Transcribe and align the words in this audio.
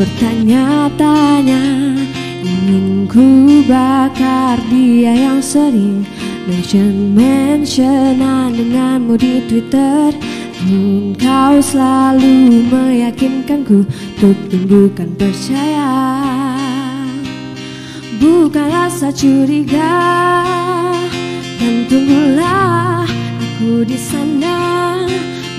bertanya-tanya 0.00 1.60
Ingin 2.40 3.04
ku 3.04 3.60
bakar 3.68 4.56
dia 4.72 5.12
yang 5.12 5.44
sering 5.44 6.08
Mention-mentionan 6.48 8.56
denganmu 8.56 9.20
di 9.20 9.44
Twitter? 9.44 10.16
Namun 10.64 11.12
kau 11.20 11.60
selalu 11.60 12.64
meyakinkanku 12.72 13.84
Untuk 14.16 14.40
tumbuhkan 14.48 15.12
percaya? 15.20 15.92
Bukan 18.16 18.72
rasa 18.72 19.12
curiga 19.12 20.00
Dan 21.60 21.84
tunggulah 21.92 23.04
aku 23.36 23.84
di 23.84 24.00
sana 24.00 24.56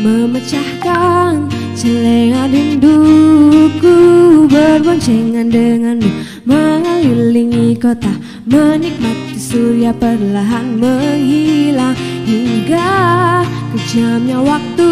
Memecahkan 0.02 1.61
celengan 1.82 2.54
rinduku 2.54 3.98
Berboncengan 4.46 5.50
denganmu 5.50 6.10
Mengelilingi 6.46 7.74
kota 7.82 8.14
Menikmati 8.46 9.42
surya 9.42 9.90
perlahan 9.90 10.78
menghilang 10.78 11.98
Hingga 12.30 13.42
kejamnya 13.74 14.38
waktu 14.46 14.90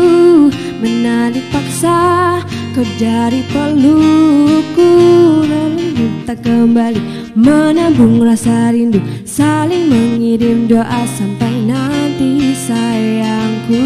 Menarik 0.82 1.46
paksa 1.54 2.42
Kau 2.74 2.82
dari 2.98 3.46
pelukku 3.54 4.90
Lalu 5.46 5.94
minta 5.94 6.34
kembali 6.34 7.38
Menabung 7.38 8.26
rasa 8.26 8.74
rindu 8.74 8.98
Saling 9.30 9.94
mengirim 9.94 10.66
doa 10.66 11.06
Sampai 11.06 11.54
nanti 11.70 12.58
sayangku 12.58 13.86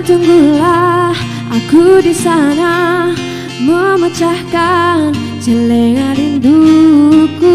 Tunggulah 0.00 1.12
aku 1.52 2.00
di 2.00 2.16
sana 2.16 3.12
memecahkan 3.60 5.12
celengan 5.38 6.16
rinduku 6.16 7.52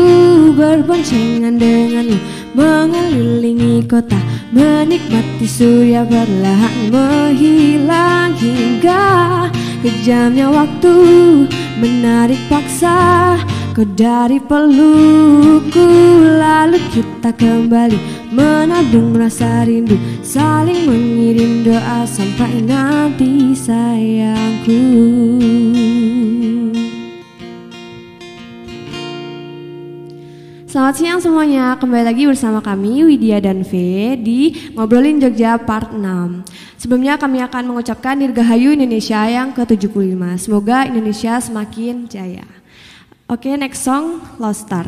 berboncengan 0.54 1.58
denganmu 1.58 2.16
mengelilingi 2.54 3.84
kota 3.90 4.22
menikmati 4.54 5.50
surya 5.50 6.06
perlahan 6.06 6.94
menghilang 6.94 8.38
hingga 8.38 9.50
kejamnya 9.82 10.46
waktu 10.48 10.96
menarik 11.82 12.40
paksa 12.46 13.36
kau 13.76 13.84
dari 13.84 14.40
pelukku 14.40 15.84
lalu 16.40 16.80
kita 16.96 17.36
kembali 17.36 18.32
menabung 18.32 19.20
rasa 19.20 19.68
rindu 19.68 20.00
saling 20.24 20.88
mengirim 20.88 21.68
doa 21.68 22.08
sampai 22.08 22.64
nanti 22.64 23.52
sayangku. 23.52 24.80
Selamat 30.72 30.96
siang 30.96 31.20
semuanya, 31.20 31.76
kembali 31.76 32.04
lagi 32.08 32.24
bersama 32.32 32.64
kami 32.64 33.04
Widya 33.04 33.44
dan 33.44 33.68
V 33.68 33.72
di 34.20 34.72
Ngobrolin 34.76 35.24
Jogja 35.24 35.56
Part 35.56 35.96
6 35.96 36.04
Sebelumnya 36.76 37.16
kami 37.16 37.40
akan 37.40 37.72
mengucapkan 37.72 38.20
Dirgahayu 38.20 38.76
Indonesia 38.76 39.24
yang 39.24 39.56
ke-75 39.56 40.20
Semoga 40.36 40.84
Indonesia 40.84 41.40
semakin 41.40 42.12
jaya 42.12 42.55
Oke, 43.28 43.58
next 43.58 43.80
song, 43.80 44.22
Lost 44.38 44.68
Star. 44.68 44.86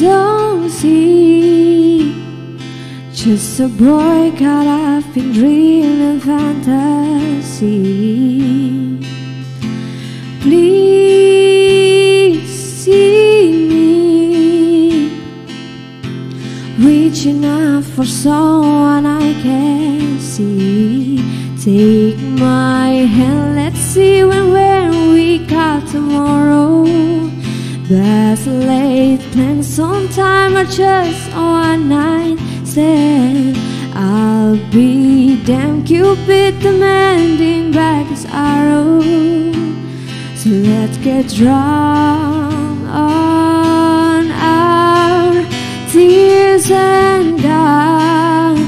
don't 0.00 0.68
see 0.68 2.12
Just 3.12 3.60
a 3.60 3.68
boy 3.68 4.32
caught 4.36 4.66
up 4.66 5.16
in 5.16 5.32
dream 5.32 6.02
and 6.02 6.20
fantasy 6.20 7.68
Please 10.40 11.77
Reaching 16.88 17.44
out 17.44 17.84
for 17.84 18.06
someone 18.06 19.04
I 19.04 19.34
can 19.42 20.18
see. 20.18 21.18
Take 21.62 22.18
my 22.18 22.88
hand, 23.16 23.56
let's 23.56 23.78
see 23.78 24.24
when 24.24 24.52
where 24.52 24.90
we 25.12 25.44
got 25.46 25.86
tomorrow. 25.88 26.84
Best 27.90 28.46
late 28.46 29.20
plans 29.32 29.66
sometime 29.66 30.56
or 30.56 30.64
just 30.64 31.30
one 31.34 31.90
night 31.90 32.38
stand 32.64 33.58
I'll 33.94 34.56
be 34.70 35.44
damn 35.44 35.84
cupid 35.84 36.58
demanding 36.60 37.70
back 37.70 38.06
his 38.06 38.24
arrow. 38.30 39.02
So 40.36 40.48
let's 40.48 40.96
get 40.96 41.28
drunk 41.28 42.27
and 46.70 47.42
God 47.42 48.58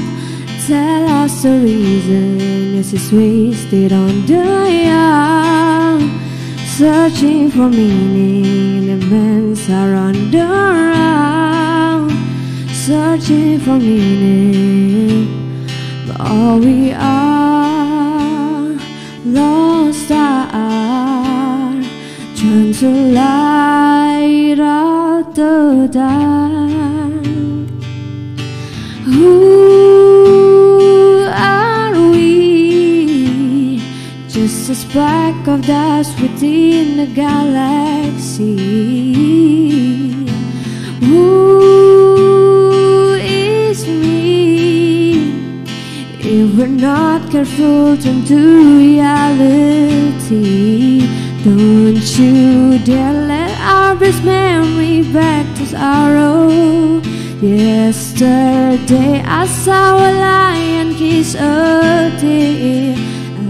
Tell 0.67 1.07
us 1.23 1.43
the 1.43 1.59
reason. 1.59 2.75
Yes 2.75 2.93
it's 2.93 3.11
wasted 3.11 3.91
on 3.93 4.25
the 4.25 4.71
young 4.85 6.19
Searching 6.77 7.51
for 7.51 7.69
meaning. 7.69 8.89
In 8.89 9.01
events 9.01 9.69
around 9.69 10.31
the 10.31 10.45
round 10.45 12.11
Searching 12.71 13.59
for 13.59 13.77
meaning. 13.77 15.27
But 16.07 16.21
all 16.21 16.59
we 16.59 16.93
are 16.93 18.79
Lost 19.25 20.11
are. 20.11 21.81
Trying 22.35 22.73
to 22.73 22.89
light 22.89 24.59
out 24.59 25.35
the 25.35 25.87
dark 25.91 26.40
spark 35.41 35.59
of 35.59 35.65
dust 35.65 36.21
within 36.21 36.97
the 36.97 37.07
galaxy. 37.07 38.55
Who 41.05 43.13
is 43.15 43.87
me? 43.87 45.33
If 46.19 46.55
we're 46.57 46.67
not 46.67 47.31
careful, 47.31 47.97
turn 47.97 48.23
to 48.25 48.77
reality. 48.77 49.39
Don't 51.43 52.19
you 52.19 52.77
dare 52.79 53.13
let 53.27 53.59
our 53.61 53.95
best 53.95 54.23
memory 54.23 55.01
back 55.11 55.45
to 55.57 55.65
sorrow. 55.65 56.49
Yesterday 57.41 59.23
I 59.25 59.47
saw 59.47 59.97
a 59.97 60.11
lion 60.19 60.93
kiss 60.93 61.33
a 61.35 62.11
deer. 62.19 62.95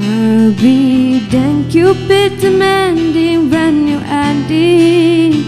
I'll 0.03 0.53
be 0.53 1.20
and 1.33 1.71
Cupid 1.71 2.41
demanding 2.41 3.49
brand 3.49 3.85
new 3.85 4.01
ending 4.03 5.45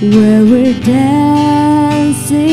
Where 0.00 0.44
we're 0.44 0.78
dancing. 0.78 2.44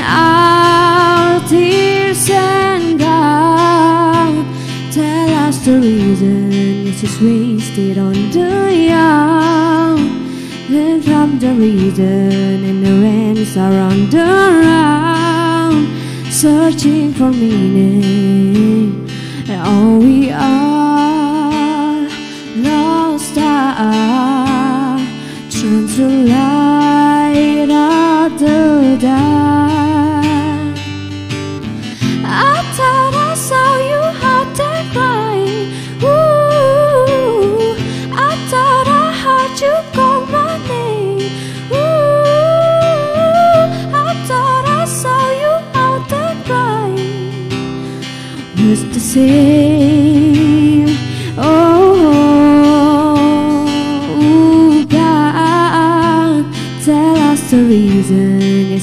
Our 0.00 1.38
tears 1.48 2.28
and 2.28 2.98
gout 2.98 4.44
Tell 4.92 5.30
us 5.46 5.58
the 5.64 5.78
reason. 5.78 6.88
It's 6.88 7.02
just 7.02 7.22
wasted 7.22 7.98
on 7.98 8.14
the 8.32 8.74
young. 8.74 9.98
Then 10.68 11.00
from 11.02 11.38
the 11.38 11.54
reason 11.54 12.64
and 12.64 12.84
the 12.84 13.00
rains 13.00 13.56
are 13.56 13.78
on 13.78 14.10
the 14.10 14.26
round 14.66 15.86
Searching 16.32 17.12
for 17.14 17.30
meaning. 17.30 19.08
And 19.48 19.62
all 19.62 19.98
we 20.00 20.32
are 20.32 20.57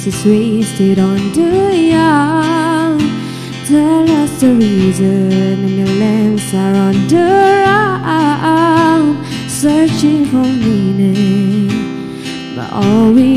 Yes, 0.05 0.13
it's 0.17 0.25
wasted 0.25 0.99
on 0.99 1.31
the 1.31 1.75
young. 1.75 2.99
Tell 3.65 4.07
us 4.21 4.39
the 4.39 4.53
reason, 4.53 5.31
and 5.31 5.79
the 5.79 5.99
lamps 5.99 6.53
are 6.53 6.75
on 6.75 7.07
the 7.07 7.15
round, 7.65 9.25
searching 9.49 10.25
for 10.25 10.43
meaning. 10.43 11.69
But 12.55 12.71
all 12.71 13.13
we 13.13 13.34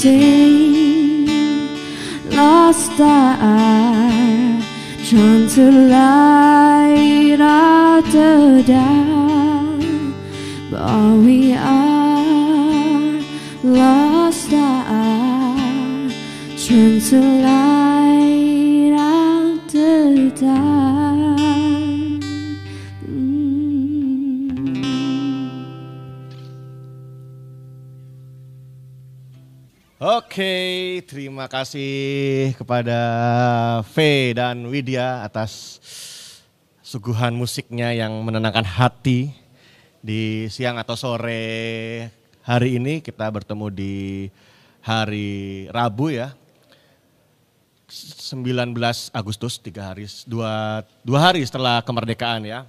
same, 0.00 1.26
lost 2.30 2.94
star, 2.94 3.36
trying 5.04 5.46
to 5.46 5.70
light 5.70 7.38
up 7.38 8.04
the 8.06 8.64
dark. 8.66 9.82
But 10.70 10.80
all 10.80 11.18
we 11.18 11.52
are 11.52 13.20
lost 13.62 14.50
are 14.54 16.08
trying 16.56 17.00
to 17.10 17.20
light 17.42 17.59
Oke, 30.00 31.04
terima 31.04 31.44
kasih 31.44 32.56
kepada 32.56 32.96
V 33.84 33.96
dan 34.32 34.64
Widya 34.64 35.20
atas 35.28 35.76
suguhan 36.80 37.36
musiknya 37.36 37.92
yang 37.92 38.08
menenangkan 38.24 38.64
hati 38.64 39.28
di 40.00 40.48
siang 40.48 40.80
atau 40.80 40.96
sore 40.96 41.44
hari 42.40 42.80
ini 42.80 43.04
kita 43.04 43.28
bertemu 43.28 43.68
di 43.68 43.94
hari 44.80 45.68
Rabu 45.68 46.08
ya. 46.08 46.32
19 47.92 48.72
Agustus, 49.12 49.60
tiga 49.60 49.92
hari, 49.92 50.08
dua, 50.24 50.80
dua 51.04 51.28
hari 51.28 51.44
setelah 51.44 51.84
kemerdekaan 51.84 52.48
ya. 52.48 52.64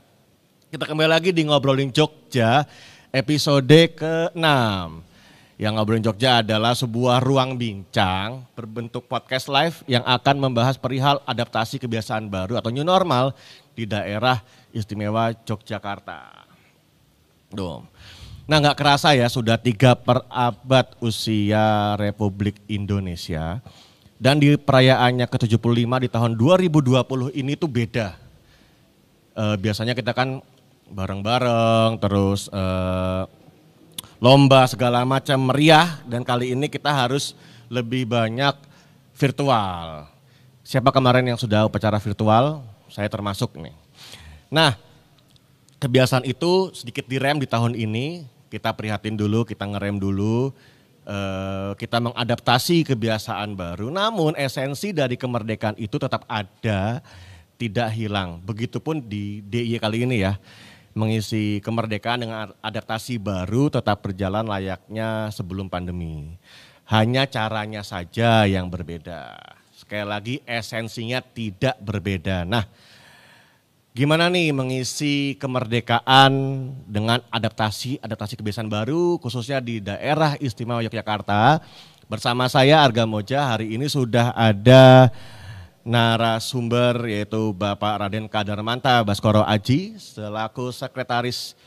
Kita 0.67 0.83
kembali 0.83 1.07
lagi 1.07 1.31
di 1.31 1.47
Ngobrolin 1.47 1.95
Jogja 1.95 2.67
episode 3.15 3.95
ke-6. 3.95 5.10
Yang 5.61 5.77
Ngobrolin 5.77 6.01
Jogja 6.01 6.41
adalah 6.41 6.73
sebuah 6.73 7.21
ruang 7.21 7.53
bincang 7.53 8.49
berbentuk 8.57 9.05
podcast 9.05 9.45
live 9.45 9.85
yang 9.85 10.01
akan 10.09 10.41
membahas 10.41 10.73
perihal 10.73 11.21
adaptasi 11.21 11.77
kebiasaan 11.77 12.33
baru 12.33 12.57
atau 12.57 12.73
new 12.73 12.81
normal 12.81 13.37
di 13.77 13.85
daerah 13.85 14.41
istimewa 14.73 15.29
Yogyakarta. 15.45 16.49
Duh. 17.53 17.85
Nah 18.49 18.57
nggak 18.57 18.73
kerasa 18.73 19.13
ya 19.13 19.29
sudah 19.29 19.61
tiga 19.61 19.93
perabad 19.93 20.97
usia 20.97 21.93
Republik 21.93 22.57
Indonesia. 22.65 23.61
Dan 24.17 24.41
di 24.41 24.57
perayaannya 24.57 25.29
ke-75 25.29 25.85
di 26.01 26.09
tahun 26.09 26.41
2020 26.41 27.37
ini 27.37 27.53
tuh 27.53 27.69
beda. 27.69 28.17
Eh, 29.37 29.55
biasanya 29.61 29.93
kita 29.93 30.17
kan 30.17 30.41
bareng-bareng 30.89 32.01
terus 32.01 32.49
eh, 32.49 33.40
lomba 34.21 34.69
segala 34.69 35.01
macam 35.01 35.49
meriah 35.49 35.97
dan 36.05 36.21
kali 36.21 36.53
ini 36.53 36.69
kita 36.69 36.93
harus 36.93 37.33
lebih 37.73 38.05
banyak 38.05 38.53
virtual. 39.17 40.05
Siapa 40.61 40.93
kemarin 40.93 41.25
yang 41.25 41.41
sudah 41.41 41.65
upacara 41.65 41.97
virtual? 41.97 42.61
Saya 42.85 43.09
termasuk 43.09 43.57
nih. 43.57 43.73
Nah, 44.53 44.77
kebiasaan 45.81 46.21
itu 46.29 46.69
sedikit 46.77 47.09
direm 47.09 47.41
di 47.41 47.49
tahun 47.49 47.73
ini. 47.73 48.29
Kita 48.53 48.69
prihatin 48.77 49.17
dulu, 49.17 49.41
kita 49.41 49.65
ngerem 49.65 49.97
dulu. 49.97 50.53
eh, 51.01 51.73
kita 51.81 51.97
mengadaptasi 51.97 52.85
kebiasaan 52.85 53.57
baru. 53.57 53.89
Namun 53.89 54.37
esensi 54.37 54.93
dari 54.93 55.17
kemerdekaan 55.17 55.73
itu 55.81 55.97
tetap 55.97 56.29
ada, 56.29 57.01
tidak 57.57 57.89
hilang. 57.89 58.37
Begitupun 58.45 59.01
di 59.01 59.41
DIY 59.41 59.81
kali 59.81 60.05
ini 60.05 60.21
ya 60.21 60.37
mengisi 60.91 61.63
kemerdekaan 61.63 62.19
dengan 62.23 62.47
adaptasi 62.59 63.17
baru 63.17 63.71
tetap 63.71 64.03
berjalan 64.03 64.43
layaknya 64.47 65.31
sebelum 65.31 65.71
pandemi. 65.71 66.35
Hanya 66.91 67.23
caranya 67.27 67.87
saja 67.87 68.43
yang 68.43 68.67
berbeda. 68.67 69.39
Sekali 69.71 70.05
lagi 70.05 70.35
esensinya 70.43 71.23
tidak 71.23 71.79
berbeda. 71.79 72.43
Nah, 72.43 72.67
gimana 73.95 74.27
nih 74.27 74.51
mengisi 74.51 75.39
kemerdekaan 75.39 76.31
dengan 76.87 77.23
adaptasi 77.31 78.03
adaptasi 78.03 78.35
kebiasaan 78.39 78.67
baru 78.67 79.19
khususnya 79.23 79.63
di 79.63 79.79
daerah 79.79 80.35
istimewa 80.39 80.83
Yogyakarta. 80.83 81.63
Bersama 82.11 82.51
saya 82.51 82.83
Arga 82.83 83.07
Moja 83.07 83.55
hari 83.55 83.71
ini 83.71 83.87
sudah 83.87 84.35
ada 84.35 85.15
narasumber 85.81 87.09
yaitu 87.09 87.53
Bapak 87.53 88.05
Raden 88.05 88.29
Kadarmanta 88.29 89.01
Baskoro 89.01 89.41
Aji 89.41 89.97
selaku 89.97 90.69
sekretaris 90.69 91.57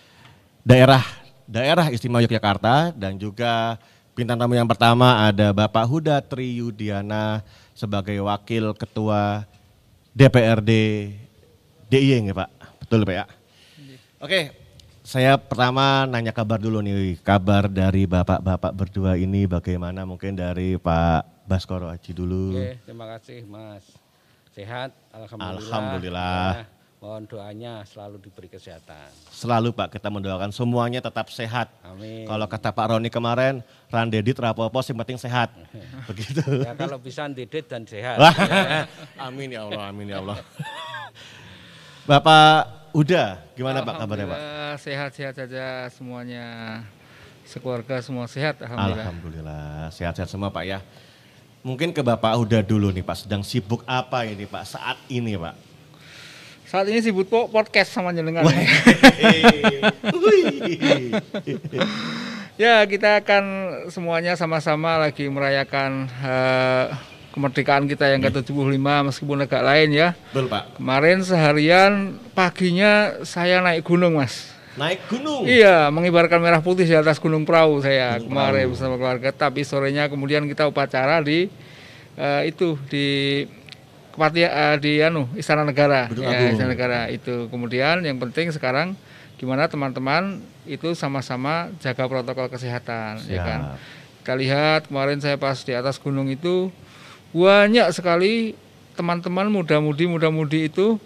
daerah 0.62 1.02
daerah 1.44 1.90
istimewa 1.90 2.22
Yogyakarta 2.22 2.94
dan 2.94 3.18
juga 3.18 3.76
bintang 4.14 4.38
tamu 4.38 4.54
yang 4.54 4.70
pertama 4.70 5.26
ada 5.26 5.50
Bapak 5.50 5.84
Huda 5.90 6.22
Triyudiana 6.22 7.42
sebagai 7.74 8.16
wakil 8.22 8.72
ketua 8.78 9.42
DPRD 10.14 10.70
DIY 11.90 12.30
ya 12.30 12.34
Pak, 12.34 12.50
betul 12.86 13.02
Pak 13.02 13.14
ya? 13.14 13.26
Oke, 14.22 14.54
saya 15.02 15.36
pertama 15.36 16.06
nanya 16.06 16.32
kabar 16.32 16.56
dulu 16.62 16.80
nih, 16.80 17.18
kabar 17.20 17.68
dari 17.68 18.08
bapak-bapak 18.08 18.72
berdua 18.72 19.18
ini 19.18 19.44
bagaimana 19.44 20.06
mungkin 20.08 20.32
dari 20.38 20.78
Pak 20.80 21.44
Baskoro 21.44 21.90
Aji 21.92 22.16
dulu. 22.16 22.56
Oke, 22.56 22.78
terima 22.86 23.04
kasih 23.18 23.44
Mas. 23.44 24.03
Sehat, 24.54 24.94
Alhamdulillah. 25.10 25.66
Alhamdulillah. 25.66 26.46
Ya, 26.62 26.66
mohon 27.02 27.26
doanya 27.26 27.82
selalu 27.90 28.22
diberi 28.22 28.46
kesehatan. 28.46 29.10
Selalu 29.34 29.74
Pak 29.74 29.98
kita 29.98 30.06
mendoakan 30.14 30.54
semuanya 30.54 31.02
tetap 31.02 31.26
sehat. 31.34 31.74
Amin. 31.82 32.22
Kalau 32.22 32.46
kata 32.46 32.70
Pak 32.70 32.86
Roni 32.94 33.10
kemarin, 33.10 33.66
Randedit 33.90 34.38
rapopo 34.38 34.78
yang 34.78 34.98
penting 35.02 35.18
sehat. 35.18 35.50
Begitu. 36.08 36.62
Ya 36.62 36.78
kalau 36.78 37.02
bisa 37.02 37.26
didit 37.34 37.66
dan 37.66 37.82
sehat. 37.82 38.14
Wah, 38.14 38.30
amin 39.26 39.58
ya 39.58 39.66
Allah, 39.66 39.90
amin 39.90 40.06
ya 40.14 40.22
Allah. 40.22 40.38
Bapak 42.06 42.86
Uda, 42.94 43.42
gimana 43.58 43.82
Pak 43.82 44.06
kabarnya 44.06 44.26
Pak? 44.30 44.38
Sehat-sehat 44.86 45.34
saja 45.34 45.90
semuanya. 45.90 46.46
Sekeluarga 47.42 47.98
semua 48.06 48.30
sehat 48.30 48.62
alhamdulillah. 48.62 49.02
Alhamdulillah, 49.02 49.90
sehat-sehat 49.90 50.30
semua 50.30 50.54
Pak 50.54 50.62
ya. 50.62 50.78
Mungkin 51.64 51.96
ke 51.96 52.04
Bapak 52.04 52.36
Uda 52.36 52.60
dulu 52.60 52.92
nih 52.92 53.00
Pak, 53.00 53.24
sedang 53.24 53.40
sibuk 53.40 53.80
apa 53.88 54.28
ini 54.28 54.44
Pak 54.44 54.68
saat 54.68 55.00
ini 55.08 55.32
Pak? 55.32 55.56
Saat 56.68 56.92
ini 56.92 57.00
sibuk 57.00 57.24
po- 57.24 57.48
podcast 57.48 57.88
sama 57.88 58.12
jenengan. 58.12 58.44
ya, 62.60 62.84
kita 62.84 63.24
akan 63.24 63.44
semuanya 63.88 64.36
sama-sama 64.36 65.00
lagi 65.00 65.24
merayakan 65.32 66.04
eh, 66.20 66.92
kemerdekaan 67.32 67.88
kita 67.88 68.12
yang 68.12 68.20
ke-75 68.20 68.84
meskipun 68.84 69.48
agak 69.48 69.64
lain 69.64 69.88
ya. 69.96 70.12
Betul 70.36 70.52
Pak. 70.52 70.76
Kemarin 70.76 71.24
seharian 71.24 72.20
paginya 72.36 73.24
saya 73.24 73.64
naik 73.64 73.88
gunung, 73.88 74.20
Mas. 74.20 74.53
Naik 74.74 75.06
gunung. 75.06 75.46
Iya, 75.46 75.86
mengibarkan 75.94 76.42
merah 76.42 76.58
putih 76.58 76.82
di 76.82 76.96
atas 76.98 77.22
Gunung 77.22 77.46
Perahu 77.46 77.78
saya 77.78 78.18
Gunung 78.18 78.34
kemarin 78.34 78.66
Perahu. 78.66 78.72
bersama 78.74 78.94
keluarga. 78.98 79.28
Tapi 79.30 79.62
sorenya 79.62 80.10
kemudian 80.10 80.42
kita 80.50 80.66
upacara 80.66 81.22
di 81.22 81.46
eh, 82.18 82.42
itu 82.50 82.74
di 82.90 83.06
Kepatia 84.14 84.46
eh, 84.46 84.76
di 84.78 84.92
anu 85.02 85.30
Istana 85.34 85.66
Negara. 85.66 86.10
Ya. 86.10 86.50
Istana 86.50 86.74
Negara 86.74 87.00
itu. 87.10 87.46
Kemudian 87.50 88.02
yang 88.02 88.18
penting 88.18 88.50
sekarang 88.50 88.98
gimana 89.38 89.66
teman-teman 89.66 90.42
itu 90.66 90.94
sama-sama 90.94 91.70
jaga 91.82 92.06
protokol 92.06 92.46
kesehatan, 92.50 93.22
ya 93.26 93.42
kan. 93.42 93.60
Kita 94.22 94.34
lihat 94.38 94.80
kemarin 94.88 95.18
saya 95.18 95.36
pas 95.36 95.60
di 95.66 95.74
atas 95.74 95.98
gunung 95.98 96.30
itu 96.30 96.70
banyak 97.34 97.90
sekali 97.90 98.54
teman-teman 98.94 99.50
muda-mudi 99.50 100.06
muda-mudi 100.06 100.70
itu 100.70 101.02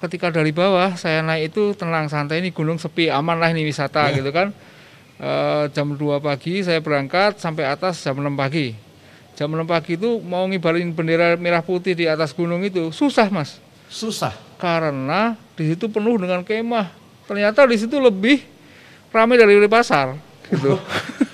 ketika 0.00 0.32
dari 0.32 0.50
bawah 0.50 0.96
saya 0.96 1.20
naik 1.20 1.52
itu 1.52 1.76
tenang 1.76 2.08
santai 2.08 2.40
ini 2.40 2.50
gunung 2.50 2.80
sepi 2.80 3.12
aman 3.12 3.36
lah 3.36 3.52
ini 3.52 3.68
wisata 3.68 4.08
gitu 4.16 4.32
kan. 4.32 4.50
Eh, 5.20 5.64
jam 5.76 5.92
2 5.92 6.00
pagi 6.24 6.64
saya 6.64 6.80
berangkat 6.80 7.36
sampai 7.36 7.68
atas 7.68 8.00
jam 8.00 8.16
6 8.16 8.32
pagi. 8.32 8.72
Jam 9.36 9.52
6 9.52 9.68
pagi 9.68 10.00
itu 10.00 10.16
mau 10.24 10.48
ngibarin 10.48 10.88
bendera 10.96 11.36
merah 11.36 11.60
putih 11.60 11.92
di 11.92 12.08
atas 12.08 12.32
gunung 12.32 12.64
itu 12.64 12.88
susah 12.88 13.28
mas. 13.28 13.60
Susah. 13.90 14.32
karena 14.60 15.40
di 15.56 15.72
situ 15.72 15.88
penuh 15.88 16.20
dengan 16.20 16.44
kemah. 16.44 16.92
Ternyata 17.24 17.64
di 17.64 17.80
situ 17.80 17.96
lebih 17.96 18.44
ramai 19.10 19.40
dari 19.40 19.58
pasar 19.66 20.14
gitu 20.50 20.78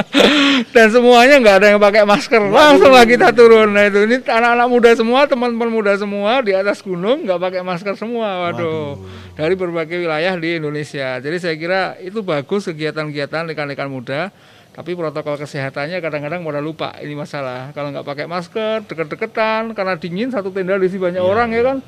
dan 0.74 0.86
semuanya 0.88 1.36
nggak 1.40 1.56
ada 1.62 1.66
yang 1.74 1.80
pakai 1.80 2.02
masker. 2.04 2.42
Langsung 2.48 2.92
lah 2.92 3.04
kita 3.04 3.30
turun. 3.32 3.72
Nah 3.72 3.88
itu. 3.88 4.04
Ini 4.04 4.24
anak-anak 4.24 4.68
muda 4.68 4.90
semua 4.96 5.20
teman-teman 5.28 5.68
muda 5.68 5.92
semua 5.96 6.40
di 6.40 6.52
atas 6.56 6.80
gunung 6.80 7.24
nggak 7.24 7.40
pakai 7.40 7.60
masker 7.64 7.94
semua. 7.96 8.48
Waduh. 8.48 8.96
Dari 9.36 9.54
berbagai 9.56 10.02
wilayah 10.02 10.34
di 10.36 10.60
Indonesia. 10.60 11.20
Jadi 11.20 11.36
saya 11.40 11.54
kira 11.56 11.80
itu 12.00 12.20
bagus 12.24 12.68
kegiatan-kegiatan 12.68 13.48
rekan-rekan 13.52 13.88
muda. 13.88 14.32
Tapi 14.72 14.96
protokol 14.96 15.36
kesehatannya 15.36 16.00
kadang-kadang 16.00 16.40
pada 16.40 16.60
lupa 16.64 16.96
ini 17.04 17.12
masalah. 17.12 17.76
Kalau 17.76 17.92
nggak 17.92 18.08
pakai 18.08 18.24
masker 18.24 18.88
deket-deketan. 18.88 19.76
Karena 19.76 19.94
dingin 20.00 20.32
satu 20.32 20.48
tenda 20.48 20.80
diisi 20.80 20.96
banyak 20.96 21.20
orang 21.20 21.52
ya 21.52 21.62
kan? 21.62 21.78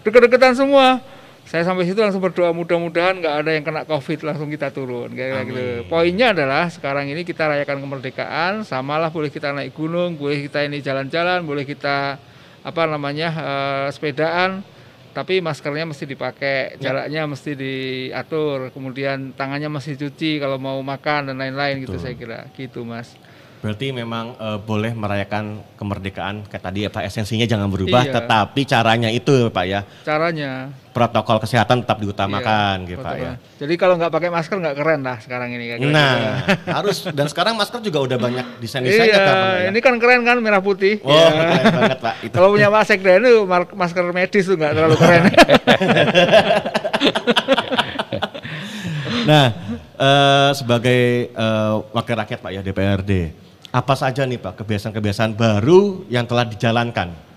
Deket-deketan 0.00 0.56
semua 0.56 1.19
saya 1.50 1.66
sampai 1.66 1.82
situ 1.82 1.98
langsung 1.98 2.22
berdoa 2.22 2.54
mudah-mudahan 2.54 3.18
nggak 3.18 3.34
ada 3.42 3.50
yang 3.50 3.66
kena 3.66 3.82
covid 3.82 4.22
langsung 4.22 4.46
kita 4.54 4.70
turun 4.70 5.10
kayak 5.18 5.50
gitu. 5.50 5.90
Poinnya 5.90 6.30
adalah 6.30 6.70
sekarang 6.70 7.10
ini 7.10 7.26
kita 7.26 7.50
rayakan 7.50 7.82
kemerdekaan 7.82 8.52
samalah 8.62 9.10
boleh 9.10 9.34
kita 9.34 9.50
naik 9.50 9.74
gunung 9.74 10.14
boleh 10.14 10.46
kita 10.46 10.62
ini 10.62 10.78
jalan-jalan 10.78 11.42
boleh 11.42 11.66
kita 11.66 12.22
apa 12.62 12.82
namanya 12.86 13.28
eh, 13.34 13.86
sepedaan 13.90 14.62
tapi 15.10 15.42
maskernya 15.42 15.90
mesti 15.90 16.06
dipakai 16.06 16.78
jaraknya 16.78 17.26
mesti 17.26 17.58
diatur 17.58 18.70
kemudian 18.70 19.34
tangannya 19.34 19.66
mesti 19.66 19.98
cuci 19.98 20.38
kalau 20.38 20.54
mau 20.54 20.78
makan 20.78 21.34
dan 21.34 21.36
lain-lain 21.42 21.82
gitu 21.82 21.98
saya 21.98 22.14
kira. 22.14 22.46
Gitu 22.54 22.86
mas 22.86 23.18
Berarti 23.60 23.92
memang 23.92 24.32
eh, 24.34 24.56
boleh 24.56 24.96
merayakan 24.96 25.60
kemerdekaan 25.76 26.48
kayak 26.48 26.64
tadi 26.64 26.78
ya 26.84 26.88
Pak 26.88 27.04
esensinya 27.04 27.44
jangan 27.44 27.68
berubah 27.68 28.02
Iya. 28.02 28.12
tetapi 28.16 28.60
caranya 28.64 29.08
itu 29.08 29.48
Pak 29.48 29.64
ya 29.64 29.80
caranya 30.00 30.72
protokol 30.90 31.38
kesehatan 31.38 31.84
tetap 31.84 32.00
diutamakan 32.00 32.82
Iya, 32.82 32.88
gitu 32.88 33.04
Pak 33.04 33.16
ya. 33.16 33.32
jadi 33.60 33.74
kalau 33.76 33.94
nggak 33.94 34.08
pakai 34.10 34.28
masker 34.28 34.56
nggak 34.56 34.76
keren 34.76 35.00
lah 35.04 35.20
sekarang 35.20 35.52
ini 35.52 35.64
kayak 35.68 35.78
gitu. 35.84 35.92
Nah, 35.92 36.40
harus 36.80 37.04
dan 37.12 37.28
sekarang 37.28 37.54
masker 37.54 37.80
juga 37.80 38.00
udah 38.00 38.16
banyak 38.18 38.46
desain-desainnya 38.58 39.12
iya, 39.12 39.28
kan, 39.28 39.36
ya? 39.36 39.68
ini 39.68 39.80
kan 39.80 39.94
keren 40.00 40.20
kan 40.24 40.36
merah 40.40 40.60
putih. 40.60 40.96
Oh, 41.04 41.12
Ya. 41.12 41.28
keren 41.28 41.64
banget 41.76 42.00
Pak. 42.00 42.14
Itu. 42.24 42.32
Kalau 42.32 42.48
punya 42.50 42.68
Pak 42.68 42.82
Sekda 42.88 43.12
itu 43.20 43.44
masker 43.76 44.04
medis 44.10 44.44
tuh 44.44 44.56
nggak 44.56 44.72
terlalu 44.72 44.96
keren. 44.96 45.22
Nah, 49.20 49.46
eh, 49.94 50.50
sebagai 50.56 51.00
eh, 51.28 51.74
wakil 51.92 52.14
rakyat 52.16 52.38
Pak 52.40 52.50
ya 52.50 52.60
DPRD, 52.64 53.12
apa 53.70 53.94
saja 53.94 54.26
nih 54.26 54.38
Pak 54.42 54.62
kebiasaan-kebiasaan 54.62 55.38
baru 55.38 56.02
yang 56.10 56.26
telah 56.26 56.46
dijalankan? 56.46 57.30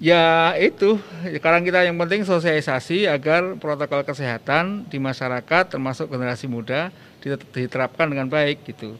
ya 0.00 0.56
itu, 0.56 0.96
sekarang 1.28 1.60
kita 1.60 1.84
yang 1.84 2.00
penting 2.00 2.24
sosialisasi 2.24 3.04
agar 3.04 3.60
protokol 3.60 4.00
kesehatan 4.00 4.88
di 4.88 4.96
masyarakat 4.96 5.76
termasuk 5.76 6.08
generasi 6.08 6.48
muda 6.48 6.88
dit- 7.20 7.44
diterapkan 7.52 8.08
dengan 8.08 8.32
baik 8.32 8.64
gitu. 8.64 8.96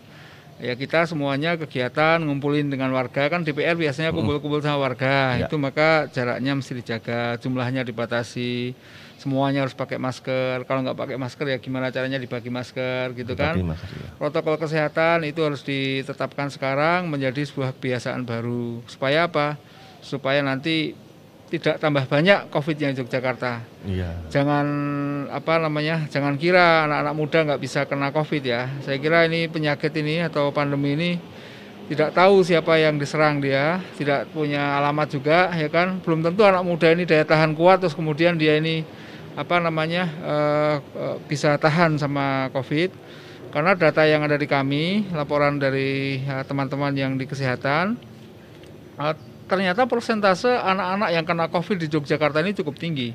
Ya 0.60 0.76
kita 0.76 1.08
semuanya 1.08 1.56
kegiatan 1.56 2.20
ngumpulin 2.20 2.68
dengan 2.68 2.92
warga 2.92 3.32
kan 3.32 3.40
DPR 3.40 3.80
biasanya 3.80 4.12
kumpul-kumpul 4.12 4.60
sama 4.60 4.76
warga 4.76 5.40
Ya. 5.40 5.48
itu 5.48 5.56
maka 5.56 6.04
jaraknya 6.12 6.52
mesti 6.52 6.76
dijaga, 6.76 7.40
jumlahnya 7.40 7.80
dibatasi, 7.80 8.76
semuanya 9.16 9.64
harus 9.64 9.72
pakai 9.72 9.96
masker. 9.96 10.68
Kalau 10.68 10.84
nggak 10.84 10.98
pakai 11.00 11.16
masker 11.16 11.48
ya 11.48 11.56
gimana 11.56 11.88
caranya 11.88 12.20
dibagi 12.20 12.52
masker 12.52 13.16
gitu 13.16 13.32
kan? 13.32 13.56
Masker, 13.56 13.88
ya. 13.88 14.08
protokol 14.20 14.60
kesehatan 14.60 15.24
itu 15.24 15.40
harus 15.40 15.64
ditetapkan 15.64 16.52
sekarang 16.52 17.08
menjadi 17.08 17.40
sebuah 17.40 17.72
kebiasaan 17.80 18.28
baru 18.28 18.84
supaya 18.84 19.32
apa 19.32 19.56
supaya 20.04 20.44
nanti 20.44 20.92
tidak 21.50 21.82
tambah 21.82 22.06
banyak 22.06 22.46
COVID-nya 22.48 22.94
di 22.94 23.02
Yogyakarta. 23.02 23.52
Iya. 23.80 24.12
jangan 24.28 24.66
apa 25.32 25.56
namanya 25.56 26.04
jangan 26.12 26.36
kira 26.36 26.84
anak-anak 26.84 27.14
muda 27.16 27.38
nggak 27.50 27.60
bisa 27.60 27.80
kena 27.90 28.14
COVID 28.14 28.42
ya. 28.46 28.70
Saya 28.86 29.02
kira 29.02 29.26
ini 29.26 29.50
penyakit 29.50 29.90
ini 29.98 30.22
atau 30.22 30.54
pandemi 30.54 30.94
ini 30.94 31.10
tidak 31.90 32.14
tahu 32.14 32.46
siapa 32.46 32.78
yang 32.78 33.02
diserang 33.02 33.42
dia 33.42 33.82
tidak 33.98 34.30
punya 34.30 34.78
alamat 34.78 35.10
juga 35.10 35.50
ya 35.58 35.66
kan? 35.66 35.98
Belum 36.06 36.22
tentu 36.22 36.46
anak 36.46 36.62
muda 36.62 36.94
ini 36.94 37.02
daya 37.02 37.26
tahan 37.26 37.58
kuat 37.58 37.82
terus 37.82 37.98
kemudian 37.98 38.38
dia 38.38 38.54
ini 38.54 38.86
apa 39.34 39.58
namanya 39.58 40.06
eh, 40.06 40.76
eh, 40.78 41.16
bisa 41.26 41.58
tahan 41.58 41.98
sama 41.98 42.46
COVID. 42.54 43.10
Karena 43.50 43.74
data 43.74 44.06
yang 44.06 44.22
ada 44.22 44.38
di 44.38 44.46
kami 44.46 45.10
laporan 45.10 45.58
dari 45.58 46.22
eh, 46.22 46.44
teman-teman 46.46 46.94
yang 46.94 47.18
di 47.18 47.26
kesehatan 47.26 47.98
eh, 49.02 49.14
ternyata 49.50 49.82
persentase 49.84 50.46
anak-anak 50.48 51.10
yang 51.10 51.24
kena 51.26 51.50
COVID 51.50 51.76
di 51.76 51.90
Yogyakarta 51.90 52.38
ini 52.38 52.54
cukup 52.54 52.78
tinggi. 52.78 53.10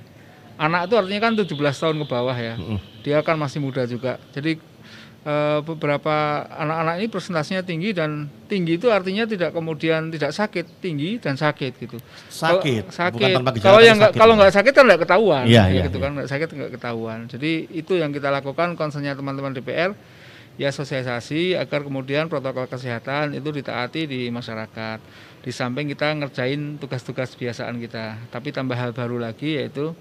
Anak 0.55 0.87
itu 0.87 0.95
artinya 0.95 1.21
kan 1.23 1.33
17 1.35 1.47
tahun 1.55 1.95
ke 2.03 2.07
bawah 2.07 2.35
ya. 2.35 2.55
Dia 3.01 3.23
kan 3.23 3.35
masih 3.35 3.59
muda 3.59 3.87
juga. 3.87 4.19
Jadi 4.31 4.59
eh, 5.25 5.59
beberapa 5.63 6.15
anak-anak 6.47 6.95
ini 7.01 7.07
presentasinya 7.09 7.59
tinggi 7.59 7.91
dan 7.91 8.27
tinggi 8.45 8.77
itu 8.77 8.87
artinya 8.87 9.25
tidak 9.25 9.51
kemudian 9.51 10.13
tidak 10.13 10.31
sakit 10.31 10.79
tinggi 10.79 11.17
dan 11.19 11.35
sakit 11.35 11.71
gitu. 11.75 11.97
Sakit, 12.29 12.87
Kalau- 12.87 13.15
sakit. 13.17 13.59
kalau 13.59 13.79
yang 13.81 13.97
nggak 13.97 14.13
sakit. 14.13 14.21
kalau 14.21 14.33
ya. 14.35 14.39
nggak 14.39 14.53
sakit 14.53 14.73
kan 14.75 14.83
nggak 14.85 15.01
ketahuan 15.01 15.43
Iya, 15.43 15.63
ya 15.63 15.63
iya, 15.71 15.83
gitu 15.89 15.97
iya. 15.97 16.03
kan 16.05 16.11
nggak 16.15 16.29
sakit 16.29 16.47
nggak 16.51 16.71
ketahuan. 16.77 17.19
Jadi 17.27 17.51
itu 17.73 17.93
yang 17.97 18.11
kita 18.13 18.29
lakukan 18.29 18.77
concernnya 18.77 19.11
teman-teman 19.11 19.51
DPR 19.51 19.91
ya 20.55 20.71
sosialisasi 20.71 21.59
agar 21.59 21.83
kemudian 21.83 22.31
protokol 22.31 22.67
kesehatan 22.67 23.35
itu 23.35 23.49
ditaati 23.51 24.07
di 24.07 24.21
masyarakat 24.31 24.99
di 25.43 25.51
samping 25.51 25.91
kita 25.91 26.15
ngerjain 26.15 26.79
tugas-tugas 26.79 27.35
kebiasaan 27.35 27.75
kita 27.77 28.17
tapi 28.31 28.55
tambah 28.55 28.75
hal 28.75 28.95
baru 28.95 29.19
lagi 29.19 29.59
yaitu 29.59 29.91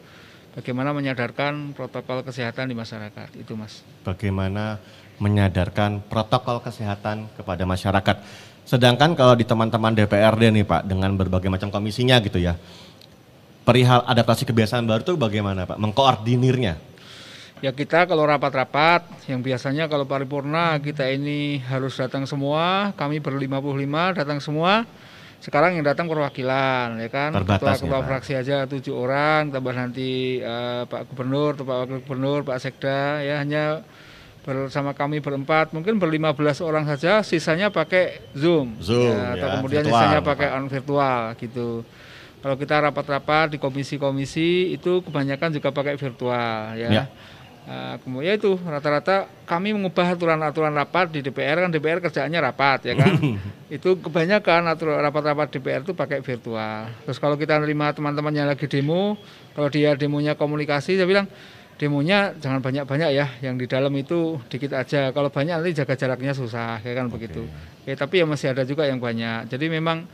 bagaimana 0.54 0.94
menyadarkan 0.94 1.74
protokol 1.74 2.22
kesehatan 2.22 2.70
di 2.70 2.76
masyarakat 2.78 3.28
itu 3.34 3.52
mas 3.58 3.82
Bagaimana 4.06 4.78
menyadarkan 5.18 6.02
protokol 6.10 6.58
kesehatan 6.62 7.30
kepada 7.38 7.62
masyarakat. 7.62 8.16
Sedangkan 8.64 9.12
kalau 9.12 9.36
di 9.36 9.44
teman-teman 9.44 9.92
DPRD 9.92 10.50
nih 10.50 10.64
Pak, 10.64 10.88
dengan 10.88 11.12
berbagai 11.14 11.52
macam 11.52 11.68
komisinya 11.68 12.16
gitu 12.24 12.40
ya, 12.40 12.56
perihal 13.62 14.02
adaptasi 14.08 14.48
kebiasaan 14.48 14.88
baru 14.88 15.04
itu 15.04 15.14
bagaimana 15.20 15.68
Pak? 15.68 15.76
Mengkoordinirnya? 15.76 16.93
Ya 17.62 17.70
kita 17.70 18.04
kalau 18.10 18.26
rapat-rapat 18.26 19.06
yang 19.30 19.40
biasanya 19.40 19.86
kalau 19.86 20.04
paripurna 20.04 20.76
kita 20.82 21.06
ini 21.08 21.62
harus 21.64 21.96
datang 21.96 22.26
semua, 22.26 22.90
kami 22.98 23.22
berlima 23.22 23.62
puluh 23.62 23.86
lima 23.86 24.10
datang 24.12 24.42
semua. 24.42 24.84
Sekarang 25.44 25.76
yang 25.76 25.84
datang 25.84 26.08
perwakilan 26.08 26.96
ya 27.04 27.08
kan, 27.12 27.28
Terbatas 27.36 27.84
ya, 27.84 27.88
Pak. 27.88 28.02
fraksi 28.08 28.32
aja 28.32 28.56
tujuh 28.64 28.96
orang, 28.96 29.52
tambah 29.52 29.76
nanti 29.76 30.40
eh, 30.40 30.82
Pak 30.88 31.12
Gubernur, 31.12 31.52
atau 31.52 31.68
Pak 31.68 31.76
Wakil 31.84 31.98
Gubernur, 32.00 32.40
Pak 32.48 32.58
Sekda, 32.64 33.20
ya 33.20 33.44
hanya 33.44 33.84
bersama 34.44 34.96
kami 34.96 35.20
berempat, 35.20 35.76
mungkin 35.76 36.00
berlima 36.00 36.32
belas 36.32 36.64
orang 36.64 36.88
saja, 36.88 37.20
sisanya 37.20 37.68
pakai 37.68 38.24
Zoom, 38.32 38.76
Zoom, 38.80 39.12
ya, 39.12 39.36
atau 39.36 39.48
ya, 39.48 39.52
kemudian 39.60 39.82
virtual, 39.84 40.00
sisanya 40.00 40.20
Pak. 40.20 40.28
pakai 40.32 40.48
on 40.52 40.64
virtual 40.68 41.20
gitu. 41.36 41.68
Kalau 42.44 42.56
kita 42.60 42.76
rapat-rapat 42.80 43.56
di 43.56 43.58
komisi-komisi 43.60 44.76
itu 44.76 45.00
kebanyakan 45.00 45.48
juga 45.48 45.72
pakai 45.72 45.96
virtual 45.96 46.76
ya. 46.76 46.88
Ya. 46.92 47.04
Nah, 47.64 47.96
kemudian 48.04 48.36
itu 48.36 48.60
rata-rata 48.60 49.24
kami 49.48 49.72
mengubah 49.72 50.12
aturan-aturan 50.12 50.76
rapat 50.76 51.16
di 51.16 51.24
DPR 51.24 51.64
kan 51.64 51.72
DPR 51.72 51.96
kerjaannya 52.04 52.40
rapat 52.44 52.92
ya 52.92 52.94
kan. 52.96 53.16
itu 53.76 53.96
kebanyakan 54.04 54.68
atau 54.68 54.92
rapat-rapat 54.92 55.48
DPR 55.56 55.80
itu 55.80 55.96
pakai 55.96 56.20
virtual. 56.20 56.92
Terus 57.08 57.16
kalau 57.16 57.40
kita 57.40 57.56
nerima 57.56 57.88
teman-teman 57.96 58.36
yang 58.36 58.46
lagi 58.52 58.68
demo, 58.68 59.16
kalau 59.56 59.72
dia 59.72 59.96
demonya 59.96 60.36
komunikasi, 60.36 61.00
saya 61.00 61.08
bilang 61.08 61.24
demonya 61.80 62.36
jangan 62.36 62.60
banyak-banyak 62.60 63.10
ya, 63.16 63.26
yang 63.40 63.56
di 63.56 63.64
dalam 63.64 63.96
itu 63.96 64.36
dikit 64.52 64.76
aja. 64.76 65.08
Kalau 65.16 65.32
banyak 65.32 65.56
nanti 65.56 65.72
jaga 65.72 65.96
jaraknya 65.96 66.36
susah, 66.36 66.84
kayak 66.84 67.00
kan 67.00 67.06
begitu. 67.08 67.48
Ya, 67.88 67.96
tapi 67.96 68.20
ya 68.20 68.28
masih 68.28 68.52
ada 68.52 68.68
juga 68.68 68.84
yang 68.84 69.00
banyak. 69.00 69.48
Jadi 69.48 69.72
memang 69.72 70.04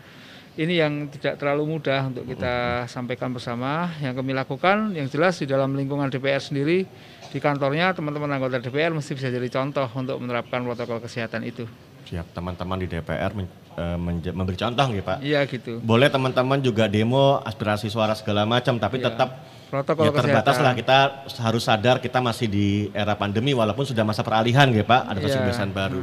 ini 0.58 0.82
yang 0.82 1.06
tidak 1.10 1.38
terlalu 1.38 1.78
mudah 1.78 2.10
untuk 2.10 2.26
kita 2.26 2.86
sampaikan 2.90 3.30
bersama. 3.30 3.90
Yang 4.02 4.22
kami 4.22 4.32
lakukan, 4.34 4.94
yang 4.94 5.06
jelas 5.06 5.38
di 5.38 5.46
dalam 5.46 5.74
lingkungan 5.78 6.10
DPR 6.10 6.42
sendiri, 6.42 6.86
di 7.30 7.38
kantornya 7.38 7.90
teman-teman 7.90 8.26
anggota 8.28 8.58
DPR 8.58 8.90
mesti 8.90 9.14
bisa 9.14 9.26
jadi 9.26 9.46
contoh 9.48 9.86
untuk 9.92 10.18
menerapkan 10.18 10.60
protokol 10.60 10.98
kesehatan 10.98 11.42
itu. 11.42 11.62
Siap, 12.02 12.34
teman-teman 12.34 12.74
di 12.76 12.86
DPR 12.86 13.30
men, 13.32 13.46
eh, 13.72 13.94
menja- 13.96 14.32
memberi 14.32 14.56
contoh 14.56 14.86
gitu 14.88 15.04
Pak. 15.04 15.18
Iya 15.20 15.46
gitu. 15.46 15.78
Boleh 15.80 16.06
teman-teman 16.06 16.58
juga 16.58 16.84
demo 16.84 17.38
aspirasi 17.40 17.86
suara 17.86 18.12
segala 18.12 18.42
macam, 18.42 18.74
tapi 18.76 18.98
Iya. 18.98 19.08
tetap 19.08 19.28
Protokol 19.70 20.04
ya 20.04 20.12
terbatas 20.12 20.58
kesehatan. 20.58 20.66
lah 20.66 20.74
kita 20.74 20.98
harus 21.40 21.62
sadar 21.62 21.96
kita 21.98 22.18
masih 22.18 22.46
di 22.46 22.66
era 22.90 23.14
pandemi 23.14 23.54
walaupun 23.54 23.86
sudah 23.86 24.02
masa 24.02 24.20
peralihan 24.20 24.66
gitu 24.66 24.82
Pak, 24.82 25.02
ada 25.06 25.18
Iya. 25.20 25.38
kebiasaan 25.38 25.70
baru. 25.70 26.02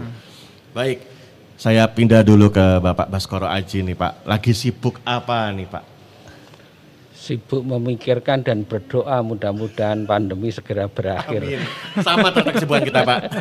Baik, 0.71 1.03
saya 1.55 1.83
pindah 1.85 2.23
dulu 2.23 2.47
ke 2.47 2.79
Bapak 2.79 3.11
Baskoro 3.11 3.43
Aji 3.43 3.83
nih 3.83 3.93
Pak. 3.93 4.23
Lagi 4.23 4.55
sibuk 4.55 5.03
apa 5.03 5.51
nih 5.51 5.67
Pak? 5.67 5.83
Sibuk 7.17 7.65
memikirkan 7.65 8.45
dan 8.45 8.61
berdoa 8.61 9.25
mudah-mudahan 9.25 10.05
pandemi 10.05 10.53
segera 10.53 10.85
berakhir. 10.85 11.41
Amin. 11.41 11.65
Sama 12.05 12.29
terkait 12.29 12.61
kesibukan 12.61 12.85
kita 12.85 13.01
Pak. 13.01 13.21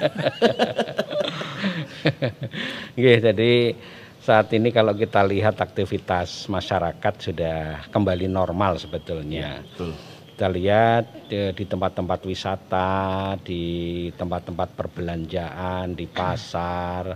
Oke, 2.96 3.14
jadi 3.20 3.76
saat 4.26 4.50
ini 4.56 4.74
kalau 4.74 4.96
kita 4.96 5.22
lihat 5.22 5.60
aktivitas 5.60 6.50
masyarakat 6.50 7.14
sudah 7.20 7.86
kembali 7.92 8.26
normal 8.26 8.80
sebetulnya. 8.80 9.62
Betul. 9.62 9.92
Kita 10.34 10.48
lihat 10.50 11.30
eh, 11.30 11.52
di 11.54 11.64
tempat-tempat 11.68 12.20
wisata, 12.26 13.36
di 13.44 14.08
tempat-tempat 14.16 14.74
perbelanjaan, 14.74 15.94
di 15.94 16.10
pasar 16.10 17.14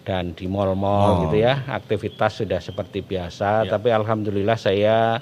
dan 0.00 0.32
di 0.32 0.48
mal-mal 0.48 1.28
gitu 1.28 1.44
ya, 1.44 1.60
aktivitas 1.68 2.40
sudah 2.40 2.58
seperti 2.58 3.04
biasa. 3.04 3.68
Ya. 3.68 3.76
Tapi 3.76 3.92
alhamdulillah 3.92 4.56
saya 4.56 5.20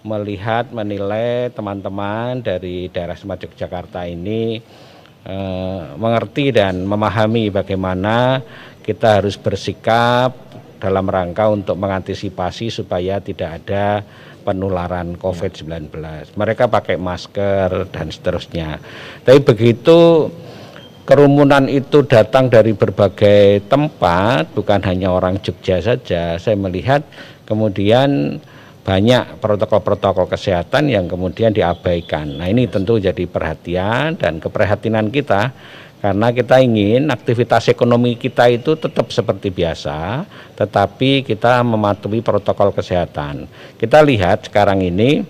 melihat 0.00 0.72
menilai 0.72 1.52
teman-teman 1.52 2.40
dari 2.40 2.88
daerah 2.88 3.16
Semat 3.16 3.44
Yogyakarta 3.44 4.08
ini 4.08 4.56
eh, 5.24 5.82
mengerti 6.00 6.56
dan 6.56 6.88
memahami 6.88 7.52
bagaimana 7.52 8.40
kita 8.80 9.20
harus 9.20 9.36
bersikap 9.36 10.32
dalam 10.80 11.04
rangka 11.04 11.52
untuk 11.52 11.76
mengantisipasi 11.76 12.72
supaya 12.72 13.20
tidak 13.20 13.60
ada 13.60 14.00
penularan 14.40 15.20
COVID-19. 15.20 15.92
Mereka 16.32 16.72
pakai 16.72 16.96
masker 16.96 17.92
dan 17.92 18.08
seterusnya. 18.08 18.80
Tapi 19.20 19.44
begitu 19.44 20.32
kerumunan 21.04 21.68
itu 21.68 22.00
datang 22.08 22.48
dari 22.48 22.72
berbagai 22.72 23.68
tempat, 23.68 24.48
bukan 24.56 24.80
hanya 24.88 25.12
orang 25.12 25.36
Jogja 25.44 25.84
saja. 25.84 26.40
Saya 26.40 26.56
melihat 26.56 27.04
kemudian 27.44 28.40
banyak 28.90 29.38
protokol-protokol 29.38 30.26
kesehatan 30.26 30.90
yang 30.90 31.06
kemudian 31.06 31.54
diabaikan. 31.54 32.42
Nah, 32.42 32.50
ini 32.50 32.66
tentu 32.66 32.98
jadi 32.98 33.22
perhatian 33.22 34.18
dan 34.18 34.42
keprihatinan 34.42 35.14
kita 35.14 35.54
karena 36.02 36.34
kita 36.34 36.58
ingin 36.58 37.06
aktivitas 37.06 37.70
ekonomi 37.70 38.18
kita 38.18 38.50
itu 38.50 38.74
tetap 38.74 39.14
seperti 39.14 39.54
biasa, 39.54 40.26
tetapi 40.58 41.22
kita 41.22 41.62
mematuhi 41.62 42.18
protokol 42.18 42.74
kesehatan. 42.74 43.46
Kita 43.78 44.02
lihat 44.02 44.50
sekarang 44.50 44.82
ini 44.82 45.22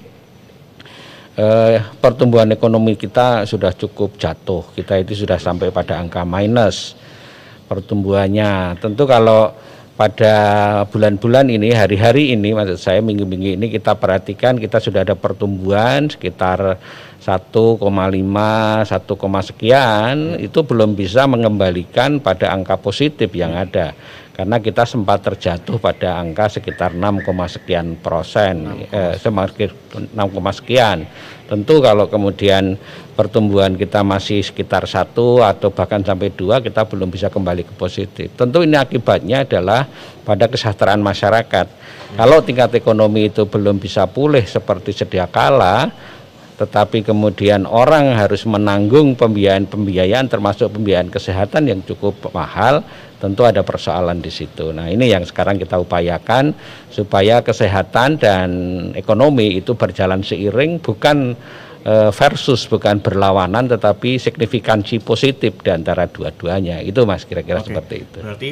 eh, 1.36 1.76
pertumbuhan 2.00 2.48
ekonomi 2.56 2.96
kita 2.96 3.44
sudah 3.44 3.76
cukup 3.76 4.16
jatuh. 4.16 4.72
Kita 4.72 4.96
itu 4.96 5.12
sudah 5.12 5.36
sampai 5.36 5.68
pada 5.68 6.00
angka 6.00 6.24
minus 6.24 6.96
pertumbuhannya. 7.68 8.80
Tentu 8.80 9.04
kalau 9.04 9.52
pada 10.00 10.34
bulan-bulan 10.88 11.52
ini, 11.52 11.76
hari-hari 11.76 12.32
ini, 12.32 12.56
maksud 12.56 12.80
saya 12.80 13.04
minggu-minggu 13.04 13.60
ini 13.60 13.68
kita 13.68 14.00
perhatikan 14.00 14.56
kita 14.56 14.80
sudah 14.80 15.04
ada 15.04 15.12
pertumbuhan 15.12 16.08
sekitar 16.08 16.80
1,5, 17.20 17.84
1, 17.84 19.44
sekian, 19.44 20.40
itu 20.40 20.64
belum 20.64 20.96
bisa 20.96 21.28
mengembalikan 21.28 22.16
pada 22.16 22.48
angka 22.48 22.80
positif 22.80 23.28
yang 23.36 23.52
ada. 23.52 23.92
Karena 24.32 24.56
kita 24.56 24.88
sempat 24.88 25.20
terjatuh 25.20 25.76
pada 25.76 26.16
angka 26.16 26.48
sekitar 26.48 26.96
6, 26.96 27.44
sekian 27.44 28.00
persen, 28.00 28.88
eh, 28.88 29.20
semakin 29.20 29.68
6, 30.16 30.48
sekian. 30.56 31.04
Tentu 31.50 31.82
kalau 31.82 32.06
kemudian 32.06 32.78
pertumbuhan 33.18 33.74
kita 33.74 34.06
masih 34.06 34.38
sekitar 34.38 34.86
satu 34.86 35.42
atau 35.42 35.74
bahkan 35.74 35.98
sampai 35.98 36.30
dua, 36.30 36.62
kita 36.62 36.86
belum 36.86 37.10
bisa 37.10 37.26
kembali 37.26 37.66
ke 37.66 37.74
positif. 37.74 38.30
Tentu 38.38 38.62
ini 38.62 38.78
akibatnya 38.78 39.42
adalah 39.42 39.82
pada 40.22 40.46
kesejahteraan 40.46 41.02
masyarakat. 41.02 41.66
Kalau 42.14 42.38
tingkat 42.46 42.78
ekonomi 42.78 43.34
itu 43.34 43.50
belum 43.50 43.82
bisa 43.82 44.06
pulih 44.06 44.46
seperti 44.46 44.94
sedia 44.94 45.26
kala, 45.26 45.90
tetapi 46.54 47.02
kemudian 47.02 47.66
orang 47.66 48.14
harus 48.14 48.46
menanggung 48.46 49.18
pembiayaan-pembiayaan 49.18 50.30
termasuk 50.30 50.70
pembiayaan 50.70 51.10
kesehatan 51.10 51.66
yang 51.66 51.80
cukup 51.82 52.14
mahal, 52.30 52.86
tentu 53.20 53.44
ada 53.44 53.60
persoalan 53.60 54.24
di 54.24 54.32
situ. 54.32 54.72
Nah, 54.72 54.88
ini 54.88 55.12
yang 55.12 55.22
sekarang 55.28 55.60
kita 55.60 55.76
upayakan 55.76 56.56
supaya 56.88 57.44
kesehatan 57.44 58.16
dan 58.16 58.50
ekonomi 58.96 59.60
itu 59.60 59.76
berjalan 59.76 60.24
seiring 60.24 60.80
bukan 60.80 61.36
eh, 61.84 62.10
versus 62.10 62.64
bukan 62.64 63.04
berlawanan 63.04 63.68
tetapi 63.68 64.16
signifikansi 64.16 65.04
positif 65.04 65.60
di 65.60 65.70
antara 65.70 66.08
dua-duanya. 66.08 66.80
Itu 66.80 67.04
Mas 67.04 67.28
kira-kira 67.28 67.60
Oke. 67.60 67.68
seperti 67.68 67.94
itu. 68.08 68.18
Berarti 68.24 68.50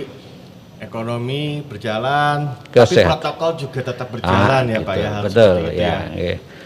ekonomi 0.78 1.64
berjalan, 1.64 2.54
Kesehatan. 2.70 2.86
tapi 2.86 3.08
protokol 3.08 3.50
juga 3.58 3.80
tetap 3.82 4.08
berjalan 4.12 4.62
ya 4.68 4.78
gitu. 4.78 4.86
Pak 4.86 4.94
ya. 4.94 5.08
Harus 5.10 5.26
Betul 5.32 5.54
seperti 5.56 5.72
itu 5.74 5.82
ya. 5.82 5.96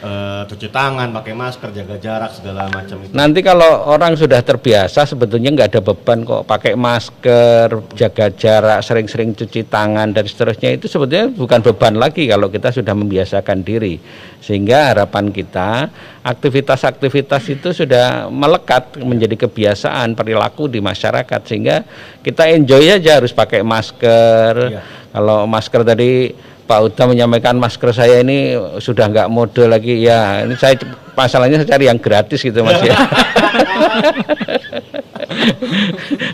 Eh, 0.02 0.42
cuci 0.50 0.66
tangan, 0.66 1.14
pakai 1.14 1.30
masker, 1.30 1.70
jaga 1.70 1.94
jarak 1.94 2.34
segala 2.34 2.66
macam 2.74 2.98
itu. 3.06 3.14
Nanti 3.14 3.38
kalau 3.38 3.86
orang 3.86 4.18
sudah 4.18 4.42
terbiasa 4.42 5.06
sebetulnya 5.06 5.54
nggak 5.54 5.70
ada 5.70 5.78
beban 5.78 6.26
kok 6.26 6.42
pakai 6.42 6.74
masker, 6.74 7.70
jaga 7.94 8.34
jarak, 8.34 8.82
sering-sering 8.82 9.30
cuci 9.30 9.62
tangan 9.70 10.10
dan 10.10 10.26
seterusnya 10.26 10.74
itu 10.74 10.90
sebetulnya 10.90 11.30
bukan 11.30 11.62
beban 11.62 11.94
lagi 12.02 12.26
kalau 12.26 12.50
kita 12.50 12.74
sudah 12.74 12.98
membiasakan 12.98 13.62
diri. 13.62 14.02
Sehingga 14.42 14.90
harapan 14.90 15.30
kita 15.30 15.94
aktivitas-aktivitas 16.26 17.42
itu 17.54 17.70
sudah 17.70 18.26
melekat 18.26 18.98
menjadi 18.98 19.46
kebiasaan 19.46 20.18
perilaku 20.18 20.66
di 20.66 20.82
masyarakat 20.82 21.40
sehingga 21.46 21.86
kita 22.26 22.50
enjoy 22.50 22.90
aja 22.90 23.22
harus 23.22 23.30
pakai 23.30 23.62
masker. 23.62 24.54
Iya. 24.66 24.82
Kalau 25.14 25.46
masker 25.46 25.86
tadi 25.86 26.34
Pak 26.72 26.88
Uda 26.88 27.04
menyampaikan 27.04 27.60
masker 27.60 27.92
saya 27.92 28.24
ini 28.24 28.56
sudah 28.80 29.04
nggak 29.12 29.28
mode 29.28 29.68
lagi. 29.68 30.08
Ya 30.08 30.40
ini 30.40 30.56
saya 30.56 30.80
masalahnya 31.12 31.60
saya 31.60 31.76
cari 31.76 31.84
yang 31.84 32.00
gratis 32.00 32.40
gitu 32.40 32.64
mas 32.64 32.80
ya. 32.80 32.96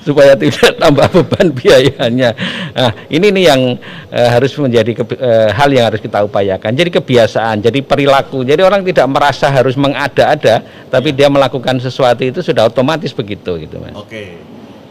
Supaya 0.07 0.39
tidak 0.39 0.79
tambah 0.79 1.11
beban 1.11 1.51
biayanya. 1.51 2.39
Nah 2.71 2.91
ini 3.11 3.35
nih 3.35 3.45
yang 3.51 3.75
eh, 4.15 4.29
harus 4.31 4.55
menjadi 4.55 5.03
kebi- 5.03 5.19
eh, 5.19 5.51
hal 5.51 5.75
yang 5.75 5.91
harus 5.91 5.99
kita 5.99 6.23
upayakan. 6.23 6.71
Jadi 6.71 7.03
kebiasaan 7.03 7.59
jadi 7.59 7.83
perilaku. 7.83 8.47
Jadi 8.47 8.63
orang 8.63 8.87
tidak 8.87 9.11
merasa 9.11 9.51
harus 9.51 9.75
mengada-ada 9.75 10.63
tapi 10.87 11.11
dia 11.11 11.27
melakukan 11.27 11.83
sesuatu 11.83 12.23
itu 12.23 12.47
sudah 12.47 12.71
otomatis 12.71 13.11
begitu 13.11 13.59
gitu 13.59 13.83
mas. 13.83 13.91
Oke. 13.99 14.39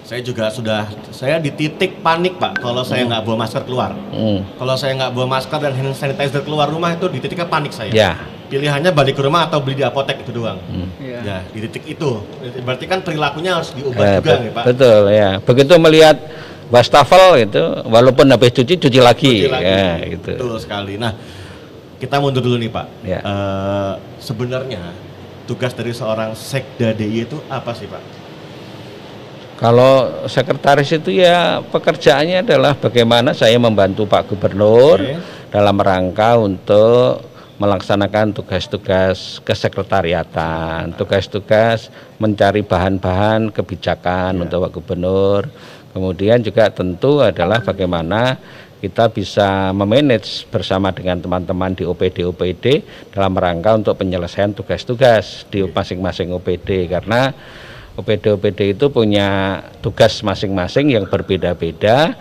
Saya 0.08 0.24
juga 0.24 0.48
sudah, 0.48 0.88
saya 1.12 1.36
di 1.36 1.52
titik 1.52 2.00
panik 2.00 2.40
Pak 2.40 2.64
kalau 2.64 2.80
saya 2.80 3.04
nggak 3.04 3.28
bawa 3.28 3.44
masker 3.44 3.68
keluar. 3.68 3.92
Hmm. 3.92 4.40
Kalau 4.56 4.80
saya 4.80 4.96
nggak 4.96 5.12
bawa 5.12 5.28
masker 5.36 5.60
dan 5.60 5.76
hand 5.76 5.92
sanitizer 5.92 6.48
keluar 6.48 6.72
rumah 6.72 6.96
itu 6.96 7.12
di 7.12 7.20
titiknya 7.20 7.44
panik 7.44 7.76
saya. 7.76 7.92
ya 7.92 8.12
Pilihannya 8.48 8.96
balik 8.96 9.20
ke 9.20 9.22
rumah 9.28 9.52
atau 9.52 9.60
beli 9.60 9.76
di 9.76 9.84
apotek 9.84 10.24
itu 10.24 10.32
doang. 10.32 10.64
Iya. 11.04 11.20
Ya, 11.20 11.38
di 11.52 11.60
titik 11.68 11.84
itu. 11.92 12.24
Berarti 12.64 12.88
kan 12.88 13.04
perilakunya 13.04 13.60
harus 13.60 13.76
diubah 13.76 14.00
Eh, 14.00 14.24
juga 14.24 14.40
nih 14.40 14.52
Pak. 14.56 14.64
Betul 14.72 15.02
ya. 15.12 15.30
Begitu 15.44 15.74
melihat 15.76 16.16
wastafel 16.72 17.44
itu, 17.44 17.60
walaupun 17.84 18.32
habis 18.32 18.56
cuci 18.56 18.80
cuci 18.80 19.00
lagi, 19.04 19.44
Cuci 19.44 19.52
lagi. 19.52 19.68
ya 19.68 19.92
gitu. 20.08 20.32
Betul 20.40 20.56
sekali. 20.64 20.96
Nah, 20.96 21.12
kita 22.00 22.24
mundur 22.24 22.40
dulu 22.40 22.56
nih 22.56 22.72
Pak. 22.72 22.88
Ya. 23.04 23.20
Eh, 23.20 23.94
sebenarnya 24.24 24.96
tugas 25.44 25.76
dari 25.76 25.92
seorang 25.92 26.32
sekda 26.32 26.96
DIY 26.96 27.28
itu 27.28 27.44
apa 27.52 27.76
sih 27.76 27.92
Pak? 27.92 28.17
Kalau 29.58 30.26
sekretaris 30.30 30.94
itu 30.94 31.18
ya 31.18 31.66
pekerjaannya 31.66 32.46
adalah 32.46 32.78
bagaimana 32.78 33.34
saya 33.34 33.58
membantu 33.58 34.06
Pak 34.06 34.30
Gubernur 34.30 35.02
Oke. 35.02 35.18
dalam 35.50 35.74
rangka 35.82 36.38
untuk 36.38 37.26
melaksanakan 37.58 38.38
tugas-tugas 38.38 39.42
kesekretariatan, 39.42 40.94
tugas-tugas 40.94 41.90
mencari 42.22 42.62
bahan-bahan 42.62 43.50
kebijakan 43.50 44.46
untuk 44.46 44.70
Pak 44.70 44.72
Gubernur. 44.78 45.50
Kemudian 45.90 46.46
juga 46.46 46.70
tentu 46.70 47.26
adalah 47.26 47.58
bagaimana 47.58 48.38
kita 48.78 49.10
bisa 49.10 49.74
memanage 49.74 50.46
bersama 50.54 50.94
dengan 50.94 51.18
teman-teman 51.18 51.74
di 51.74 51.82
OPD-OPD 51.82 52.86
dalam 53.10 53.34
rangka 53.34 53.74
untuk 53.74 53.98
penyelesaian 53.98 54.54
tugas-tugas 54.54 55.50
di 55.50 55.66
masing-masing 55.66 56.30
OPD 56.30 56.86
karena 56.86 57.34
OPD-OPD 57.98 58.78
itu 58.78 58.94
punya 58.94 59.60
tugas 59.82 60.22
masing-masing 60.22 60.94
yang 60.94 61.10
berbeda-beda 61.10 62.14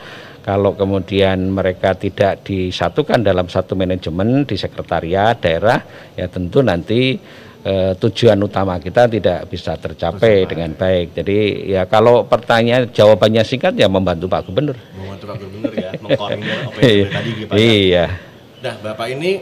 kalau 0.47 0.79
kemudian 0.79 1.51
mereka 1.51 1.99
tidak 1.99 2.47
disatukan 2.47 3.19
dalam 3.19 3.51
satu 3.51 3.75
manajemen 3.75 4.47
di 4.47 4.55
sekretariat 4.55 5.35
daerah, 5.43 5.83
ya 6.15 6.31
tentu 6.31 6.63
nanti 6.63 7.19
eh, 7.67 7.93
tujuan 7.99 8.39
utama 8.39 8.79
kita 8.79 9.11
tidak 9.11 9.51
bisa 9.51 9.75
tercapai 9.75 10.47
dengan 10.47 10.71
baik. 10.79 11.19
Jadi 11.19 11.67
ya 11.67 11.91
kalau 11.91 12.31
pertanyaan 12.31 12.87
jawabannya 12.95 13.43
singkat 13.43 13.75
ya 13.75 13.91
membantu 13.91 14.31
Pak 14.31 14.47
Gubernur. 14.47 14.79
Membantu 14.95 15.25
Pak 15.27 15.37
Gubernur 15.43 15.73
ya, 15.75 15.91
mengkoordinir 15.99 16.59
OPD 16.71 17.11
tadi 17.11 17.31
gitu 17.35 17.51
Pak. 17.51 17.57
Iya. 17.59 18.07
Nah 18.63 18.75
Bapak 18.87 19.09
ini 19.19 19.33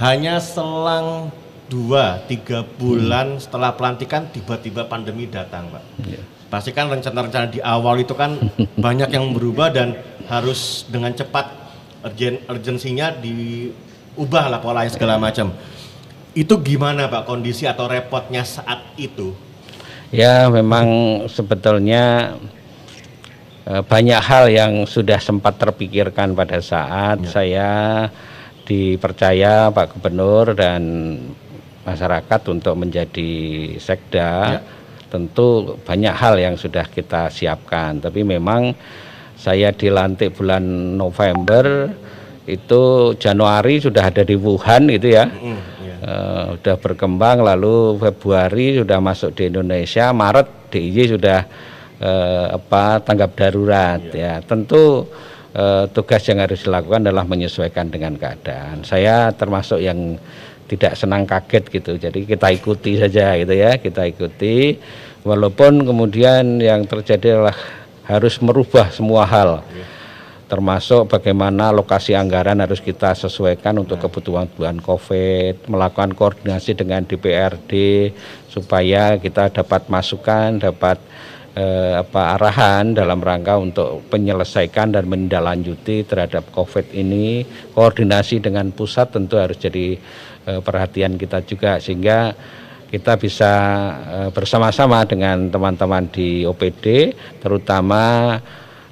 hanya 0.00 0.40
selang 0.40 1.28
dua 1.70 2.18
tiga 2.26 2.66
bulan 2.66 3.38
hmm. 3.38 3.42
setelah 3.46 3.70
pelantikan 3.78 4.26
tiba-tiba 4.34 4.90
pandemi 4.90 5.30
datang 5.30 5.70
Pak. 5.70 5.82
Yeah. 6.02 6.26
Pasti 6.50 6.74
kan 6.74 6.90
rencana-rencana 6.90 7.46
di 7.46 7.62
awal 7.62 8.02
itu 8.02 8.12
kan 8.18 8.36
banyak 8.86 9.14
yang 9.14 9.30
berubah 9.30 9.70
dan 9.70 9.94
harus 10.26 10.84
dengan 10.90 11.14
cepat 11.14 11.46
urgen 12.02 12.42
urgensinya 12.50 13.14
diubah 13.14 14.50
lah 14.50 14.58
polanya 14.58 14.90
segala 14.90 15.14
macam. 15.16 15.54
Itu 16.34 16.58
gimana 16.58 17.06
Pak 17.06 17.30
kondisi 17.30 17.70
atau 17.70 17.86
repotnya 17.86 18.42
saat 18.42 18.82
itu? 18.98 19.30
Ya 20.10 20.50
memang 20.50 20.86
sebetulnya 21.30 22.34
eh, 23.62 23.82
banyak 23.86 24.18
hal 24.18 24.50
yang 24.50 24.72
sudah 24.90 25.22
sempat 25.22 25.54
terpikirkan 25.62 26.34
pada 26.34 26.58
saat 26.58 27.22
ya. 27.22 27.30
saya 27.30 27.70
dipercaya 28.66 29.70
Pak 29.74 29.98
Gubernur 29.98 30.54
dan 30.54 30.82
masyarakat 31.90 32.40
untuk 32.46 32.74
menjadi 32.78 33.32
sekda. 33.82 34.30
Ya. 34.58 34.60
Tentu 35.10 35.74
banyak 35.82 36.14
hal 36.14 36.38
yang 36.38 36.54
sudah 36.54 36.86
kita 36.86 37.34
siapkan, 37.34 37.98
tapi 37.98 38.22
memang 38.22 38.70
saya 39.34 39.74
dilantik 39.74 40.38
bulan 40.38 40.62
November 40.94 41.90
itu 42.46 43.14
Januari 43.16 43.82
sudah 43.82 44.10
ada 44.10 44.22
di 44.22 44.36
Wuhan 44.38 44.86
gitu 44.86 45.08
ya. 45.10 45.26
Mm, 45.26 45.58
yeah. 45.82 45.98
uh, 46.06 46.44
sudah 46.58 46.76
berkembang 46.78 47.42
lalu 47.42 47.96
Februari 47.98 48.78
sudah 48.78 48.98
masuk 49.02 49.34
di 49.34 49.50
Indonesia, 49.50 50.14
Maret 50.14 50.70
DIY 50.70 51.18
sudah 51.18 51.40
uh, 52.02 52.44
apa 52.58 53.02
tanggap 53.02 53.34
darurat 53.34 54.00
yeah. 54.14 54.40
ya. 54.40 54.46
Tentu 54.46 55.06
uh, 55.54 55.84
tugas 55.90 56.22
yang 56.26 56.42
harus 56.42 56.62
dilakukan 56.66 57.06
adalah 57.06 57.26
menyesuaikan 57.26 57.90
dengan 57.90 58.18
keadaan. 58.18 58.82
Saya 58.82 59.30
termasuk 59.34 59.80
yang 59.80 60.18
tidak 60.70 60.94
senang 60.94 61.26
kaget 61.26 61.64
gitu. 61.66 61.98
Jadi 61.98 62.30
kita 62.30 62.54
ikuti 62.54 62.94
saja 62.94 63.34
gitu 63.34 63.50
ya, 63.50 63.74
kita 63.82 64.06
ikuti 64.06 64.78
walaupun 65.26 65.82
kemudian 65.82 66.62
yang 66.62 66.86
terjadi 66.86 67.42
adalah 67.42 67.58
harus 68.06 68.38
merubah 68.38 68.88
semua 68.94 69.26
hal 69.26 69.66
termasuk 70.50 71.06
bagaimana 71.06 71.70
lokasi 71.70 72.18
anggaran 72.18 72.58
harus 72.58 72.82
kita 72.82 73.14
sesuaikan 73.14 73.78
untuk 73.78 74.02
kebutuhan-kebutuhan 74.02 74.82
COVID, 74.82 75.70
melakukan 75.70 76.10
koordinasi 76.18 76.74
dengan 76.74 77.06
DPRD 77.06 77.70
supaya 78.50 79.14
kita 79.14 79.54
dapat 79.54 79.86
masukan, 79.86 80.58
dapat 80.58 80.98
eh, 81.54 81.94
apa 82.02 82.34
arahan 82.34 82.98
dalam 82.98 83.22
rangka 83.22 83.62
untuk 83.62 84.02
menyelesaikan 84.10 84.90
dan 84.90 85.06
menindaklanjuti 85.06 86.02
terhadap 86.02 86.50
COVID 86.50 86.98
ini. 86.98 87.46
Koordinasi 87.70 88.42
dengan 88.42 88.74
pusat 88.74 89.14
tentu 89.14 89.38
harus 89.38 89.54
jadi 89.54 90.02
perhatian 90.44 91.20
kita 91.20 91.44
juga 91.44 91.76
sehingga 91.78 92.32
kita 92.90 93.14
bisa 93.22 93.52
eh, 94.02 94.30
bersama-sama 94.34 95.06
dengan 95.06 95.46
teman-teman 95.46 96.10
di 96.10 96.42
OPD, 96.42 97.14
terutama 97.38 98.34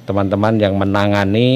teman-teman 0.06 0.54
yang 0.56 0.78
menangani 0.78 1.50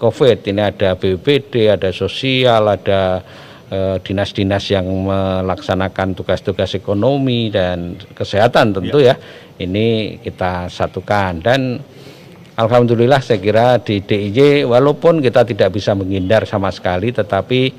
COVID. 0.00 0.40
Ini 0.48 0.72
ada 0.72 0.96
BPD, 0.96 1.68
ada 1.68 1.92
sosial, 1.92 2.64
ada 2.72 3.20
eh, 3.68 3.96
dinas-dinas 4.00 4.64
yang 4.72 4.88
melaksanakan 4.88 6.16
tugas-tugas 6.16 6.72
ekonomi 6.72 7.52
dan 7.52 8.00
kesehatan 8.16 8.72
tentu 8.72 8.98
ya. 8.98 9.12
ya. 9.12 9.16
Ini 9.60 10.18
kita 10.24 10.72
satukan 10.72 11.44
dan 11.44 11.76
Alhamdulillah 12.52 13.20
saya 13.24 13.40
kira 13.40 13.80
di 13.80 14.04
DIY 14.04 14.68
walaupun 14.68 15.24
kita 15.24 15.44
tidak 15.44 15.72
bisa 15.72 15.96
menghindar 15.96 16.44
sama 16.44 16.68
sekali 16.68 17.08
tetapi 17.08 17.72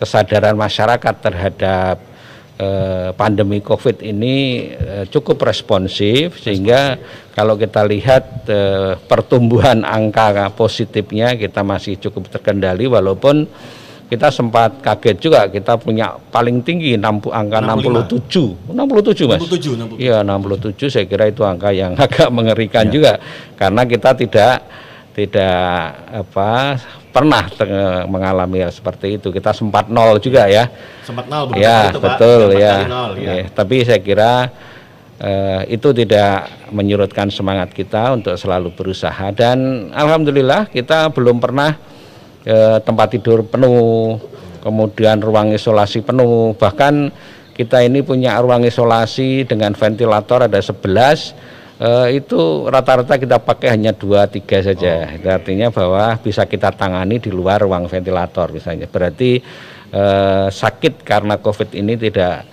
kesadaran 0.00 0.56
masyarakat 0.56 1.14
terhadap 1.20 2.10
Eh, 2.60 3.10
pandemi 3.16 3.64
COVID 3.64 4.04
ini 4.04 4.68
eh, 4.68 5.08
cukup 5.08 5.48
responsif 5.48 6.36
sehingga 6.44 7.00
kalau 7.32 7.56
kita 7.56 7.80
lihat 7.88 8.44
eh, 8.52 9.00
pertumbuhan 9.00 9.80
angka 9.80 10.52
positifnya 10.52 11.40
kita 11.40 11.64
masih 11.64 11.96
cukup 11.96 12.28
terkendali 12.28 12.84
walaupun 12.84 13.48
kita 14.12 14.28
sempat 14.28 14.76
kaget 14.84 15.16
juga 15.24 15.48
kita 15.48 15.80
punya 15.80 16.20
paling 16.28 16.60
tinggi 16.60 17.00
60, 17.00 17.32
angka 17.32 17.58
65. 17.64 18.68
67 18.68 18.76
67 18.76 19.32
Mas 19.32 19.40
67, 19.40 19.96
67. 19.96 20.04
Iya 20.04 20.16
67 20.20 20.92
saya 20.92 21.04
kira 21.08 21.24
itu 21.32 21.40
angka 21.40 21.72
yang 21.72 21.96
agak 22.04 22.28
mengerikan 22.28 22.84
ya. 22.84 22.92
juga 22.92 23.12
karena 23.56 23.88
kita 23.88 24.12
tidak 24.20 24.68
tidak 25.20 25.92
apa 26.08 26.80
pernah 27.12 27.44
mengalami 28.08 28.64
hal 28.64 28.72
seperti 28.72 29.20
itu. 29.20 29.28
Kita 29.28 29.52
sempat 29.52 29.92
nol 29.92 30.16
juga 30.22 30.48
ya. 30.48 30.70
Sempat 31.04 31.28
nol 31.28 31.52
ya, 31.58 31.92
itu, 31.92 32.00
betul 32.00 32.40
Pak. 32.54 32.60
ya. 32.62 32.76
Nol, 32.88 33.10
ya. 33.20 33.32
ya. 33.36 33.44
Tapi 33.52 33.76
saya 33.84 34.00
kira 34.00 34.48
eh, 35.20 35.62
itu 35.68 35.92
tidak 35.92 36.48
menyurutkan 36.72 37.28
semangat 37.28 37.76
kita 37.76 38.16
untuk 38.16 38.40
selalu 38.40 38.72
berusaha 38.72 39.28
dan 39.36 39.90
alhamdulillah 39.92 40.72
kita 40.72 41.12
belum 41.12 41.36
pernah 41.42 41.76
eh, 42.48 42.78
tempat 42.80 43.20
tidur 43.20 43.44
penuh, 43.44 44.16
kemudian 44.64 45.20
ruang 45.20 45.52
isolasi 45.52 46.00
penuh. 46.00 46.56
Bahkan 46.56 46.94
kita 47.52 47.84
ini 47.84 48.00
punya 48.00 48.40
ruang 48.40 48.64
isolasi 48.64 49.44
dengan 49.44 49.76
ventilator 49.76 50.48
ada 50.48 50.56
11 50.56 51.59
uh, 51.80 52.08
itu 52.12 52.68
rata-rata 52.68 53.16
kita 53.16 53.40
pakai 53.40 53.74
hanya 53.74 53.96
dua 53.96 54.28
tiga 54.28 54.60
saja. 54.60 55.08
Oh, 55.08 55.32
Artinya 55.32 55.72
bahwa 55.72 56.20
bisa 56.20 56.44
kita 56.44 56.70
tangani 56.76 57.18
di 57.18 57.32
luar 57.32 57.64
ruang 57.64 57.88
ventilator 57.88 58.52
misalnya. 58.52 58.86
Berarti 58.86 59.40
uh, 59.96 60.52
sakit 60.52 61.02
karena 61.02 61.40
COVID 61.40 61.72
ini 61.74 61.96
tidak 61.96 62.46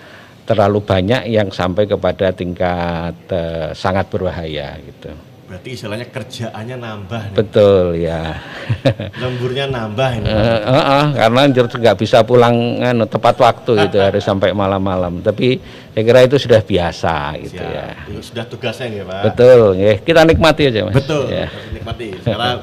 terlalu 0.48 0.80
banyak 0.80 1.28
yang 1.28 1.52
sampai 1.52 1.84
kepada 1.86 2.32
tingkat 2.32 3.16
uh, 3.36 3.76
sangat 3.76 4.08
berbahaya 4.08 4.80
gitu. 4.80 5.27
Berarti 5.48 5.80
istilahnya 5.80 6.12
kerjaannya 6.12 6.76
nambah. 6.76 7.22
Nih. 7.32 7.36
Betul 7.40 8.04
ya. 8.04 8.36
Lemburnya 9.24 9.72
nambah 9.72 10.10
ini. 10.20 10.28
Uh, 10.28 10.60
uh, 10.60 10.76
uh, 10.76 11.06
karena 11.16 11.42
nggak 11.48 11.98
bisa 12.04 12.20
pulang 12.28 12.84
anu, 12.84 13.08
tepat 13.08 13.40
waktu 13.40 13.88
gitu 13.88 13.96
harus 13.96 14.28
sampai 14.28 14.52
malam-malam. 14.52 15.24
Tapi 15.24 15.56
saya 15.96 16.04
kira 16.04 16.28
itu 16.28 16.36
sudah 16.36 16.60
biasa 16.60 17.40
gitu 17.48 17.64
Siap. 17.64 17.72
ya. 17.80 17.88
Sudah 18.20 18.44
tugasnya 18.44 18.92
ya 18.92 19.04
Pak. 19.08 19.24
Betul 19.32 19.60
ya. 19.80 19.92
Kita 20.04 20.28
nikmati 20.28 20.64
aja 20.68 20.80
Mas. 20.84 20.96
Betul. 21.00 21.32
Ya. 21.32 21.48
Nikmati. 21.72 22.08
Sekarang 22.20 22.58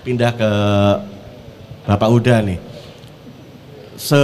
pindah 0.00 0.32
ke 0.32 0.50
Bapak 1.84 2.08
Uda 2.08 2.40
nih. 2.40 2.58
Se 4.00 4.22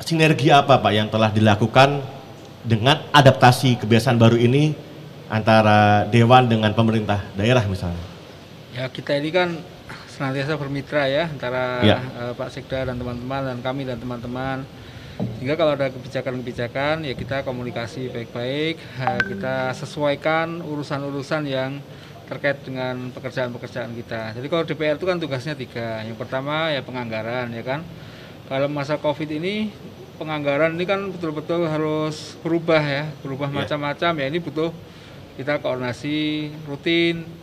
sinergi 0.00 0.48
apa 0.48 0.80
Pak 0.80 0.92
yang 0.96 1.12
telah 1.12 1.28
dilakukan 1.28 2.00
dengan 2.64 3.04
adaptasi 3.12 3.76
kebiasaan 3.84 4.16
baru 4.16 4.40
ini 4.40 4.91
antara 5.32 6.04
dewan 6.12 6.44
dengan 6.44 6.76
pemerintah 6.76 7.24
daerah 7.32 7.64
misalnya? 7.64 8.04
Ya 8.76 8.84
kita 8.92 9.16
ini 9.16 9.32
kan 9.32 9.56
senantiasa 10.12 10.60
bermitra 10.60 11.08
ya 11.08 11.24
antara 11.24 11.80
ya. 11.80 12.04
Uh, 12.20 12.32
Pak 12.36 12.52
Sekda 12.52 12.84
dan 12.84 13.00
teman-teman 13.00 13.40
dan 13.48 13.58
kami 13.64 13.88
dan 13.88 13.96
teman-teman. 13.96 14.68
Sehingga 15.40 15.56
kalau 15.56 15.72
ada 15.72 15.88
kebijakan-kebijakan 15.88 17.08
ya 17.08 17.14
kita 17.16 17.48
komunikasi 17.48 18.12
baik-baik, 18.12 18.76
uh, 19.00 19.20
kita 19.24 19.72
sesuaikan 19.72 20.60
urusan-urusan 20.60 21.48
yang 21.48 21.80
terkait 22.28 22.60
dengan 22.64 23.12
pekerjaan-pekerjaan 23.12 23.92
kita. 23.92 24.36
Jadi 24.36 24.46
kalau 24.52 24.64
DPR 24.68 24.96
itu 25.00 25.08
kan 25.08 25.16
tugasnya 25.16 25.56
tiga. 25.56 26.04
Yang 26.04 26.20
pertama 26.20 26.68
ya 26.68 26.84
penganggaran 26.84 27.48
ya 27.56 27.64
kan. 27.64 27.80
Kalau 28.52 28.68
masa 28.68 29.00
COVID 29.00 29.32
ini 29.32 29.72
penganggaran 30.20 30.76
ini 30.76 30.84
kan 30.84 31.08
betul-betul 31.08 31.64
harus 31.68 32.36
berubah 32.44 32.80
ya, 32.84 33.08
berubah 33.24 33.48
ya. 33.48 33.64
macam-macam 33.64 34.12
ya. 34.16 34.26
Ini 34.28 34.38
butuh 34.44 34.72
kita 35.36 35.60
koordinasi 35.60 36.48
rutin 36.64 37.42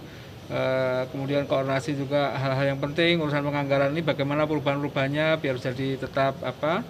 Eh, 0.49 1.03
kemudian 1.13 1.45
koordinasi 1.45 1.93
juga 1.93 2.33
hal-hal 2.33 2.73
yang 2.73 2.81
penting 2.81 3.21
urusan 3.21 3.45
penganggaran 3.45 3.93
ini 3.93 4.01
bagaimana 4.01 4.49
perubahan-perubahannya 4.49 5.37
biar 5.37 5.61
jadi 5.61 6.01
tetap 6.01 6.41
apa 6.41 6.81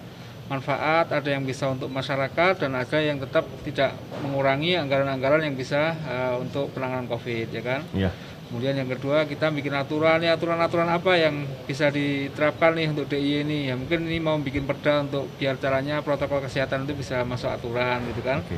manfaat 0.48 1.12
ada 1.12 1.28
yang 1.28 1.44
bisa 1.44 1.68
untuk 1.68 1.92
masyarakat 1.92 2.56
dan 2.56 2.72
ada 2.72 2.98
yang 3.04 3.20
tetap 3.20 3.44
tidak 3.60 3.92
mengurangi 4.24 4.80
anggaran-anggaran 4.80 5.44
yang 5.44 5.60
bisa 5.60 5.92
uh, 6.08 6.40
untuk 6.40 6.72
penanganan 6.72 7.04
covid 7.04 7.52
ya 7.52 7.60
kan 7.60 7.84
Iya. 7.92 8.08
kemudian 8.48 8.80
yang 8.80 8.88
kedua 8.88 9.28
kita 9.28 9.52
bikin 9.52 9.76
aturan 9.76 10.24
ya 10.24 10.40
aturan-aturan 10.40 10.88
apa 10.88 11.20
yang 11.20 11.44
bisa 11.68 11.92
diterapkan 11.92 12.72
nih 12.80 12.96
untuk 12.96 13.12
DIY 13.12 13.44
ini 13.44 13.58
ya 13.68 13.76
mungkin 13.76 14.08
ini 14.08 14.24
mau 14.24 14.40
bikin 14.40 14.64
perda 14.64 15.04
untuk 15.04 15.28
biar 15.36 15.60
caranya 15.60 16.00
protokol 16.00 16.40
kesehatan 16.48 16.88
itu 16.88 16.96
bisa 16.96 17.28
masuk 17.28 17.52
aturan 17.52 18.00
gitu 18.08 18.24
kan 18.24 18.40
Oke. 18.40 18.56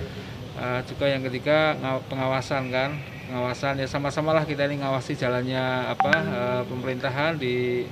Uh, 0.62 0.78
juga 0.86 1.10
yang 1.10 1.26
ketiga 1.26 1.74
ngaw- 1.82 2.06
pengawasan 2.06 2.70
kan. 2.70 2.94
Pengawasan 3.26 3.82
ya 3.82 3.90
sama-sama 3.90 4.30
lah 4.30 4.46
kita 4.46 4.70
ini 4.70 4.78
ngawasi 4.78 5.18
jalannya 5.18 5.90
apa 5.90 6.14
uh, 6.14 6.62
pemerintahan 6.70 7.34
di 7.34 7.82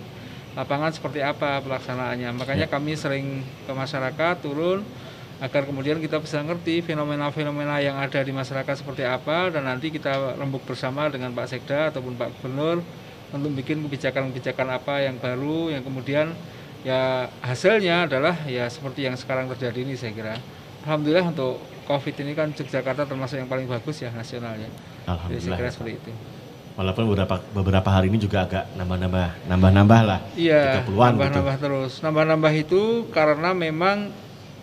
lapangan 0.54 0.94
seperti 0.94 1.18
apa 1.18 1.58
pelaksanaannya. 1.66 2.30
Makanya 2.30 2.70
kami 2.70 2.94
sering 2.94 3.42
ke 3.66 3.72
masyarakat 3.74 4.38
turun 4.38 4.86
agar 5.42 5.66
kemudian 5.66 5.98
kita 5.98 6.22
bisa 6.22 6.46
ngerti 6.46 6.84
fenomena-fenomena 6.86 7.82
yang 7.82 7.98
ada 7.98 8.22
di 8.22 8.30
masyarakat 8.30 8.86
seperti 8.86 9.02
apa 9.02 9.50
dan 9.50 9.66
nanti 9.66 9.90
kita 9.90 10.38
rembuk 10.38 10.62
bersama 10.62 11.10
dengan 11.10 11.34
Pak 11.34 11.50
Sekda 11.50 11.90
ataupun 11.90 12.14
Pak 12.14 12.38
Gubernur 12.38 12.84
untuk 13.34 13.50
bikin 13.56 13.82
kebijakan-kebijakan 13.82 14.68
apa 14.78 15.02
yang 15.02 15.18
baru 15.18 15.74
yang 15.74 15.82
kemudian 15.82 16.36
ya 16.86 17.26
hasilnya 17.42 18.06
adalah 18.06 18.36
ya 18.46 18.68
seperti 18.68 19.08
yang 19.08 19.16
sekarang 19.16 19.48
terjadi 19.50 19.80
ini 19.82 19.96
saya 19.96 20.12
kira. 20.14 20.36
Alhamdulillah 20.84 21.32
untuk 21.32 21.56
COVID 21.90 22.14
ini 22.22 22.32
kan 22.38 22.54
Yogyakarta 22.54 23.02
termasuk 23.02 23.42
yang 23.42 23.50
paling 23.50 23.66
bagus 23.66 23.98
ya 23.98 24.14
nasionalnya. 24.14 24.70
Jadi 24.70 24.78
saya 25.02 25.10
Alhamdulillah. 25.10 25.58
kira 25.58 25.70
seperti 25.74 25.92
itu. 25.98 26.12
Walaupun 26.78 27.04
beberapa 27.10 27.34
beberapa 27.50 27.88
hari 27.90 28.06
ini 28.14 28.18
juga 28.22 28.46
agak 28.46 28.64
nambah-nambah 28.78 29.50
nambah-nambah 29.50 30.00
lah. 30.06 30.20
Iya, 30.38 30.86
30-an 30.86 30.86
gitu. 30.86 31.00
nambah-nambah 31.18 31.56
terus. 31.58 31.92
Nambah-nambah 31.98 32.52
itu 32.54 33.10
karena 33.10 33.50
memang 33.52 34.14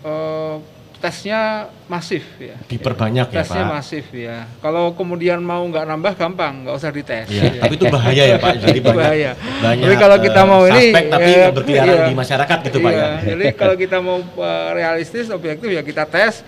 eh, 0.08 0.56
tesnya 0.98 1.70
masif 1.86 2.26
ya. 2.42 2.58
Diperbanyak 2.66 3.30
ya, 3.30 3.42
Tesnya 3.46 3.70
Pak. 3.70 3.74
masif 3.78 4.06
ya. 4.10 4.50
Kalau 4.60 4.98
kemudian 4.98 5.38
mau 5.46 5.62
nggak 5.62 5.86
nambah 5.86 6.13
gampang, 6.18 6.66
nggak 6.66 6.74
usah 6.74 6.90
dites. 6.90 7.30
Iya, 7.30 7.62
tapi 7.62 7.74
itu 7.78 7.86
bahaya 7.86 8.24
ya 8.26 8.38
Pak. 8.42 8.54
Jadi 8.66 8.80
banyak, 8.86 8.98
bahaya. 8.98 9.32
banyak 9.62 9.86
Tapi 9.86 9.96
kalau 10.02 10.18
kita 10.18 10.42
eh, 10.42 10.50
mau 10.50 10.62
ini, 10.66 10.82
suspek 10.90 11.06
tapi 11.13 11.32
eh, 11.32 11.52
berkeliaran 11.54 11.94
iya. 11.94 12.08
di 12.10 12.16
masyarakat 12.18 12.58
gitu 12.66 12.78
Pak 12.82 12.92
ya. 12.92 12.98
Iya, 12.98 13.10
Jadi 13.30 13.46
kalau 13.54 13.76
kita 13.78 13.98
mau 14.02 14.18
eh, 14.26 14.70
realistis, 14.74 15.26
objektif 15.30 15.70
ya 15.70 15.82
kita 15.86 16.04
tes. 16.10 16.42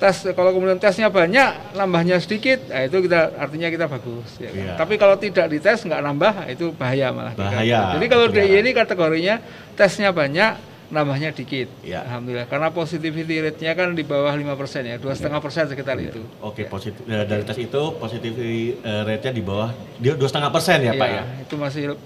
Tes 0.00 0.26
kalau 0.34 0.50
kemudian 0.50 0.80
tesnya 0.82 1.12
banyak, 1.12 1.78
nambahnya 1.78 2.18
sedikit, 2.18 2.58
nah 2.66 2.82
itu 2.82 3.06
kita 3.06 3.38
artinya 3.38 3.68
kita 3.70 3.86
bagus. 3.86 4.28
Ya 4.42 4.50
kan? 4.50 4.62
Iya. 4.62 4.72
Tapi 4.74 4.94
kalau 4.98 5.16
tidak 5.16 5.46
dites 5.46 5.84
nggak 5.86 6.02
nambah, 6.02 6.32
itu 6.50 6.74
bahaya 6.74 7.14
malah. 7.14 7.34
Bahaya. 7.38 7.94
Jadi 7.94 8.06
kalau 8.10 8.26
DIY 8.26 8.50
ya. 8.50 8.58
ini 8.66 8.70
kategorinya 8.74 9.34
tesnya 9.78 10.10
banyak, 10.10 10.58
nambahnya 10.92 11.32
dikit. 11.32 11.72
Iya. 11.80 12.04
Alhamdulillah. 12.04 12.46
Karena 12.46 12.68
positivity 12.68 13.40
rate-nya 13.40 13.72
kan 13.72 13.96
di 13.96 14.04
bawah 14.04 14.36
5% 14.36 14.84
ya, 14.84 14.96
dua 15.00 15.16
setengah 15.16 15.40
persen 15.40 15.64
sekitar 15.72 15.96
itu. 15.96 16.20
Oke, 16.44 16.68
positif 16.68 17.00
eh, 17.08 17.24
dari 17.24 17.42
tes 17.48 17.56
itu 17.56 17.82
positivity 17.96 18.76
eh, 18.84 19.02
rate-nya 19.08 19.32
di 19.32 19.42
bawah 19.42 19.72
dia 19.96 20.12
dua 20.12 20.28
setengah 20.28 20.52
persen 20.52 20.84
ya 20.84 20.92
Pak 20.92 21.08
ya. 21.08 21.22
Iya, 21.24 21.24
Itu 21.48 21.54
masih 21.56 21.96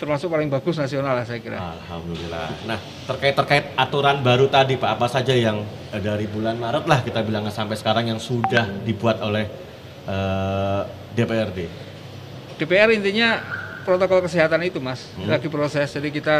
termasuk 0.00 0.26
paling 0.26 0.48
bagus 0.48 0.74
nasional 0.74 1.12
lah 1.12 1.22
saya 1.22 1.38
kira. 1.38 1.60
Alhamdulillah. 1.60 2.48
Nah, 2.64 2.78
terkait 3.04 3.36
terkait 3.36 3.64
aturan 3.76 4.24
baru 4.24 4.48
tadi 4.48 4.74
Pak, 4.74 4.96
apa 4.96 5.06
saja 5.06 5.30
yang 5.30 5.60
eh, 5.92 6.00
dari 6.00 6.24
bulan 6.24 6.56
Maret 6.56 6.88
lah 6.88 7.04
kita 7.04 7.20
bilang 7.20 7.44
sampai 7.46 7.76
sekarang 7.76 8.08
yang 8.08 8.16
sudah 8.16 8.64
dibuat 8.80 9.20
oleh 9.20 9.44
eh, 10.06 10.80
DPRD. 11.12 11.58
DPR 12.56 12.90
intinya 12.90 13.40
protokol 13.80 14.20
kesehatan 14.20 14.60
itu 14.62 14.76
mas 14.78 15.08
Hmm. 15.16 15.24
lagi 15.26 15.48
proses 15.48 15.88
jadi 15.88 16.08
kita 16.08 16.36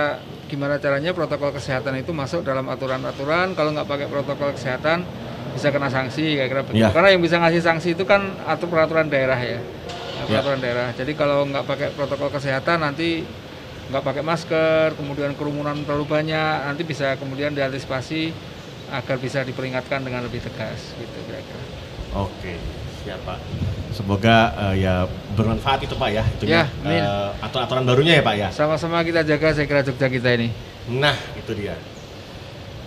gimana 0.46 0.76
caranya 0.76 1.10
protokol 1.10 1.48
kesehatan 1.50 1.96
itu 1.96 2.12
masuk 2.12 2.44
dalam 2.44 2.64
aturan-aturan 2.66 3.52
kalau 3.54 3.72
nggak 3.72 3.88
pakai 3.88 4.06
protokol 4.06 4.52
kesehatan 4.52 5.00
bisa 5.50 5.72
kena 5.72 5.88
sanksi 5.88 6.36
kayak 6.36 6.48
kira 6.48 6.62
begitu 6.62 6.84
Ya. 6.84 6.92
karena 6.92 7.08
yang 7.10 7.22
bisa 7.24 7.40
ngasih 7.40 7.58
sanksi 7.58 7.88
itu 7.94 8.04
kan 8.04 8.36
atur 8.44 8.68
peraturan 8.68 9.08
daerah 9.08 9.34
ya 9.36 9.56
Ya. 9.56 10.24
peraturan 10.28 10.60
daerah 10.60 10.92
jadi 10.92 11.12
kalau 11.16 11.48
nggak 11.48 11.64
pakai 11.64 11.88
protokol 11.90 12.28
kesehatan 12.30 12.84
nanti 12.84 13.24
nggak 13.90 14.02
pakai 14.02 14.22
masker 14.22 14.94
kemudian 14.94 15.34
kerumunan 15.34 15.74
terlalu 15.82 16.06
banyak 16.06 16.56
nanti 16.64 16.82
bisa 16.82 17.14
kemudian 17.14 17.50
diantisipasi 17.50 18.30
agar 18.88 19.16
bisa 19.16 19.42
diperingatkan 19.42 20.00
dengan 20.00 20.22
lebih 20.22 20.38
tegas 20.40 20.94
gitu 20.94 21.18
kira-kira 21.24 21.62
Oke, 22.10 22.58
siap 23.00 23.22
Pak. 23.22 23.38
Semoga 23.90 24.36
eh, 24.66 24.82
ya 24.82 25.06
bermanfaat 25.30 25.78
itu 25.80 25.94
Pak 25.94 26.10
ya. 26.10 26.26
Itunya, 26.28 26.66
Ya, 26.82 26.90
eh, 26.90 27.28
aturan-aturan 27.38 27.82
barunya 27.84 28.18
ya 28.18 28.24
Pak 28.24 28.34
ya. 28.36 28.48
sama-sama 28.50 28.98
kita 29.02 29.22
jaga 29.22 29.50
saya 29.50 29.66
kira 29.66 29.82
Jogja 29.82 30.06
kita 30.06 30.34
ini 30.34 30.50
Nah, 30.90 31.14
itu 31.36 31.54
dia. 31.54 31.78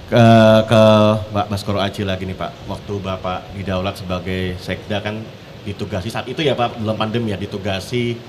Ke, 0.06 0.24
ke 0.68 0.84
Mbak 1.32 1.46
Baskoro 1.48 1.80
Aji 1.80 2.04
lagi 2.04 2.24
nih 2.24 2.36
Pak. 2.36 2.68
Waktu 2.68 2.94
Bapak 3.00 3.56
didaulat 3.56 3.96
sebagai 3.96 4.60
sekda 4.60 5.00
kan 5.00 5.24
ditugasi 5.64 6.12
saat 6.12 6.28
itu 6.28 6.44
ya 6.44 6.52
Pak, 6.52 6.84
belum 6.84 7.00
pandemi 7.00 7.32
ya, 7.32 7.40
ditugasi 7.40 8.20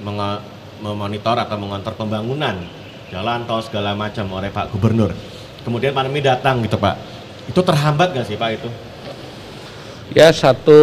menge- 0.00 0.40
memonitor 0.80 1.36
atau 1.38 1.56
mengontrol 1.58 1.94
pembangunan 1.94 2.56
jalan 3.08 3.40
tol 3.48 3.60
segala 3.64 3.96
macam 3.96 4.28
oleh 4.36 4.52
Pak 4.52 4.72
Gubernur. 4.76 5.12
Kemudian 5.64 5.92
pandemi 5.96 6.20
datang 6.20 6.60
gitu 6.64 6.76
Pak. 6.76 6.96
Itu 7.48 7.60
terhambat 7.64 8.12
nggak 8.12 8.26
sih 8.28 8.36
Pak 8.36 8.50
itu? 8.56 8.68
Ya 10.16 10.32
satu 10.32 10.80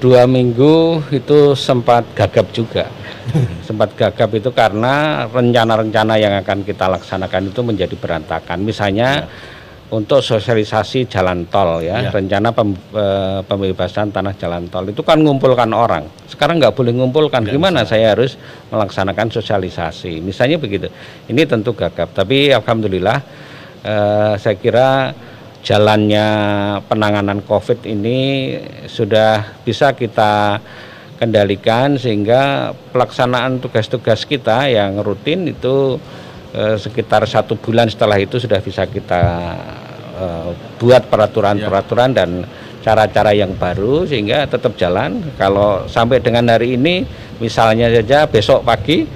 dua 0.00 0.24
minggu 0.24 1.04
itu 1.12 1.52
sempat 1.52 2.04
gagap 2.16 2.48
juga. 2.52 2.88
sempat 3.68 3.92
gagap 3.92 4.32
itu 4.32 4.48
karena 4.48 5.28
rencana-rencana 5.28 6.16
yang 6.16 6.32
akan 6.40 6.64
kita 6.64 6.88
laksanakan 6.88 7.52
itu 7.52 7.60
menjadi 7.60 7.92
berantakan. 7.92 8.64
Misalnya 8.64 9.28
untuk 9.88 10.20
sosialisasi 10.20 11.08
jalan 11.08 11.48
tol 11.48 11.80
ya, 11.80 12.04
Ya. 12.04 12.10
rencana 12.12 12.52
pem- 12.52 12.76
eh, 12.92 13.40
pembebasan 13.42 14.12
tanah 14.12 14.36
jalan 14.36 14.68
tol 14.68 14.84
itu 14.84 15.00
kan 15.00 15.16
ngumpulkan 15.16 15.72
orang. 15.72 16.04
Sekarang 16.28 16.60
nggak 16.60 16.76
boleh 16.76 16.92
ngumpulkan. 16.92 17.40
Nggak 17.48 17.56
Gimana 17.56 17.80
bisa. 17.82 17.96
saya 17.96 18.12
harus 18.12 18.36
melaksanakan 18.68 19.32
sosialisasi? 19.32 20.20
Misalnya 20.20 20.60
begitu. 20.60 20.92
Ini 21.24 21.48
tentu 21.48 21.72
gagap. 21.72 22.12
Tapi 22.12 22.52
alhamdulillah 22.52 23.18
eh, 23.80 24.34
saya 24.36 24.56
kira 24.60 25.16
jalannya 25.64 26.26
penanganan 26.84 27.40
COVID 27.42 27.82
ini 27.84 28.54
sudah 28.86 29.58
bisa 29.64 29.92
kita 29.92 30.60
kendalikan 31.18 31.98
sehingga 31.98 32.70
pelaksanaan 32.94 33.58
tugas-tugas 33.58 34.22
kita 34.22 34.70
yang 34.70 35.02
rutin 35.02 35.48
itu 35.48 35.98
eh, 36.52 36.76
sekitar 36.78 37.26
satu 37.26 37.58
bulan 37.58 37.90
setelah 37.90 38.16
itu 38.16 38.38
sudah 38.38 38.62
bisa 38.62 38.86
kita 38.86 39.22
eh, 40.18 40.50
buat 40.82 41.06
peraturan-peraturan 41.06 42.10
dan 42.12 42.42
cara-cara 42.82 43.30
yang 43.30 43.54
baru 43.54 44.02
sehingga 44.02 44.50
tetap 44.50 44.74
jalan. 44.74 45.22
Kalau 45.38 45.86
sampai 45.86 46.18
dengan 46.18 46.50
hari 46.50 46.74
ini, 46.74 47.06
misalnya 47.38 47.88
saja 47.94 48.26
besok 48.26 48.66
pagi 48.66 49.06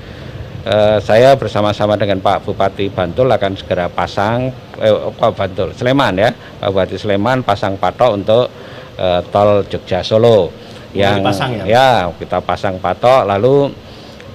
Eh, 0.62 0.98
saya 1.02 1.34
bersama-sama 1.34 1.98
dengan 1.98 2.22
Pak 2.22 2.46
Bupati 2.46 2.86
Bantul 2.86 3.26
akan 3.26 3.58
segera 3.58 3.90
pasang 3.90 4.46
eh, 4.78 4.94
Pak 4.94 5.34
Bantul 5.34 5.74
Sleman 5.74 6.14
ya 6.14 6.30
Pak 6.30 6.70
Bupati 6.70 6.94
Sleman 6.94 7.42
pasang 7.42 7.74
patok 7.74 8.10
untuk 8.14 8.46
eh, 8.94 9.26
tol 9.34 9.66
Jogja 9.66 10.06
Solo 10.06 10.54
yang 10.94 11.18
dipasang 11.18 11.66
ya? 11.66 12.06
kita 12.14 12.38
pasang 12.46 12.78
patok 12.78 13.26
lalu 13.26 13.74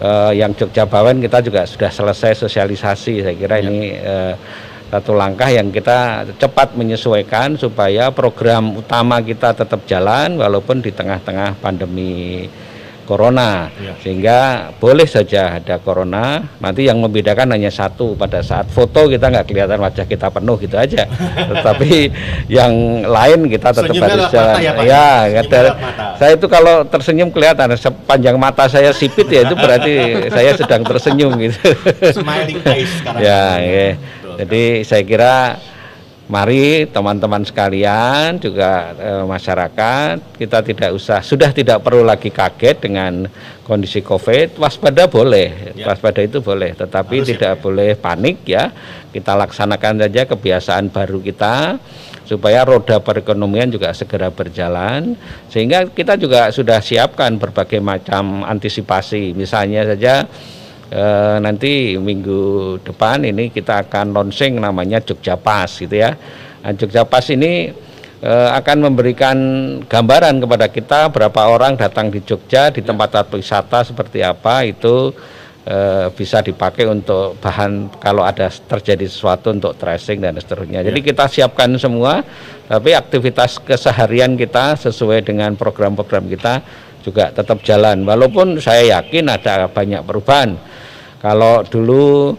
eh, 0.04 0.44
yang 0.44 0.52
Jogja 0.52 0.84
Bawen 0.84 1.24
kita 1.24 1.40
juga 1.40 1.64
sudah 1.64 1.96
selesai 1.96 2.44
sosialisasi 2.44 3.24
saya 3.24 3.36
kira 3.40 3.64
ini 3.64 3.96
eh, 3.96 4.36
satu 4.88 5.12
langkah 5.12 5.48
yang 5.48 5.68
kita 5.68 6.00
cepat 6.34 6.74
menyesuaikan 6.74 7.56
supaya 7.56 8.08
program 8.10 8.72
utama 8.74 9.20
kita 9.20 9.52
tetap 9.52 9.84
jalan 9.84 10.36
walaupun 10.36 10.80
di 10.80 10.90
tengah-tengah 10.90 11.60
pandemi 11.60 12.48
corona 13.04 13.72
Ya. 13.80 13.96
sehingga 14.04 14.40
boleh 14.76 15.08
saja 15.08 15.56
ada 15.56 15.80
corona 15.80 16.44
nanti 16.60 16.84
yang 16.84 17.00
membedakan 17.00 17.56
hanya 17.56 17.72
satu 17.72 18.20
pada 18.20 18.44
saat 18.44 18.68
foto 18.68 19.08
kita 19.08 19.32
nggak 19.32 19.48
kelihatan 19.48 19.80
wajah 19.80 20.04
kita 20.04 20.28
penuh 20.28 20.60
gitu 20.60 20.76
aja 20.76 21.08
tetapi 21.52 22.12
yang 22.52 22.68
lain 23.08 23.48
kita 23.48 23.72
tetap 23.72 23.88
Senyumnya 23.88 24.12
harus 24.12 24.28
jalan 24.28 24.52
mata 24.52 24.60
ya, 24.60 24.72
Pak? 24.76 24.84
ya 24.84 25.08
ada- 25.40 25.76
saya 26.20 26.32
itu 26.36 26.48
kalau 26.50 26.84
tersenyum 26.84 27.30
kelihatan 27.32 27.72
sepanjang 27.80 28.36
mata 28.36 28.68
saya 28.68 28.92
sipit 28.92 29.32
ya 29.32 29.48
itu 29.48 29.56
berarti 29.56 29.94
saya 30.28 30.52
sedang 30.52 30.84
tersenyum 30.84 31.32
gitu 31.40 31.64
Smiling 32.12 32.60
face 32.60 32.92
sekarang. 33.00 33.22
ya, 33.24 33.44
ya. 33.56 33.88
Jadi 34.38 34.86
saya 34.86 35.02
kira 35.02 35.36
mari 36.28 36.84
teman-teman 36.92 37.42
sekalian 37.48 38.36
juga 38.38 38.92
eh, 39.00 39.24
masyarakat 39.24 40.36
kita 40.36 40.60
tidak 40.60 40.92
usah 40.92 41.24
sudah 41.24 41.56
tidak 41.56 41.80
perlu 41.80 42.04
lagi 42.04 42.28
kaget 42.28 42.84
dengan 42.84 43.32
kondisi 43.64 44.04
covid 44.04 44.60
waspada 44.60 45.08
boleh. 45.08 45.74
Ya. 45.74 45.88
waspada 45.88 46.20
itu 46.20 46.44
boleh 46.44 46.76
tetapi 46.76 47.24
Harus 47.24 47.32
ya, 47.32 47.34
tidak 47.34 47.54
ya? 47.58 47.62
boleh 47.64 47.90
panik 47.96 48.38
ya. 48.44 48.70
Kita 49.10 49.34
laksanakan 49.40 50.06
saja 50.06 50.22
kebiasaan 50.28 50.92
baru 50.92 51.24
kita 51.24 51.80
supaya 52.28 52.68
roda 52.68 53.00
perekonomian 53.00 53.72
juga 53.72 53.96
segera 53.96 54.28
berjalan. 54.28 55.16
Sehingga 55.48 55.88
kita 55.88 56.20
juga 56.20 56.52
sudah 56.52 56.84
siapkan 56.84 57.40
berbagai 57.40 57.80
macam 57.80 58.44
antisipasi. 58.44 59.32
Misalnya 59.32 59.88
saja 59.88 60.28
eh, 60.92 61.38
nanti 61.42 61.96
minggu 61.96 62.78
depan 62.84 63.26
ini 63.26 63.50
kita 63.50 63.88
akan 63.88 64.14
launching 64.14 64.60
namanya 64.60 65.04
Jogja 65.04 65.36
Pas 65.36 65.68
gitu 65.70 65.94
ya 65.96 66.16
nah, 66.62 66.74
Jogja 66.76 67.08
Pas 67.08 67.24
ini 67.32 67.72
eh, 68.22 68.50
akan 68.54 68.78
memberikan 68.92 69.38
gambaran 69.86 70.44
kepada 70.44 70.68
kita 70.72 71.00
berapa 71.12 71.42
orang 71.48 71.76
datang 71.76 72.12
di 72.12 72.24
Jogja 72.24 72.72
di 72.72 72.84
tempat 72.84 73.28
wisata 73.34 73.84
seperti 73.84 74.24
apa 74.24 74.68
itu 74.68 75.16
Eh, 75.68 76.08
bisa 76.16 76.40
dipakai 76.40 76.88
untuk 76.88 77.36
bahan 77.44 77.92
kalau 78.00 78.24
ada 78.24 78.48
terjadi 78.48 79.04
sesuatu 79.04 79.52
untuk 79.52 79.76
tracing 79.76 80.24
dan 80.24 80.40
seterusnya. 80.40 80.80
Jadi 80.80 81.04
ya. 81.04 81.08
kita 81.12 81.28
siapkan 81.28 81.68
semua, 81.76 82.24
tapi 82.72 82.96
aktivitas 82.96 83.60
keseharian 83.60 84.40
kita 84.40 84.80
sesuai 84.80 85.28
dengan 85.28 85.60
program-program 85.60 86.32
kita 86.32 86.64
juga 87.08 87.32
tetap 87.32 87.64
jalan. 87.64 88.04
Walaupun 88.04 88.60
saya 88.60 89.00
yakin 89.00 89.32
ada 89.32 89.72
banyak 89.72 90.04
perubahan. 90.04 90.60
Kalau 91.24 91.64
dulu 91.64 92.36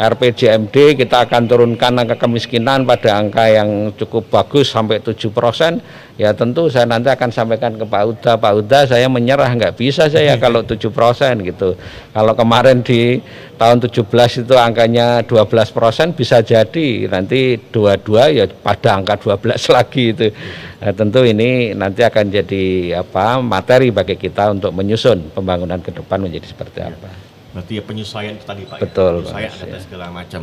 RPJMD 0.00 0.96
kita 0.96 1.28
akan 1.28 1.44
turunkan 1.44 1.92
angka 2.00 2.16
kemiskinan 2.16 2.88
pada 2.88 3.20
angka 3.20 3.52
yang 3.52 3.92
cukup 4.00 4.32
bagus 4.32 4.72
sampai 4.72 4.96
7 4.96 5.28
persen. 5.28 5.84
Ya 6.16 6.32
tentu 6.32 6.72
saya 6.72 6.88
nanti 6.88 7.12
akan 7.12 7.28
sampaikan 7.28 7.76
ke 7.76 7.84
Pak 7.84 8.02
Uda 8.08 8.32
Pak 8.40 8.52
Uda 8.64 8.88
saya 8.88 9.12
menyerah 9.12 9.52
nggak 9.52 9.76
bisa 9.76 10.08
saya 10.08 10.36
kalau 10.44 10.64
7 10.64 10.80
persen 10.88 11.44
gitu. 11.44 11.76
Kalau 12.16 12.32
kemarin 12.32 12.80
di 12.80 13.20
tahun 13.60 13.84
17 13.84 14.48
itu 14.48 14.54
angkanya 14.56 15.20
12 15.28 15.68
persen 15.68 16.16
bisa 16.16 16.40
jadi 16.40 17.04
nanti 17.04 17.60
dua-dua 17.68 18.32
ya 18.32 18.48
pada 18.48 18.96
angka 18.96 19.20
12 19.20 19.68
lagi 19.76 20.16
itu. 20.16 20.32
Nah, 20.80 20.96
tentu 20.96 21.28
ini 21.28 21.76
nanti 21.76 22.00
akan 22.00 22.24
jadi 22.32 22.96
apa 23.04 23.36
materi 23.44 23.92
bagi 23.92 24.16
kita 24.16 24.56
untuk 24.56 24.72
menyusun 24.72 25.36
pembangunan 25.36 25.76
ke 25.84 25.92
depan 25.92 26.24
menjadi 26.24 26.48
seperti 26.48 26.80
apa. 26.88 27.29
Berarti 27.50 27.72
ya 27.78 27.82
penyesuaian 27.82 28.34
itu 28.38 28.46
tadi 28.46 28.62
Pak. 28.66 28.78
Ya? 28.78 28.82
Betul. 28.86 29.12
Ya? 29.12 29.16
Penyesuaian 29.26 29.52
ada 29.54 29.76
ya. 29.76 29.80
segala 29.82 30.06
macam. 30.10 30.42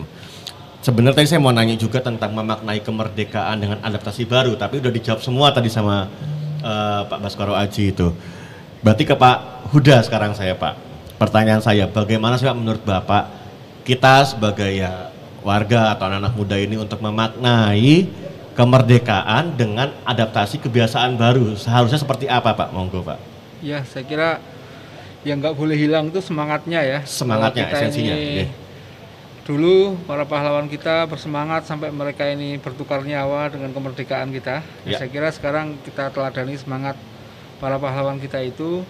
Sebenarnya 0.78 1.16
tadi 1.20 1.28
saya 1.28 1.42
mau 1.42 1.52
nanya 1.52 1.76
juga 1.76 2.00
tentang 2.00 2.32
memaknai 2.32 2.80
kemerdekaan 2.80 3.58
dengan 3.60 3.78
adaptasi 3.84 4.24
baru, 4.30 4.56
tapi 4.56 4.80
udah 4.80 4.94
dijawab 4.94 5.20
semua 5.20 5.52
tadi 5.52 5.68
sama 5.68 6.08
uh, 6.64 7.02
Pak 7.10 7.20
Baskoro 7.20 7.58
Aji 7.58 7.92
itu. 7.92 8.14
Berarti 8.86 9.04
ke 9.04 9.16
Pak 9.18 9.68
Huda 9.74 10.00
sekarang 10.06 10.38
saya 10.38 10.54
Pak. 10.56 10.80
Pertanyaan 11.18 11.66
saya, 11.66 11.90
bagaimana 11.90 12.38
sih 12.38 12.46
Pak 12.46 12.56
menurut 12.56 12.84
Bapak 12.86 13.26
kita 13.84 14.22
sebagai 14.30 14.70
ya 14.70 15.10
warga 15.42 15.98
atau 15.98 16.08
anak, 16.08 16.30
-anak 16.30 16.34
muda 16.38 16.56
ini 16.56 16.78
untuk 16.78 17.02
memaknai 17.02 18.06
kemerdekaan 18.58 19.54
dengan 19.54 19.94
adaptasi 20.02 20.58
kebiasaan 20.58 21.14
baru 21.14 21.54
seharusnya 21.54 22.02
seperti 22.02 22.26
apa 22.26 22.58
Pak? 22.58 22.74
Monggo 22.74 23.06
Pak. 23.06 23.20
Ya, 23.62 23.86
saya 23.86 24.06
kira 24.06 24.42
yang 25.28 25.44
nggak 25.44 25.60
boleh 25.60 25.76
hilang 25.76 26.08
itu 26.08 26.24
semangatnya 26.24 26.80
ya. 26.88 27.00
Semangatnya, 27.04 27.68
kita 27.68 27.76
esensinya. 27.84 28.16
Ini, 28.16 28.24
okay. 28.24 28.48
Dulu 29.44 30.00
para 30.08 30.24
pahlawan 30.24 30.68
kita 30.72 31.08
bersemangat 31.08 31.68
sampai 31.68 31.92
mereka 31.92 32.28
ini 32.28 32.56
bertukar 32.60 33.04
nyawa 33.04 33.52
dengan 33.52 33.76
kemerdekaan 33.76 34.32
kita. 34.32 34.64
Ya. 34.88 35.00
Saya 35.00 35.12
kira 35.12 35.28
sekarang 35.32 35.76
kita 35.84 36.12
teladani 36.16 36.56
semangat 36.56 36.96
para 37.60 37.76
pahlawan 37.76 38.20
kita 38.24 38.40
itu. 38.40 38.88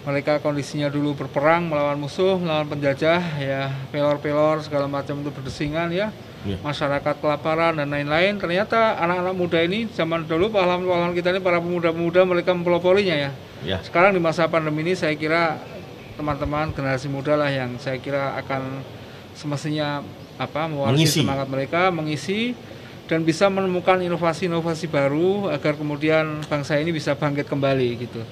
Mereka 0.00 0.40
kondisinya 0.40 0.88
dulu 0.88 1.12
berperang 1.12 1.68
melawan 1.68 2.00
musuh, 2.00 2.40
melawan 2.40 2.64
penjajah, 2.72 3.20
ya 3.36 3.68
pelor-pelor 3.92 4.64
segala 4.64 4.88
macam 4.88 5.20
itu 5.20 5.28
berdesingan 5.28 5.92
ya. 5.92 6.08
ya. 6.46 6.56
Masyarakat 6.64 7.20
kelaparan 7.20 7.76
dan 7.76 7.92
lain-lain. 7.92 8.40
Ternyata 8.40 8.96
anak-anak 8.96 9.34
muda 9.36 9.60
ini 9.60 9.90
zaman 9.92 10.24
dulu 10.24 10.48
pahlawan-pahlawan 10.54 11.12
kita 11.12 11.36
ini 11.36 11.40
para 11.44 11.60
pemuda-pemuda 11.60 12.24
mereka 12.24 12.56
mempeloporinya 12.56 13.28
ya 13.28 13.30
Ya. 13.64 13.78
Sekarang 13.84 14.16
di 14.16 14.20
masa 14.22 14.48
pandemi 14.48 14.80
ini 14.84 14.96
saya 14.96 15.12
kira 15.16 15.60
teman-teman 16.16 16.72
generasi 16.72 17.08
muda 17.08 17.36
lah 17.36 17.48
yang 17.48 17.76
saya 17.80 17.96
kira 18.00 18.36
akan 18.40 18.84
semestinya 19.36 20.04
apa 20.40 20.68
mewarisi 20.68 21.20
semangat 21.20 21.48
mereka, 21.48 21.92
mengisi 21.92 22.56
dan 23.10 23.26
bisa 23.26 23.50
menemukan 23.50 24.00
inovasi-inovasi 24.00 24.86
baru 24.86 25.50
agar 25.50 25.74
kemudian 25.76 26.40
bangsa 26.46 26.78
ini 26.78 26.94
bisa 26.94 27.18
bangkit 27.18 27.48
kembali 27.48 27.88
gitu. 28.06 28.22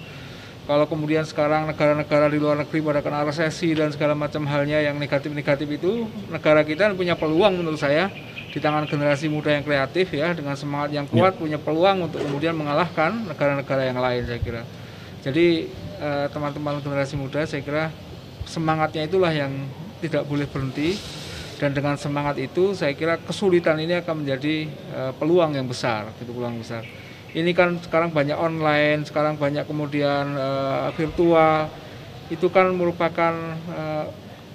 Kalau 0.69 0.85
kemudian 0.85 1.25
sekarang 1.25 1.65
negara-negara 1.65 2.29
di 2.29 2.37
luar 2.37 2.61
negeri 2.61 2.85
pada 2.85 3.01
kena 3.01 3.25
resesi 3.25 3.73
dan 3.73 3.89
segala 3.89 4.13
macam 4.13 4.45
halnya 4.45 4.85
yang 4.85 5.01
negatif-negatif 5.01 5.81
itu, 5.81 6.05
negara 6.29 6.61
kita 6.61 6.93
punya 6.93 7.17
peluang 7.17 7.57
menurut 7.57 7.81
saya 7.81 8.13
di 8.53 8.61
tangan 8.61 8.85
generasi 8.85 9.33
muda 9.33 9.49
yang 9.57 9.65
kreatif 9.65 10.13
ya 10.13 10.37
dengan 10.37 10.57
semangat 10.61 10.93
yang 10.93 11.09
kuat 11.09 11.37
ya. 11.37 11.41
punya 11.41 11.59
peluang 11.61 12.13
untuk 12.13 12.21
kemudian 12.21 12.53
mengalahkan 12.53 13.17
negara-negara 13.29 13.83
yang 13.89 13.97
lain 13.97 14.23
saya 14.29 14.41
kira. 14.45 14.63
Jadi 15.29 15.69
eh, 16.01 16.27
teman-teman 16.33 16.81
uh, 16.81 16.83
generasi 16.83 17.21
muda 17.21 17.45
saya 17.45 17.61
kira 17.61 17.93
semangatnya 18.49 19.05
itulah 19.05 19.29
yang 19.29 19.53
tidak 20.01 20.25
boleh 20.25 20.49
berhenti 20.49 20.97
dan 21.61 21.77
dengan 21.77 22.01
semangat 22.01 22.41
itu 22.41 22.73
saya 22.73 22.97
kira 22.97 23.21
kesulitan 23.21 23.77
ini 23.77 24.01
akan 24.01 24.25
menjadi 24.25 24.73
uh, 24.95 25.13
peluang 25.21 25.53
yang 25.53 25.69
besar, 25.69 26.09
gitu 26.17 26.33
peluang 26.33 26.57
besar. 26.65 26.87
Ini 27.37 27.51
kan 27.53 27.77
sekarang 27.83 28.09
banyak 28.09 28.39
online, 28.41 29.05
sekarang 29.05 29.37
banyak 29.37 29.69
kemudian 29.69 30.33
uh, 30.39 30.89
virtual, 30.97 31.69
itu 32.33 32.47
kan 32.49 32.73
merupakan 32.73 33.35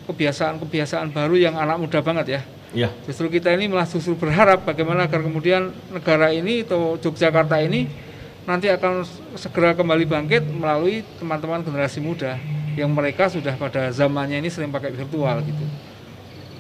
kebiasaan-kebiasaan 0.10 1.12
uh, 1.12 1.14
baru 1.14 1.36
yang 1.38 1.54
anak 1.60 1.78
muda 1.86 2.00
banget 2.02 2.40
ya. 2.40 2.42
Ya. 2.74 2.90
Justru 3.06 3.30
kita 3.30 3.54
ini 3.54 3.70
malah 3.70 3.86
justru 3.86 4.18
berharap 4.18 4.66
bagaimana 4.66 5.06
agar 5.06 5.22
kemudian 5.22 5.70
negara 5.94 6.34
ini 6.34 6.66
atau 6.66 6.98
Yogyakarta 6.98 7.62
ini 7.62 7.86
nanti 8.44 8.68
akan 8.68 9.08
segera 9.40 9.72
kembali 9.72 10.04
bangkit 10.04 10.44
melalui 10.52 11.04
teman-teman 11.20 11.64
generasi 11.64 12.04
muda 12.04 12.36
yang 12.76 12.92
mereka 12.92 13.30
sudah 13.32 13.56
pada 13.56 13.94
zamannya 13.94 14.42
ini 14.42 14.50
sering 14.52 14.74
pakai 14.74 14.92
virtual 14.92 15.40
gitu. 15.46 15.66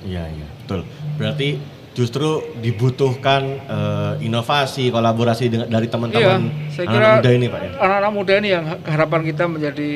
Iya 0.07 0.29
iya 0.31 0.47
betul. 0.63 0.87
Berarti 1.19 1.59
justru 1.93 2.41
dibutuhkan 2.57 3.41
uh, 3.69 4.13
inovasi 4.17 4.89
kolaborasi 4.89 5.45
dengan 5.45 5.67
dari 5.69 5.85
teman-teman 5.85 6.49
iya, 6.49 6.73
saya 6.73 6.85
kira 6.89 7.05
anak 7.05 7.17
muda 7.21 7.31
ini 7.31 7.45
pak 7.45 7.59
ya. 7.61 7.71
Anak-anak 7.77 8.11
muda 8.13 8.33
ini 8.41 8.49
yang 8.49 8.65
harapan 8.81 9.21
kita 9.29 9.43
menjadi 9.45 9.91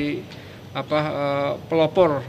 apa 0.76 1.00
uh, 1.10 1.52
pelopor 1.66 2.22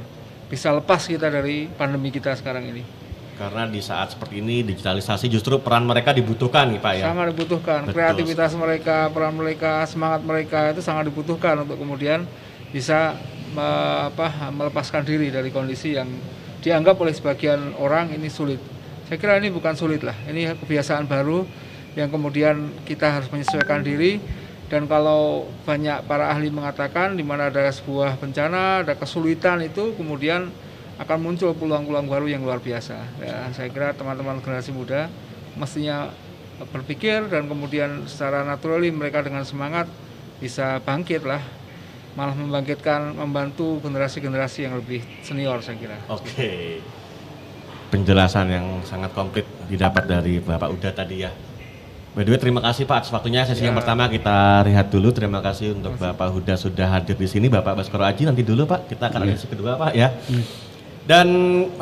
bisa 0.50 0.74
lepas 0.74 1.06
kita 1.06 1.30
dari 1.30 1.70
pandemi 1.70 2.10
kita 2.10 2.34
sekarang 2.34 2.66
ini. 2.66 2.99
Karena 3.40 3.64
di 3.72 3.80
saat 3.80 4.20
seperti 4.20 4.44
ini 4.44 4.68
digitalisasi 4.68 5.32
justru 5.32 5.64
peran 5.64 5.88
mereka 5.88 6.12
dibutuhkan 6.12 6.76
nih 6.76 6.84
Pak 6.84 6.94
ya. 7.00 7.06
Sangat 7.08 7.28
dibutuhkan. 7.32 7.80
Betul. 7.88 7.96
Kreativitas 7.96 8.52
mereka, 8.60 9.08
peran 9.16 9.34
mereka, 9.40 9.88
semangat 9.88 10.22
mereka 10.28 10.76
itu 10.76 10.84
sangat 10.84 11.08
dibutuhkan 11.08 11.64
untuk 11.64 11.80
kemudian 11.80 12.28
bisa 12.76 13.16
me, 13.56 13.68
apa, 14.12 14.52
melepaskan 14.52 15.08
diri 15.08 15.32
dari 15.32 15.56
kondisi 15.56 15.96
yang 15.96 16.12
dianggap 16.60 17.00
oleh 17.00 17.16
sebagian 17.16 17.80
orang 17.80 18.12
ini 18.12 18.28
sulit. 18.28 18.60
Saya 19.08 19.16
kira 19.16 19.40
ini 19.40 19.48
bukan 19.56 19.72
sulit 19.72 20.04
lah. 20.04 20.20
Ini 20.28 20.60
kebiasaan 20.60 21.08
baru 21.08 21.48
yang 21.96 22.12
kemudian 22.12 22.76
kita 22.84 23.08
harus 23.08 23.32
menyesuaikan 23.32 23.88
diri 23.88 24.20
dan 24.70 24.86
kalau 24.86 25.50
banyak 25.66 26.06
para 26.06 26.30
ahli 26.30 26.54
mengatakan 26.54 27.18
di 27.18 27.26
mana 27.26 27.50
ada 27.50 27.72
sebuah 27.74 28.22
bencana, 28.22 28.86
ada 28.86 28.94
kesulitan 28.94 29.66
itu 29.66 29.98
kemudian 29.98 30.54
akan 31.00 31.18
muncul 31.24 31.56
peluang-peluang 31.56 32.08
baru 32.12 32.28
yang 32.28 32.44
luar 32.44 32.60
biasa. 32.60 33.00
Ya, 33.24 33.48
saya 33.56 33.72
kira 33.72 33.96
teman-teman 33.96 34.44
generasi 34.44 34.76
muda 34.76 35.08
mestinya 35.56 36.12
berpikir 36.60 37.32
dan 37.32 37.48
kemudian 37.48 38.04
secara 38.04 38.44
naturali 38.44 38.92
mereka 38.92 39.24
dengan 39.24 39.48
semangat 39.48 39.88
bisa 40.44 40.84
bangkit 40.84 41.24
lah 41.24 41.40
malah 42.20 42.36
membangkitkan 42.36 43.16
membantu 43.16 43.80
generasi-generasi 43.80 44.68
yang 44.68 44.76
lebih 44.76 45.00
senior 45.24 45.64
saya 45.64 45.80
kira. 45.80 45.98
Oke. 46.12 46.84
Penjelasan 47.90 48.52
yang 48.52 48.66
sangat 48.84 49.16
komplit 49.16 49.48
didapat 49.72 50.04
dari 50.04 50.44
Bapak 50.44 50.68
Uda 50.68 50.92
tadi 50.92 51.24
ya. 51.24 51.32
By 52.12 52.26
the 52.28 52.34
way, 52.36 52.42
terima 52.42 52.60
kasih 52.60 52.84
Pak 52.84 53.06
atas 53.06 53.12
waktunya. 53.16 53.48
Sesi 53.48 53.64
ya. 53.64 53.72
yang 53.72 53.78
pertama 53.78 54.10
kita 54.12 54.66
lihat 54.68 54.92
dulu. 54.92 55.14
Terima 55.16 55.40
kasih 55.40 55.78
untuk 55.78 55.96
Bapak 55.96 56.34
Huda 56.34 56.60
sudah 56.60 56.92
hadir 56.92 57.16
di 57.16 57.30
sini. 57.30 57.48
Bapak 57.48 57.78
Baskoro 57.80 58.04
Aji 58.04 58.28
nanti 58.28 58.44
dulu 58.44 58.68
Pak. 58.68 58.92
Kita 58.92 59.14
akan 59.14 59.30
ya. 59.30 59.38
sesi 59.38 59.48
kedua 59.48 59.80
Pak 59.80 59.94
ya. 59.96 60.12
Hmm. 60.28 60.69
Dan 61.10 61.26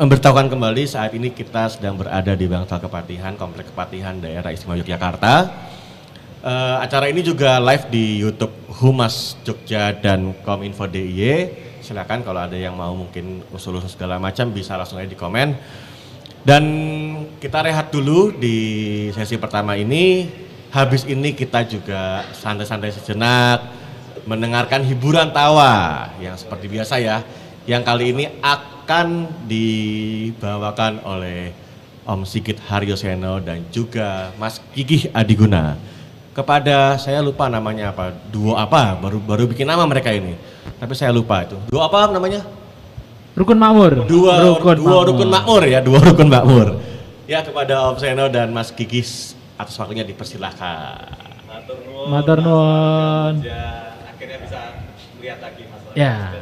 memberitahukan 0.00 0.48
kembali 0.48 0.88
saat 0.88 1.12
ini 1.12 1.28
kita 1.28 1.68
sedang 1.68 2.00
berada 2.00 2.32
di 2.32 2.48
Bangsal 2.48 2.80
Kepatihan, 2.80 3.36
Komplek 3.36 3.68
Kepatihan 3.68 4.16
Daerah 4.16 4.56
Istimewa 4.56 4.80
Yogyakarta. 4.80 5.52
Uh, 6.40 6.80
acara 6.80 7.12
ini 7.12 7.20
juga 7.20 7.60
live 7.60 7.92
di 7.92 8.24
YouTube 8.24 8.56
Humas 8.80 9.36
Jogja 9.44 9.92
dan 9.92 10.32
Kominfo 10.40 10.88
DIY. 10.88 11.52
Silakan 11.84 12.24
kalau 12.24 12.40
ada 12.40 12.56
yang 12.56 12.72
mau 12.72 12.96
mungkin 12.96 13.44
usul-usul 13.52 13.92
segala 13.92 14.16
macam 14.16 14.48
bisa 14.48 14.80
langsung 14.80 14.96
aja 14.96 15.12
di 15.12 15.20
komen. 15.20 15.60
Dan 16.40 16.64
kita 17.36 17.60
rehat 17.68 17.92
dulu 17.92 18.32
di 18.32 18.56
sesi 19.12 19.36
pertama 19.36 19.76
ini. 19.76 20.24
Habis 20.72 21.04
ini 21.04 21.36
kita 21.36 21.68
juga 21.68 22.24
santai-santai 22.32 22.96
sejenak 22.96 23.60
mendengarkan 24.24 24.88
hiburan 24.88 25.36
tawa 25.36 26.16
yang 26.16 26.32
seperti 26.32 26.64
biasa 26.64 26.96
ya. 26.96 27.20
Yang 27.68 27.82
kali 27.84 28.04
ini 28.16 28.24
akan 28.40 28.77
akan 28.88 29.28
dibawakan 29.44 31.04
oleh 31.04 31.52
Om 32.08 32.24
Sigit 32.24 32.56
Haryoseno 32.56 33.36
dan 33.36 33.68
juga 33.68 34.32
Mas 34.40 34.64
Gigih 34.72 35.12
Adiguna. 35.12 35.76
Kepada 36.32 36.96
saya 36.96 37.20
lupa 37.20 37.52
namanya 37.52 37.92
apa, 37.92 38.16
duo 38.32 38.56
apa, 38.56 38.96
baru 38.96 39.20
baru 39.20 39.44
bikin 39.44 39.68
nama 39.68 39.84
mereka 39.84 40.08
ini. 40.08 40.40
Tapi 40.80 40.96
saya 40.96 41.12
lupa 41.12 41.44
itu. 41.44 41.60
Duo 41.68 41.84
apa 41.84 42.08
namanya? 42.08 42.48
Rukun 43.36 43.60
Makmur. 43.60 44.08
Dua 44.08 44.40
rukun 44.40 44.80
dua 44.80 45.04
rukun 45.04 45.28
makmur 45.28 45.68
ya, 45.68 45.84
dua 45.84 46.00
rukun 46.08 46.32
makmur. 46.32 46.80
Ya 47.28 47.44
kepada 47.44 47.92
Om 47.92 48.00
Seno 48.00 48.32
dan 48.32 48.56
Mas 48.56 48.72
Gigih 48.72 49.04
atas 49.60 49.76
waktunya 49.76 50.00
dipersilahkan. 50.00 51.12
Matur 52.08 52.40
nuwun. 52.40 53.44
akhirnya 54.08 54.38
bisa 54.40 54.80
lihat 55.20 55.44
lagi 55.44 55.68
Mas. 55.68 55.92
Ya. 55.92 56.32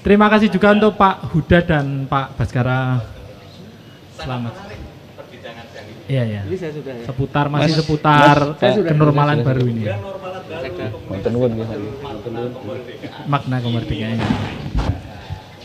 Terima 0.00 0.32
kasih 0.32 0.48
juga 0.48 0.72
untuk 0.72 0.96
Pak 0.96 1.28
Huda 1.28 1.58
dan 1.60 2.08
Pak 2.08 2.40
Baskara. 2.40 3.04
Selamat. 4.16 4.54
Iya 6.08 6.24
ya. 6.26 6.42
Seputar 7.04 7.46
masih 7.52 7.84
seputar 7.84 8.56
kenormalan 8.58 9.44
baru 9.44 9.62
ini. 9.68 9.84
Nggih. 9.86 11.68
Makna 13.28 13.56
kemerdekaan. 13.60 14.18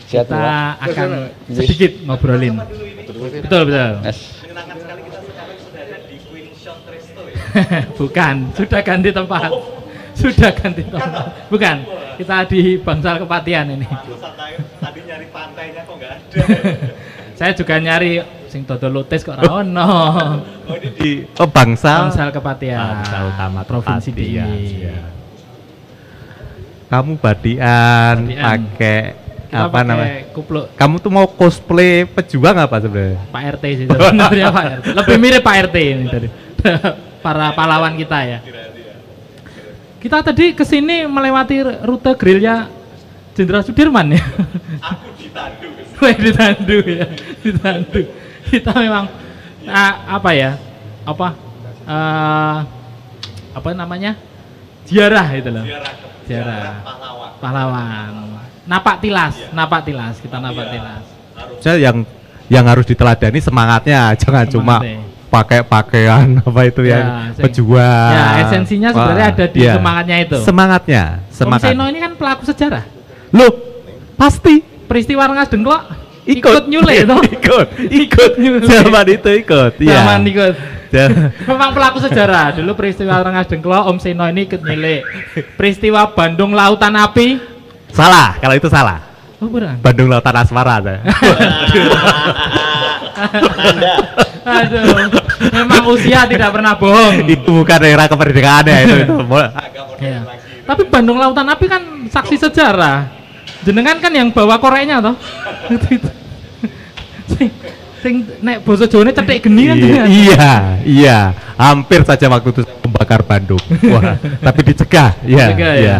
Kita 0.06 0.38
ya. 0.38 0.78
akan 0.84 1.10
sedikit 1.50 1.92
ngobrolin. 2.06 2.60
Betul 3.42 3.60
betul. 3.66 3.92
Mas. 4.04 4.20
Bukan, 7.98 8.52
sudah 8.52 8.80
ganti 8.84 9.10
tempat. 9.10 9.48
Sudah 10.16 10.50
ganti 10.56 10.82
tempat. 10.88 11.48
Bukan, 11.52 11.76
kita 12.16 12.48
di 12.48 12.80
Bangsal 12.80 13.20
Kepatian 13.20 13.76
ini. 13.76 13.86
Tadi 14.80 15.00
nyari 15.04 15.26
pantainya 15.28 15.82
kok 15.84 15.94
nggak 16.00 16.12
ada. 16.16 16.38
Saya 17.38 17.52
juga 17.52 17.76
nyari 17.76 18.24
sing 18.48 18.64
dodol 18.64 19.04
lotes 19.04 19.20
kok 19.20 19.36
ra 19.36 19.60
ono. 19.60 19.92
di 20.96 21.28
oh 21.36 21.48
bangsa 21.52 22.08
Bangsal 22.08 22.32
Kepatian. 22.32 23.04
Bangsal 23.04 23.22
Utama 23.28 23.60
Provinsi 23.68 24.10
ya. 24.16 24.48
kamu 26.86 27.18
badian 27.18 28.30
Badian. 28.30 28.40
pakai 28.40 28.98
Kita 29.46 29.58
apa 29.66 29.74
pakai 29.74 29.88
namanya 29.90 30.14
Kupluk 30.30 30.64
kamu 30.78 30.94
tuh 31.02 31.10
mau 31.10 31.26
cosplay 31.26 32.06
pejuang 32.06 32.54
apa 32.54 32.78
sebenarnya 32.78 33.18
Pak 33.26 33.42
RT 33.58 33.64
sih 33.74 33.84
sebenarnya 33.90 34.46
Pak 34.54 34.64
RT. 34.80 34.86
Lebih 34.94 35.16
mirip 35.18 35.42
Pak 35.42 35.56
RT 35.66 35.76
ini 35.82 36.04
dari 36.06 36.28
para 37.24 37.52
pahlawan 37.52 37.94
kita 37.98 38.18
ya. 38.22 38.38
Kita 40.06 40.22
tadi 40.22 40.54
ke 40.54 40.62
sini 40.62 41.02
melewati 41.02 41.82
rute 41.82 42.14
gerilya 42.14 42.70
Jenderal 43.34 43.66
Sudirman 43.66 44.14
ya. 44.14 44.22
Aku 44.78 45.10
ditandu. 45.18 45.66
ditandu 46.30 46.78
ya, 46.86 47.06
ditandu. 47.42 48.00
Kita 48.46 48.70
memang 48.78 49.10
ah, 49.66 50.14
apa 50.14 50.30
ya? 50.30 50.62
Apa? 51.02 51.34
eh, 51.90 52.58
apa 53.50 53.68
namanya? 53.74 54.14
Ziarah 54.86 55.26
itu 55.34 55.50
loh. 55.50 55.66
Ziarah. 56.30 56.86
Pahlawan. 57.42 58.10
Napak 58.62 59.02
tilas, 59.02 59.34
napak 59.50 59.90
tilas, 59.90 60.22
kita 60.22 60.38
napak 60.38 60.70
tilas. 60.70 61.02
saya 61.66 61.82
yang 61.82 62.06
yang 62.46 62.62
harus 62.62 62.86
diteladani 62.86 63.42
semangatnya 63.42 64.14
jangan 64.14 64.46
cuma 64.46 64.78
Semangatnya. 64.78 65.15
Pakai 65.26 65.60
pakaian 65.60 66.38
apa 66.46 66.60
itu 66.64 66.80
Ya, 66.82 66.96
yang 66.96 67.08
pejuang 67.36 68.10
Ya, 68.10 68.24
esensinya 68.42 68.88
sebenarnya 68.90 69.26
ada 69.32 69.44
di 69.46 69.60
semangatnya 69.62 70.16
itu. 70.22 70.36
semangatnya 70.40 71.02
Om 71.18 71.34
semangat 71.34 71.68
Seno 71.68 71.84
ini 71.86 71.98
kan 71.98 72.12
pelaku 72.14 72.42
sejarah. 72.44 72.84
Loh, 73.30 73.52
pasti 74.14 74.62
Peristiwa 74.86 75.26
Rengas 75.26 75.50
Dengklok 75.50 75.82
ikut 76.24 76.62
nyulek 76.66 76.96
itu. 77.04 77.16
ikut 77.42 77.66
ikut 77.86 78.30
Nyulek. 78.38 78.66
zaman 78.66 79.06
itu 79.08 79.30
ikut 79.36 79.72
iya 79.78 80.02
Zaman 80.02 80.20
ikut. 80.24 80.54
Memang 81.50 81.70
pelaku 81.70 81.98
sejarah. 82.00 82.56
Dulu 82.56 82.72
peristiwa 82.72 83.20
Rengas 83.20 83.46
Dengklok 83.46 83.84
Om 83.84 83.98
Seno 83.98 84.24
ini 84.24 84.46
ikut 84.46 84.62
nyilek. 84.62 85.02
Peristiwa 85.54 86.08
Bandung 86.08 86.50
Lautan 86.50 86.94
Api. 86.94 87.58
salah 87.90 88.36
kalau 88.38 88.54
itu 88.54 88.68
salah 88.68 89.02
Oh. 89.36 89.52
Bandung 89.84 90.08
Lautan 90.08 90.32
Asmara. 90.32 90.80
Aduh. 94.46 95.10
Memang 95.50 95.82
usia 95.90 96.22
tidak 96.30 96.54
pernah 96.54 96.78
bohong. 96.78 97.26
itu 97.26 97.50
bukan 97.50 97.80
era 97.82 98.06
kemerdekaan 98.06 98.64
ya 98.70 98.76
itu, 98.86 98.94
itu. 99.02 99.14
Iya. 99.98 100.20
Tapi 100.66 100.82
Bandung 100.86 101.18
Lautan 101.18 101.50
Api 101.50 101.66
kan 101.66 101.82
saksi 102.06 102.36
sejarah. 102.38 103.10
Jenengan 103.66 103.98
kan 103.98 104.14
yang 104.14 104.30
bawa 104.30 104.62
koreknya 104.62 105.02
toh. 105.02 105.18
sing 107.36 107.50
sing 107.98 108.14
nek 108.38 108.62
basa 108.62 108.86
Jawane 108.86 109.10
cetek 109.10 109.50
geni 109.50 109.66
kan 109.66 109.76
iya, 109.82 110.04
iya, 110.06 110.52
iya, 110.86 111.18
hampir 111.58 112.06
saja 112.06 112.30
waktu 112.30 112.54
itu 112.54 112.62
membakar 112.86 113.26
Bandung. 113.26 113.58
Wah, 113.90 114.14
tapi 114.46 114.60
dicegah. 114.62 115.18
Iya, 115.26 115.50
Dicegah, 115.50 115.74
ya. 115.74 115.82
iya. 115.82 115.98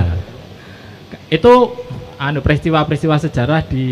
Itu 1.27 1.75
anu 2.17 2.39
peristiwa-peristiwa 2.41 3.17
sejarah 3.19 3.67
di 3.67 3.87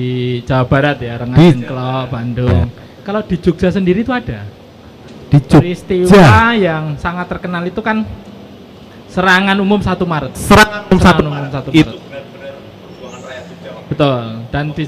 Jawa 0.46 0.64
Barat 0.70 1.02
ya, 1.02 1.18
Rengas 1.18 1.42
Dengklok, 1.42 2.06
Bandung. 2.14 2.83
Kalau 3.04 3.20
di 3.20 3.36
Jogja 3.36 3.68
sendiri 3.68 4.00
itu 4.00 4.10
ada 4.10 4.48
Di 5.28 5.38
peristiwa 5.44 6.08
Jogja. 6.08 6.56
yang 6.56 6.96
sangat 6.96 7.28
terkenal 7.28 7.60
itu 7.68 7.84
kan 7.84 8.00
serangan 9.12 9.56
umum 9.60 9.78
1 9.78 9.92
Maret. 10.08 10.32
Serangan 10.34 10.80
umum 10.88 10.98
satu 10.98 11.20
Serangan 11.20 11.24
umum 11.28 11.48
1 11.52 11.68
Maret. 11.68 11.76
itu 11.76 11.92
Betul. 13.84 14.20
Dan 14.48 14.64
di 14.72 14.84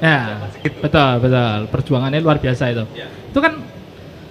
Ya, 0.00 0.48
betul, 0.80 1.12
betul. 1.20 1.58
Perjuangannya 1.68 2.24
luar 2.24 2.40
biasa 2.40 2.72
itu. 2.72 2.88
Itu 3.28 3.36
kan 3.36 3.60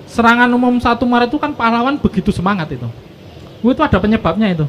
serangan 0.09 0.49
umum 0.49 0.81
1 0.81 0.97
Maret 1.05 1.29
itu 1.29 1.37
kan 1.37 1.53
pahlawan 1.53 2.01
begitu 2.01 2.33
semangat 2.33 2.73
itu. 2.73 2.89
Itu 3.61 3.77
ada 3.77 4.01
penyebabnya 4.01 4.49
itu. 4.49 4.65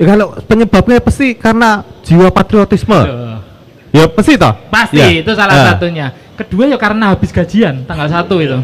Ya, 0.00 0.16
kalau 0.16 0.32
penyebabnya 0.48 1.04
pasti 1.04 1.36
karena 1.36 1.84
jiwa 2.00 2.32
patriotisme. 2.32 2.96
Tuh. 2.96 3.53
Ya 3.94 4.10
pasti 4.10 4.34
toh. 4.34 4.50
Pasti 4.68 4.98
Ya. 4.98 5.22
itu 5.22 5.30
salah 5.32 5.54
Ah. 5.54 5.66
satunya. 5.72 6.10
Kedua 6.34 6.66
ya 6.66 6.74
karena 6.74 7.14
habis 7.14 7.30
gajian 7.30 7.86
tanggal 7.86 8.10
1 8.10 8.42
itu. 8.42 8.58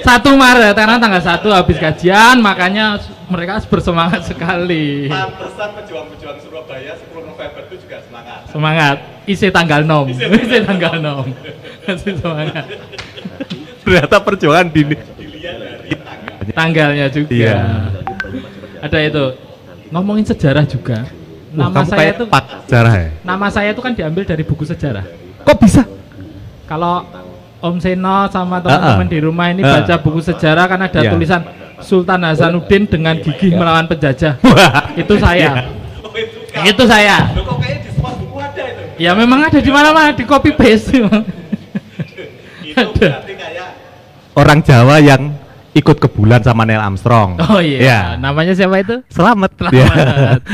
Satu 0.00 0.32
Maret 0.32 0.72
karena 0.72 0.96
tanggal 0.96 1.20
1 1.20 1.52
habis 1.52 1.76
gajian 1.76 2.40
makanya 2.40 2.96
mereka 3.28 3.60
bersemangat 3.68 4.24
sekali. 4.24 5.04
Pantesan 5.04 5.68
pejuang-pejuang 5.76 6.38
Surabaya 6.40 6.96
10 6.96 7.28
November 7.28 7.60
itu 7.68 7.76
juga 7.84 7.96
semangat. 8.00 8.40
Semangat. 8.48 8.96
Isi 9.28 9.46
tanggal 9.52 9.84
6. 9.84 10.16
Isi 10.16 10.58
tanggal 10.64 10.92
6. 10.96 11.28
Isi 11.92 12.10
semangat. 12.16 12.64
Ternyata 13.84 14.16
perjuangan 14.24 14.66
di 14.72 14.82
Tanggalnya 16.48 17.12
juga. 17.12 17.28
Iya. 17.28 17.60
Ada 18.80 18.98
itu. 19.04 19.24
Ngomongin 19.92 20.24
sejarah 20.24 20.64
juga. 20.64 21.04
Nama 21.58 21.74
kamu 21.74 21.90
saya 21.90 22.10
itu 22.12 22.24
pak 22.24 22.42
sejarah 22.62 22.94
ya. 22.94 23.08
nama 23.20 23.46
saya 23.50 23.68
itu 23.70 23.82
kan 23.82 23.92
diambil 23.92 24.22
dari 24.22 24.42
buku 24.42 24.62
sejarah. 24.62 25.02
Kok 25.42 25.56
bisa? 25.58 25.82
Kalau 26.64 27.02
Om 27.58 27.76
Seno 27.76 28.30
sama 28.30 28.62
teman-teman 28.62 29.02
Ah, 29.02 29.02
ah. 29.02 29.10
di 29.10 29.18
rumah 29.18 29.46
ini 29.50 29.60
Ah. 29.60 29.82
baca 29.82 29.94
buku 29.98 30.22
sejarah 30.22 30.64
kan 30.64 30.78
ada 30.78 31.00
Iya. 31.00 31.10
tulisan 31.10 31.42
Sultan 31.78 32.22
Hasanuddin 32.22 32.86
dengan 32.86 33.18
gigih 33.18 33.54
melawan 33.54 33.86
penjajah. 33.86 34.38
Itu 34.94 35.14
saya. 35.18 35.66
Iya. 36.54 36.70
Itu 36.70 36.82
saya. 36.86 37.34
Kok 37.34 37.58
kayaknya 37.58 37.78
di 37.82 37.90
semua 37.90 38.12
buku 38.14 38.36
ada 38.36 38.62
itu? 38.62 38.82
Ya 38.98 39.10
memang 39.14 39.40
ada 39.42 39.58
di 39.58 39.70
mana-mana 39.70 40.10
di 40.10 40.22
copy 40.22 40.50
paste. 40.52 40.98
Itu 42.68 42.94
berarti 42.94 43.34
kayak 43.34 43.68
Orang 44.34 44.62
Jawa 44.62 44.98
yang 44.98 45.34
ikut 45.78 45.96
ke 45.96 46.08
bulan 46.08 46.40
sama 46.40 46.62
Neil 46.62 46.78
Armstrong. 46.78 47.38
Oh 47.40 47.58
iya. 47.58 47.78
Ya. 47.78 48.00
Namanya 48.14 48.52
siapa 48.52 48.78
itu? 48.78 48.98
Selamat. 49.08 49.54
Selamat. 49.54 49.72
Ya. 49.72 49.86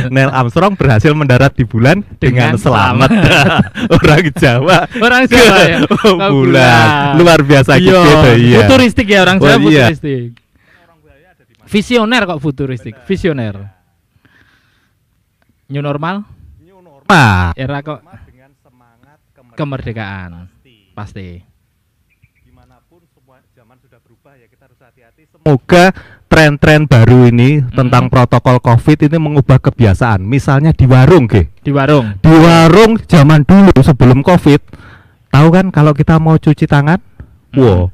Neil 0.08 0.28
Armstrong 0.28 0.72
berhasil 0.74 1.10
mendarat 1.10 1.52
di 1.52 1.64
bulan 1.64 2.04
dengan, 2.16 2.52
Dengan 2.52 2.60
selamat. 2.60 3.10
Orang 3.96 4.22
Jawa. 4.30 4.78
Orang 4.96 5.22
Jawa 5.24 5.56
ya. 5.64 5.78
ke 5.82 5.96
Ke 5.96 6.10
bulan. 6.12 6.28
bulan. 6.28 6.86
Luar 7.16 7.40
biasa 7.40 7.76
Iya, 7.76 7.80
gitu 7.80 8.30
iya. 8.38 8.58
Futuristik 8.60 9.06
ya 9.06 9.18
orang 9.20 9.36
Jawa 9.38 9.50
Oh, 9.50 9.60
iya. 9.64 9.88
futuristik. 9.90 10.28
Visioner 11.64 12.22
kok 12.24 12.38
futuristik. 12.38 12.94
Visioner. 13.04 13.54
New 15.66 15.80
normal 15.80 16.28
Nah, 17.04 17.52
era 17.54 17.80
kok 17.80 18.00
kemerdekaan. 19.54 20.48
Pasti. 20.92 21.53
Semoga 25.44 25.92
tren-tren 26.24 26.88
baru 26.88 27.28
ini 27.28 27.60
Hmm. 27.60 27.68
tentang 27.76 28.08
protokol 28.08 28.64
COVID 28.64 29.12
ini 29.12 29.20
mengubah 29.20 29.60
kebiasaan. 29.60 30.24
Misalnya 30.24 30.72
di 30.72 30.88
warung, 30.88 31.28
Ge. 31.28 31.52
Di 31.60 31.68
warung. 31.68 32.16
Di 32.16 32.32
warung 32.32 32.96
zaman 33.04 33.44
dulu 33.44 33.76
sebelum 33.76 34.24
COVID, 34.24 34.60
tahu 35.28 35.48
kan 35.52 35.68
kalau 35.68 35.92
kita 35.92 36.16
mau 36.16 36.40
cuci 36.40 36.64
tangan, 36.64 36.96
Hmm. 37.52 37.60
wow, 37.60 37.92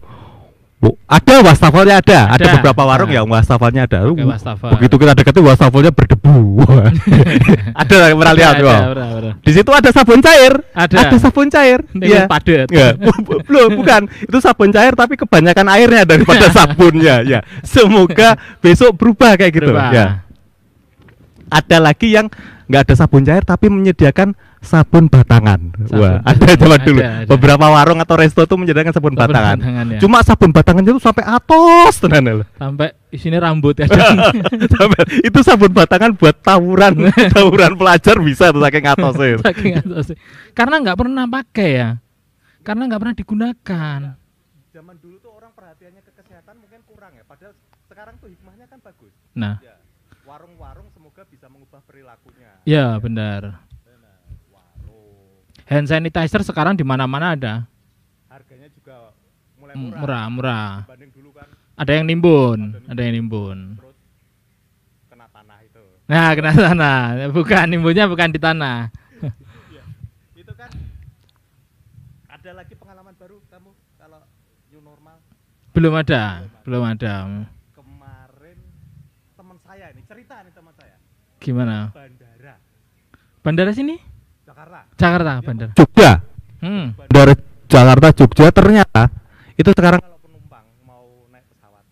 Bu, 0.81 0.97
ada 1.05 1.45
wastafelnya 1.45 2.01
ada. 2.01 2.33
ada, 2.33 2.41
Ada. 2.41 2.57
beberapa 2.57 2.89
warung 2.89 3.13
Ada. 3.13 3.21
yang 3.21 3.29
wastafelnya 3.29 3.85
ada. 3.85 4.01
Pakai 4.01 4.25
Uh, 4.25 4.33
wastafel. 4.33 4.71
Begitu 4.81 4.95
kita 4.97 5.13
deketin 5.13 5.45
wastafelnya 5.45 5.93
berdebu. 5.93 6.37
Ada 7.85 8.17
pernah 8.17 8.35
lihat 8.35 8.55
Ada, 8.57 8.65
ada, 8.65 9.05
ada. 9.13 9.31
Di 9.45 9.53
situ 9.53 9.71
ada 9.71 9.89
sabun 9.93 10.25
cair. 10.25 10.57
Ada. 10.73 11.21
sabun 11.21 11.47
cair. 11.53 11.85
Iya. 12.73 12.97
bu- 12.97 13.21
bu- 13.21 13.41
belum, 13.45 13.77
bukan. 13.77 14.09
Itu 14.25 14.41
sabun 14.41 14.73
cair 14.73 14.97
tapi 14.97 15.21
kebanyakan 15.21 15.67
airnya 15.69 16.03
daripada 16.09 16.49
sabunnya. 16.49 17.29
Ya, 17.29 17.45
semoga 17.61 18.41
besok 18.65 18.97
berubah 18.97 19.37
kayak 19.37 19.53
gitu. 19.53 19.77
Berubah. 19.77 19.93
Ya. 19.93 20.07
Ada 21.53 21.77
lagi 21.77 22.17
yang 22.17 22.33
nggak 22.73 22.89
ada 22.89 22.95
sabun 22.97 23.27
cair 23.27 23.45
tapi 23.45 23.69
menyediakan 23.69 24.33
sabun 24.61 25.09
batangan. 25.09 25.61
Sabun 25.85 25.97
Wah, 25.97 26.21
batangan. 26.21 26.37
ada 26.45 26.53
zaman 26.55 26.81
dulu. 26.81 27.01
Ada, 27.01 27.11
ada. 27.11 27.29
Beberapa 27.29 27.67
warung 27.67 27.99
atau 27.99 28.15
resto 28.15 28.43
tuh 28.45 28.57
menyediakan 28.57 28.93
sabun, 28.93 29.13
Sabun 29.13 29.21
batangan. 29.27 29.57
batangan, 29.59 29.87
ya. 29.89 29.99
Cuma 29.99 30.19
sabun 30.21 30.51
batangannya 30.51 30.91
itu 30.91 31.01
sampai 31.01 31.25
atos 31.25 31.95
tenan 31.97 32.23
lho. 32.23 32.45
Sampai 32.55 32.89
isinya 33.09 33.41
rambut 33.43 33.75
ya. 33.75 33.89
Sampai- 34.77 35.09
itu 35.21 35.39
sabun 35.41 35.73
batangan 35.73 36.13
buat 36.13 36.37
tawuran, 36.39 36.93
tawuran 37.35 37.73
pelajar 37.75 38.17
bisa 38.21 38.53
tuh 38.53 38.61
saking 38.61 38.85
atosnya. 38.85 39.37
Saking 39.49 39.73
atas. 39.77 40.07
Karena 40.53 40.77
nggak 40.79 40.97
pernah 40.97 41.25
pakai 41.27 41.71
ya. 41.73 41.91
Karena 42.61 42.83
nggak 42.87 43.01
pernah 43.01 43.17
digunakan. 43.17 44.01
Zaman 44.71 44.97
dulu 44.99 45.17
tuh 45.19 45.33
orang 45.33 45.51
perhatiannya 45.51 46.01
ke 46.01 46.13
kesehatan 46.15 46.55
mungkin 46.59 46.81
kurang 46.85 47.13
ya. 47.13 47.25
Padahal 47.25 47.57
sekarang 47.87 48.15
tuh 48.21 48.29
hikmahnya 48.29 48.69
kan 48.69 48.79
bagus. 48.79 49.11
Nah, 49.33 49.57
Ya, 49.59 49.75
warung-warung 50.23 50.87
semoga 50.93 51.25
bisa 51.25 51.49
mengubah 51.49 51.81
perilakunya. 51.83 52.61
ya 52.63 52.95
benar. 53.01 53.65
Hand 55.71 55.87
sanitizer 55.87 56.43
sekarang 56.43 56.75
di 56.75 56.83
mana-mana 56.83 57.39
ada. 57.39 57.55
Harganya 58.27 58.67
juga 58.75 59.15
mulai 59.55 59.75
Hmm, 59.79 59.95
murah. 59.95 60.01
Murah, 60.03 60.25
murah. 60.27 60.71
Dulu 61.15 61.31
kan 61.31 61.47
Ada 61.79 61.93
yang 61.97 62.05
nimbun, 62.05 62.59
ada 62.91 63.01
yang 63.01 63.15
nimbun. 63.17 63.79
terus 63.79 63.97
kena 65.09 65.27
tanah 65.31 65.59
itu. 65.63 65.85
Nah, 66.11 66.31
kena 66.35 66.53
tanah. 66.53 66.99
Bukan 67.31 67.65
nimbunnya 67.71 68.05
bukan 68.05 68.29
di 68.29 68.41
tanah. 68.43 68.91
Itu 70.35 70.53
kan 70.53 70.71
ada 72.29 72.51
lagi 72.53 72.75
pengalaman 72.75 73.15
baru 73.15 73.39
kamu 73.47 73.71
kalau 73.97 74.21
new 74.69 74.83
normal 74.83 75.17
Belum 75.71 75.95
ada, 75.95 76.51
belum 76.67 76.83
ada. 76.83 77.15
kemarin 77.71 78.59
teman 79.39 79.57
saya 79.63 79.87
ini 79.95 80.03
cerita 80.03 80.43
nih 80.43 80.51
teman 80.51 80.75
saya 80.75 80.99
Gimana? 81.39 81.95
bandara 81.95 82.55
Bandara 83.41 83.71
sini? 83.71 83.97
Jakarta 84.71 84.95
Jakarta, 84.97 85.33
bandara. 85.43 85.73
Jogja 85.75 86.11
Hmm. 86.61 86.87
dari 87.09 87.35
Jakarta 87.67 88.09
Jogja 88.13 88.47
ternyata 88.51 89.03
itu 89.55 89.71
sekarang 89.71 89.99
kalau 89.99 90.21
penumpang 90.21 90.63
mau 90.85 91.05
naik 91.29 91.49
pesawat 91.49 91.83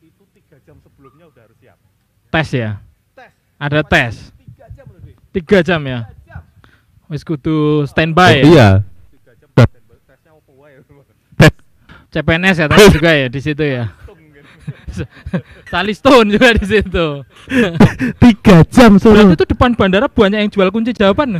itu 0.00 0.22
tiga 0.32 0.56
jam 0.60 0.76
sebelumnya 0.78 1.24
udah 1.26 1.42
harus 1.42 1.56
siap 1.56 1.78
Tes 2.28 2.48
ya? 2.50 2.70
tes 3.14 3.30
Ada 3.56 3.80
tes. 3.82 4.14
tiga 4.36 4.66
jam 4.68 4.86
lebih 4.92 5.14
Tiga 5.32 5.58
jam 5.62 5.80
ya? 5.80 5.98
jam 6.22 6.42
Wis 7.06 7.22
kudu 7.22 7.86
standby 7.86 8.32
ya? 8.36 8.44
iya 8.44 8.68
jam 9.38 9.48
standby. 9.48 9.96
tesnya 10.04 10.30
apa 10.32 10.52
wae 10.52 10.72
Iya. 11.38 11.52
CPNS 12.12 12.56
ya 12.56 12.66
tadi 12.66 12.84
juga 12.90 13.10
ya 13.12 13.26
di 13.28 13.40
situ 13.40 13.62
ya. 13.62 13.84
Tali 15.72 15.92
stone 15.92 16.32
juga 16.32 16.54
di 16.54 16.64
situ. 16.66 17.06
tiga 18.22 18.62
jam 18.66 18.96
Berarti 18.98 19.34
itu 19.34 19.46
depan 19.46 19.70
bandara 19.74 20.06
banyak 20.06 20.38
yang 20.42 20.50
jual 20.50 20.68
kunci 20.70 20.90
jawaban. 20.90 21.36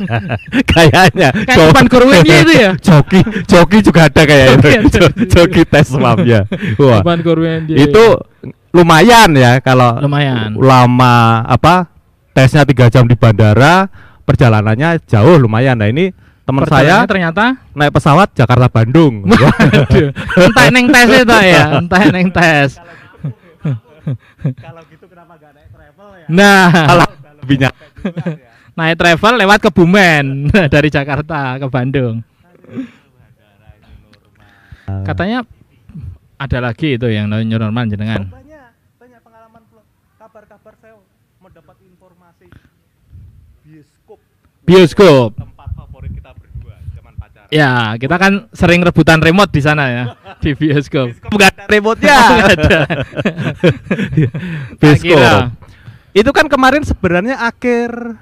kayaknya 0.72 1.28
Kayak 1.44 1.58
depan 1.70 1.84
Gorwindy 1.86 2.34
itu 2.34 2.52
ya? 2.54 2.72
joki 2.78 3.20
joki 3.44 3.78
juga 3.82 4.00
ada 4.08 4.22
kayak 4.24 4.46
itu 4.62 4.98
joki 5.28 5.62
tes 5.64 5.86
swabnya 5.88 6.44
wah 6.76 7.00
Depan 7.02 7.18
Gorwindy. 7.22 7.74
itu 7.78 8.04
lumayan 8.72 9.32
ya 9.34 9.58
kalau 9.60 9.98
Lumayan. 10.00 10.54
lama 10.56 11.42
apa 11.44 11.88
tesnya 12.32 12.62
tiga 12.62 12.86
jam 12.88 13.08
di 13.08 13.16
bandara 13.16 13.88
perjalanannya 14.22 15.02
jauh 15.08 15.36
lumayan 15.40 15.80
nah 15.80 15.88
ini 15.88 16.12
teman 16.48 16.64
saya 16.64 17.04
ternyata? 17.04 17.60
naik 17.76 17.92
pesawat 17.92 18.32
Jakarta 18.32 18.72
Bandung. 18.72 19.20
Waduh, 19.28 20.08
entah 20.16 20.66
neng 20.72 20.88
tes 20.88 21.08
itu 21.20 21.36
ya, 21.44 21.64
entah 21.76 22.02
neng 22.08 22.28
tes. 22.32 22.80
kalau 24.56 24.80
gitu 24.88 25.04
kenapa 25.04 25.36
gak 25.36 25.52
naik 25.52 25.68
travel 25.68 26.08
ya? 26.16 26.26
Nah, 26.32 26.68
lebih 27.44 27.56
nyak- 27.60 27.78
naik 28.72 28.96
travel 28.96 29.34
lewat 29.36 29.58
Kebumen 29.60 30.24
dari 30.72 30.88
Jakarta 30.88 31.60
ke 31.60 31.66
Bandung. 31.68 32.24
Katanya 35.04 35.44
ada 36.40 36.58
lagi 36.64 36.96
itu 36.96 37.12
yang 37.12 37.28
new 37.28 37.58
normal 37.58 37.84
jenengan. 37.86 38.24
banyak 38.24 38.72
banyak 38.96 39.20
pengalaman 39.20 39.62
kabar-kabar 40.16 40.72
saya 40.80 40.96
mendapat 41.38 41.76
informasi 41.84 42.48
bioskop. 43.60 44.18
Bioskop. 44.64 45.30
tempat 45.36 45.68
favorit 45.76 46.12
kita 46.14 46.32
berdua 46.32 46.76
zaman 46.96 47.12
pacaran 47.14 47.37
Ya, 47.48 47.96
kita 47.96 48.14
kan 48.14 48.52
sering 48.52 48.80
rebutan 48.80 49.18
remote 49.18 49.48
di 49.48 49.58
sana 49.58 49.88
ya, 49.88 50.04
di 50.44 50.52
bioskop. 50.52 51.16
bukan 51.26 51.52
remote-nya 51.64 52.12
ada. 52.46 52.78
Bioskop 54.76 55.56
itu 56.10 56.30
kan 56.30 56.46
kemarin 56.46 56.82
sebenarnya 56.82 57.38
akhir 57.38 58.18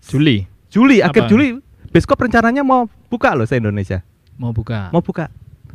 Juli 0.00 0.48
Juli 0.66 0.98
akhir 0.98 1.22
Apa? 1.22 1.30
Juli 1.30 1.60
bioskop 1.88 2.18
rencananya 2.18 2.62
mau 2.62 2.86
buka 3.06 3.34
loh 3.34 3.44
se 3.44 3.54
Indonesia 3.54 4.00
mau 4.34 4.50
buka. 4.50 4.88
mau 4.90 4.98
buka 4.98 5.28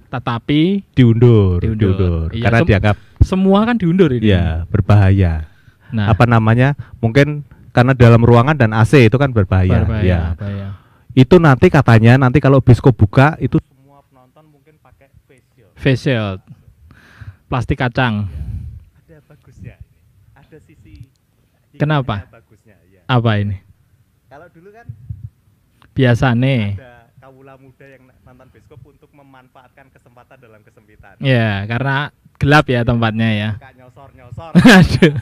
Tetapi 0.09 0.93
diundur 0.93 1.57
Diundur. 1.57 2.29
Iya, 2.31 2.43
karena 2.43 2.59
sem- 2.59 2.67
dianggap 2.67 2.95
semua 3.19 3.59
kan 3.63 3.75
diundur 3.75 4.09
ini. 4.11 4.27
ya 4.27 4.67
berbahaya 4.67 5.47
Nah, 5.89 6.09
apa 6.09 6.25
namanya 6.25 6.73
mungkin 6.99 7.45
karena 7.69 7.93
dalam 7.93 8.19
ruangan 8.19 8.57
dan 8.57 8.73
AC 8.73 8.97
itu 9.03 9.13
kan 9.13 9.29
berbahaya, 9.29 9.85
berbahaya, 9.85 10.01
ya 10.03 10.21
bahaya. 10.33 10.67
Itu 11.13 11.35
nanti 11.37 11.67
katanya 11.67 12.17
nanti 12.17 12.37
kalau 12.37 12.57
bioskop 12.57 12.93
buka 12.95 13.37
itu 13.37 13.61
semua 13.61 14.01
penonton 14.03 14.45
mungkin 14.49 14.75
pakai 14.77 15.07
face 15.23 15.45
shield 15.51 15.73
Face 15.75 16.01
shield. 16.01 16.39
Plastik 17.45 17.77
kacang. 17.77 18.25
ada 18.97 19.17
bagusnya 19.23 19.77
ini. 19.77 19.99
ada 20.33 20.57
sisi 20.59 20.95
Kenapa? 21.73 22.25
bagusnya 22.27 22.73
ya 22.87 23.01
Apa 23.05 23.37
ini? 23.37 23.61
kalau 24.25 24.49
dulu 24.49 24.69
kan 24.69 24.87
Biasa 25.91 26.33
nih. 26.33 26.73
ada 26.73 27.05
kawula 27.19 27.53
muda 27.55 27.85
yang 27.85 28.03
nonton 28.19 28.47
bioskop 28.49 28.81
untuk 28.83 29.09
memanfaatkan 29.09 29.85
kesempatan 29.87 30.37
dalam 30.39 30.61
kesempitan 30.61 31.13
Ya, 31.19 31.61
karena 31.63 32.09
gelap 32.35 32.65
ya 32.65 32.81
tempatnya 32.81 33.29
ya. 33.31 33.49
suka 33.53 33.71
nyosor 33.75 34.09
nyosor 34.11 34.51
Aduh. 34.79 35.13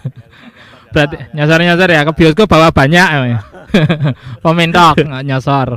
Berarti 0.91 1.15
nyasar-nyasar 1.31 1.87
ya 1.87 2.01
ke 2.03 2.13
bioskop 2.13 2.47
bawa 2.51 2.69
banyak 2.69 3.07
ya. 3.07 3.39
Pemintok 4.43 4.99
nggak 5.09 5.25
nyasar. 5.25 5.67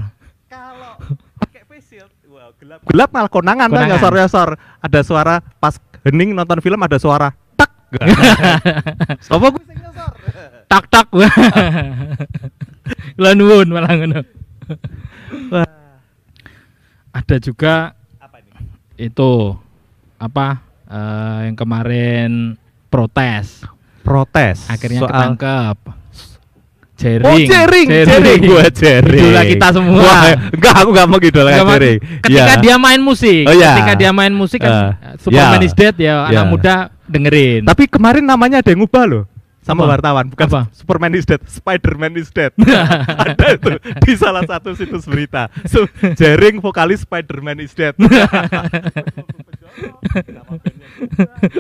kalau 0.50 0.98
pakai 1.38 1.62
face 1.70 1.86
shield 1.94 2.10
wow 2.26 2.50
gelap 2.58 2.82
gelap 2.82 3.08
malah 3.14 3.30
konangan, 3.30 3.70
kan 3.70 3.86
nyosor 3.86 4.12
nyosor 4.14 4.48
ada 4.58 5.00
suara 5.06 5.34
pas 5.62 5.78
hening 6.02 6.34
nonton 6.34 6.58
film 6.58 6.82
ada 6.82 6.98
suara 6.98 7.30
tak 7.54 7.70
Sopo 9.26 9.54
gue 9.54 9.62
sing 9.70 9.78
nyosor 9.78 10.10
tak 10.66 10.90
tak. 10.90 11.06
Kula 13.14 13.30
nuwun 13.38 13.70
malah 13.70 13.94
ngono. 13.94 14.20
Wah. 15.54 15.70
Ada 17.14 17.38
juga 17.38 17.94
apa 18.18 18.42
ini 18.42 18.50
itu 18.98 19.54
apa 20.18 20.58
eh, 20.90 21.38
yang 21.46 21.54
kemarin 21.54 22.58
protes 22.90 23.62
protes 24.04 24.68
akhirnya 24.68 25.00
soal 25.00 25.10
ketangkep. 25.10 25.78
Jering. 26.94 27.26
Oh 27.26 27.34
jering, 27.34 27.86
jering, 27.90 28.40
gua 28.46 28.64
jering. 28.70 29.34
Idola 29.34 29.42
kita 29.42 29.66
semua. 29.74 29.98
Wah, 29.98 30.22
enggak, 30.46 30.74
aku 30.78 30.90
enggak 30.94 31.06
mau 31.10 31.18
idola 31.18 31.48
Nggak, 31.50 31.66
Mak. 31.66 31.74
jering. 31.74 31.98
Ketika 32.22 32.54
Iya. 32.54 32.62
dia 32.62 32.76
main 32.78 33.00
musik, 33.02 33.42
Oh, 33.44 33.52
iya. 33.52 33.70
ketika 33.74 33.92
dia 33.98 34.10
main 34.14 34.30
musik 34.30 34.60
kan 34.62 34.70
Eh, 34.70 35.18
Superman 35.18 35.58
iya. 35.58 35.66
is 35.66 35.74
Dead 35.74 35.94
ya 35.98 36.14
anak 36.22 36.32
Iya. 36.38 36.42
muda 36.46 36.74
dengerin. 37.04 37.60
Tapi 37.66 37.82
kemarin 37.90 38.22
namanya 38.22 38.62
ada 38.62 38.70
yang 38.70 38.86
ngubah 38.86 39.04
loh 39.04 39.24
sama 39.58 39.84
Apa? 39.84 39.98
wartawan, 39.98 40.30
bukan 40.30 40.46
Apa? 40.46 40.60
Superman 40.70 41.12
is 41.16 41.26
dead, 41.26 41.42
Spiderman 41.48 42.14
is 42.14 42.28
dead. 42.30 42.52
ada 43.26 43.46
itu 43.50 43.70
di 43.98 44.12
salah 44.14 44.46
satu 44.46 44.76
situs 44.76 45.02
berita. 45.02 45.50
So, 45.66 45.90
jering 46.14 46.62
vokalis 46.62 47.02
Spiderman 47.02 47.58
is 47.58 47.74
dead. 47.74 47.98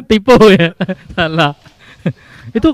Tipu 0.08 0.36
ya. 0.52 0.72
Salah. 1.12 1.56
Itu 2.52 2.70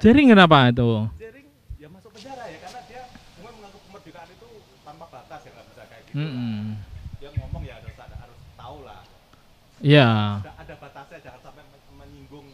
Jering 0.00 0.32
kenapa 0.32 0.72
itu? 0.72 1.12
jering 1.20 1.46
ya 1.76 1.88
masuk 1.92 2.08
penjara 2.16 2.48
ya 2.48 2.58
karena 2.64 2.80
dia 2.88 3.02
cuma 3.36 3.52
menganggap 3.52 3.82
kemerdekaan 3.84 4.28
itu 4.32 4.48
tanpa 4.80 5.04
batas 5.12 5.40
ya 5.44 5.50
nggak 5.52 5.66
bisa 5.68 5.82
kayak 5.92 6.02
gitu. 6.08 6.16
Mm-mm. 6.16 6.56
Dia 7.20 7.28
ngomong 7.36 7.62
ya 7.68 7.74
harus 7.76 7.96
ada 8.00 8.16
harus 8.16 8.38
tahu 8.56 8.78
lah. 8.88 9.00
Iya. 9.84 10.08
Ada, 10.40 10.52
ada 10.56 10.74
batasnya 10.80 11.18
jangan 11.20 11.40
sampai 11.44 11.62
men- 11.68 11.96
menyinggung 12.00 12.48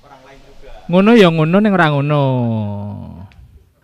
orang 0.00 0.20
lain 0.24 0.40
juga. 0.48 0.70
Ngono 0.88 1.10
ya 1.12 1.28
ngono 1.28 1.56
ning 1.60 1.72
ora 1.76 1.86
ngono. 1.92 2.24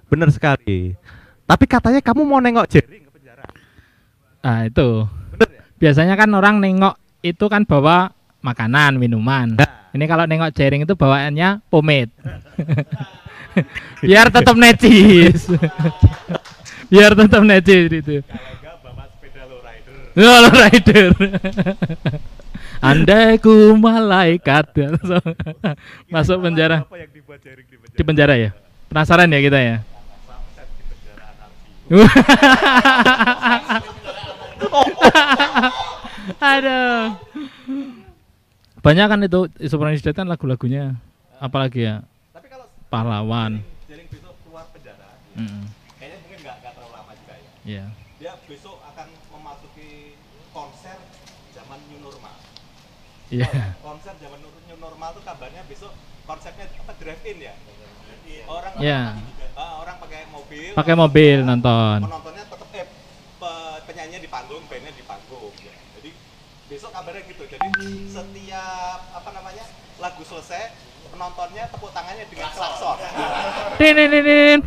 Bener 0.09 0.29
sekali. 0.33 0.97
Tapi 1.45 1.65
katanya 1.69 2.01
kamu 2.01 2.25
mau 2.25 2.41
nengok 2.41 2.73
jering 2.73 3.05
ke 3.05 3.11
penjara. 3.13 3.45
Ah 4.41 4.65
itu. 4.65 5.05
Bener 5.29 5.49
ya? 5.53 5.63
Biasanya 5.77 6.17
kan 6.17 6.33
orang 6.33 6.57
nengok 6.57 6.97
itu 7.21 7.45
kan 7.53 7.69
bawa 7.69 8.17
makanan, 8.41 8.97
minuman. 8.97 9.61
Ini 9.95 10.11
kalau 10.11 10.27
nengok 10.27 10.51
jaring 10.51 10.83
itu 10.83 10.99
bawaannya 10.99 11.63
pomade. 11.71 12.11
Biar 14.03 14.27
tetap 14.27 14.59
necis. 14.59 15.47
Biar 16.91 17.15
tetap 17.15 17.47
necis 17.47 17.95
itu. 17.95 18.19
enggak 18.27 18.75
bawa 18.83 19.07
sepeda 19.07 19.47
low 19.47 19.63
rider. 19.63 19.95
Low 20.19 20.51
rider. 20.51 21.15
Andai 22.83 23.39
ku 23.39 23.79
malaikat 23.79 24.75
masuk 26.13 26.37
penjara 26.43 26.83
Apa 26.85 26.99
yang 27.01 27.09
dibuat 27.15 27.39
jaring 27.41 27.65
di 27.65 27.77
penjara? 27.79 27.97
di 27.97 28.03
penjara 28.03 28.35
ya. 28.35 28.51
Penasaran 28.91 29.31
ya 29.31 29.39
kita 29.41 29.59
ya. 29.63 29.77
Aduh. 36.43 37.15
Banyak 38.85 39.07
kan 39.09 39.21
itu 39.21 39.41
Sopranis 39.65 40.01
Dead 40.01 40.13
kan 40.13 40.29
lagu-lagunya 40.29 40.93
apalagi 41.37 41.83
ya 41.83 42.05
Tapi 42.31 42.47
kalau 42.47 42.69
pahlawan. 42.87 43.65
jaring 43.87 44.07
besok 44.07 44.37
keluar 44.41 44.69
penjara, 44.71 45.09
Mm, 45.35 45.67
kayaknya 45.99 46.17
mungkin 46.21 46.39
nggak 46.41 46.57
nggak 46.61 46.73
terlalu 46.75 46.93
lama 46.95 47.13
juga 47.17 47.35
ya. 47.35 47.51
Iya. 47.65 47.85
Dia 48.15 48.33
besok 48.45 48.77
akan 48.85 49.07
memasuki 49.33 49.91
konser 50.51 50.99
zaman 51.51 51.81
new 51.89 51.99
normal. 51.99 52.37
Iya. 53.29 53.51
Konser 53.81 54.15
zaman 54.15 54.39
new 54.39 54.53
normal 54.79 55.11
tuh 55.11 55.23
kabarnya 55.23 55.65
besok 55.65 55.91
konsepnya 56.23 56.69
apa 56.71 56.93
drive-in 56.95 57.39
ya. 57.41 57.55
Orang 58.47 58.73
Iya. 58.79 59.17
Ah, 59.55 59.81
orang 59.81 59.97
pakai 59.99 60.29
mobil. 60.29 60.71
Pakai 60.73 60.95
mobil 60.95 61.37
nonton. 61.41 61.99
Penontonnya 62.05 62.45
tetap 62.45 62.69
eh 62.71 62.87
pe- 63.35 63.81
penyanyinya 63.85 64.21
di 64.21 64.29
panggung, 64.29 64.63
bandnya 64.65 64.93
di 64.93 65.03
panggung. 65.03 65.53
Ya. 65.59 65.73
Jadi 65.95 66.11
besok 66.67 66.91
kabarnya 66.91 67.23
gitu. 67.25 67.43
Jadi 67.45 67.69
setiap 68.07 69.01
apa 69.11 69.31
namanya 69.31 69.65
lagu 69.97 70.23
selesai 70.23 70.75
penontonnya 71.07 71.69
tepuk 71.69 71.91
tangannya 71.91 72.27
dengan 72.27 72.51
klakson. 72.51 72.99
Din 73.79 73.95
din 73.95 74.09
din, 74.11 74.25
din. 74.25 74.59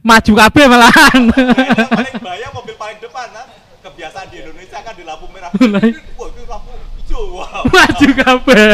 Maju 0.00 0.32
kabeh 0.32 0.64
malahan. 0.64 1.22
Yang 1.28 1.90
paling 1.92 2.14
bahaya 2.24 2.48
mobil 2.50 2.74
paling 2.74 2.98
depan 2.98 3.28
kan. 3.30 3.46
Kebiasaan 3.80 4.26
di 4.28 4.36
Indonesia 4.40 4.78
kan 4.80 4.92
di 4.92 5.04
lampu 5.04 5.26
merah. 5.32 5.50
Lah. 5.52 5.82
Wah, 6.16 6.28
itu 6.28 6.42
lampu 6.44 6.70
hijau. 7.00 7.22
Wow. 7.36 7.62
Maju 7.68 8.08
kabeh. 8.16 8.68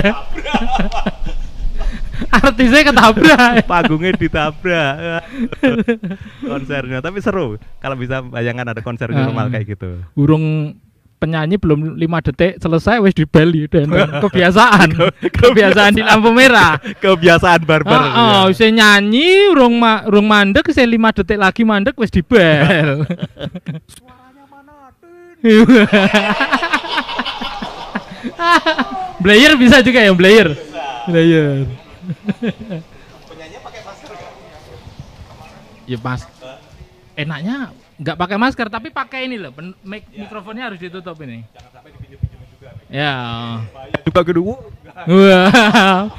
Artisnya 2.27 2.83
ketabrak. 2.83 3.53
Panggungnya 3.67 4.13
ditabrak. 4.15 4.95
Konsernya 6.43 6.99
tapi 7.01 7.19
seru. 7.21 7.61
Kalau 7.79 7.97
bisa 7.97 8.23
bayangkan 8.23 8.73
ada 8.73 8.83
konser 8.83 9.11
Ah. 9.13 9.27
normal 9.27 9.51
kayak 9.51 9.67
gitu. 9.77 10.03
Burung 10.15 10.75
penyanyi 11.17 11.57
belum 11.57 11.97
lima 11.97 12.21
detik 12.21 12.61
selesai 12.61 13.01
wes 13.01 13.17
di 13.17 13.25
Bali 13.25 13.65
dan 13.69 13.89
kebiasaan. 14.25 14.93
kebiasaan 15.21 15.93
di 15.97 16.03
lampu 16.05 16.31
merah. 16.33 16.77
Kebiasaan 17.03 17.65
barbar. 17.65 18.01
Oh, 18.01 18.07
oh 18.07 18.45
ya. 18.53 18.57
saya 18.57 18.71
nyanyi 18.73 19.51
urung 19.53 19.81
ma 19.81 20.05
urung 20.05 20.29
mandek 20.29 20.69
saya 20.73 20.85
lima 20.89 21.11
detik 21.13 21.41
lagi 21.41 21.65
mandek 21.65 21.97
wes 21.97 22.13
di 22.13 22.21
bel. 22.21 23.05
Suaranya 23.89 24.45
mana? 24.53 24.75
Blayer 29.21 29.53
bisa 29.57 29.81
juga 29.81 30.05
ya 30.05 30.13
Blayer? 30.13 30.53
Blayer. 31.09 31.65
Penyanyi 33.27 33.57
pakai 33.65 33.81
masker 33.85 34.13
ya 35.87 35.99
pas 36.03 36.21
enaknya 37.15 37.71
nggak 37.97 38.17
pakai 38.17 38.37
masker 38.37 38.67
tapi 38.69 38.89
pakai 38.91 39.25
ini 39.25 39.37
loh 39.37 39.51
pen- 39.51 39.77
mic- 39.81 40.13
mikrofonnya 40.13 40.69
harus 40.69 40.77
ditutup 40.77 41.17
ini 41.21 41.41
Jangan 41.49 41.71
sampai 41.73 41.91
dipinjam-pinjam 41.97 42.41
juga. 42.53 42.69
ya 42.87 43.15
Juga 44.05 44.21
gitu. 44.23 44.41
Wuh, 44.45 44.61
wah 45.07 45.49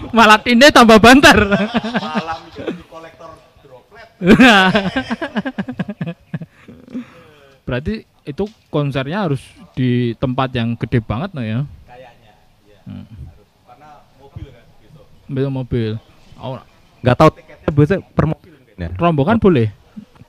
malah 0.18 0.40
tinde 0.40 0.68
tambah 0.70 0.98
banter 0.98 1.38
di 1.38 2.84
kolektor 2.86 3.30
droplet. 3.62 4.08
berarti 7.68 7.94
itu 8.24 8.44
konsernya 8.68 9.28
harus 9.28 9.42
di 9.72 10.16
tempat 10.18 10.50
yang 10.52 10.74
gede 10.76 11.00
banget 11.00 11.30
no 11.32 11.42
ya 11.42 11.62
Kayaknya. 11.86 12.32
Iya. 12.66 12.78
Hmm. 12.86 13.06
Harus. 13.06 13.48
Karena 13.64 13.90
mobil 14.18 14.46
kan 14.50 14.64
besok. 14.82 15.06
Ambil 15.28 15.48
mobil 15.52 15.92
oh, 16.38 16.58
nggak 17.00 17.16
tahu 17.16 17.30
tiketnya 17.34 17.70
biasanya 17.70 18.02
per 18.12 18.26
mobil 18.26 18.54
ya. 18.74 18.90
rombongan 18.96 19.38
boleh 19.38 19.68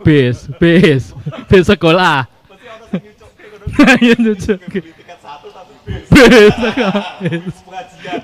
bis 0.00 0.46
bis 0.56 1.12
bis 1.46 1.64
sekolah. 1.66 2.26
Iya, 4.00 4.16
nyucuk. 4.16 4.58
Tiket 4.64 5.18
satu 5.20 5.52
tapi 5.52 5.74
bis. 5.84 6.08
bis 6.08 6.54
bis. 7.20 7.54
Pengajian. 7.62 8.18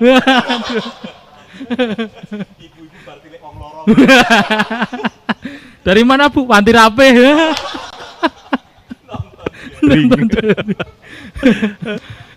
Ibu-ibu 2.57 2.97
bar 3.05 3.17
tilik 3.21 3.39
wong 3.39 3.55
lorong. 3.55 3.85
dari 5.85 6.01
mana 6.01 6.27
bu 6.27 6.43
panti 6.43 6.73
rape 6.73 7.07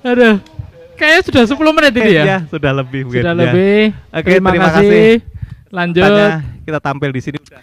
aduh 0.05 0.37
kayaknya 0.95 1.21
sudah 1.25 1.43
10 1.49 1.77
menit 1.77 1.93
ini 1.97 2.13
ya 2.13 2.25
Ya, 2.27 2.39
sudah 2.47 2.73
lebih 2.75 3.07
mungkin. 3.07 3.23
sudah 3.23 3.33
ya. 3.33 3.41
lebih 3.41 3.81
Oke, 4.11 4.29
terima, 4.29 4.49
terima 4.53 4.69
kasih. 4.69 4.85
kasih. 4.85 5.11
lanjut 5.69 6.05
Tanya, 6.05 6.29
kita 6.63 6.79
tampil 6.79 7.11
di 7.11 7.21
sini 7.21 7.37
udah 7.39 7.61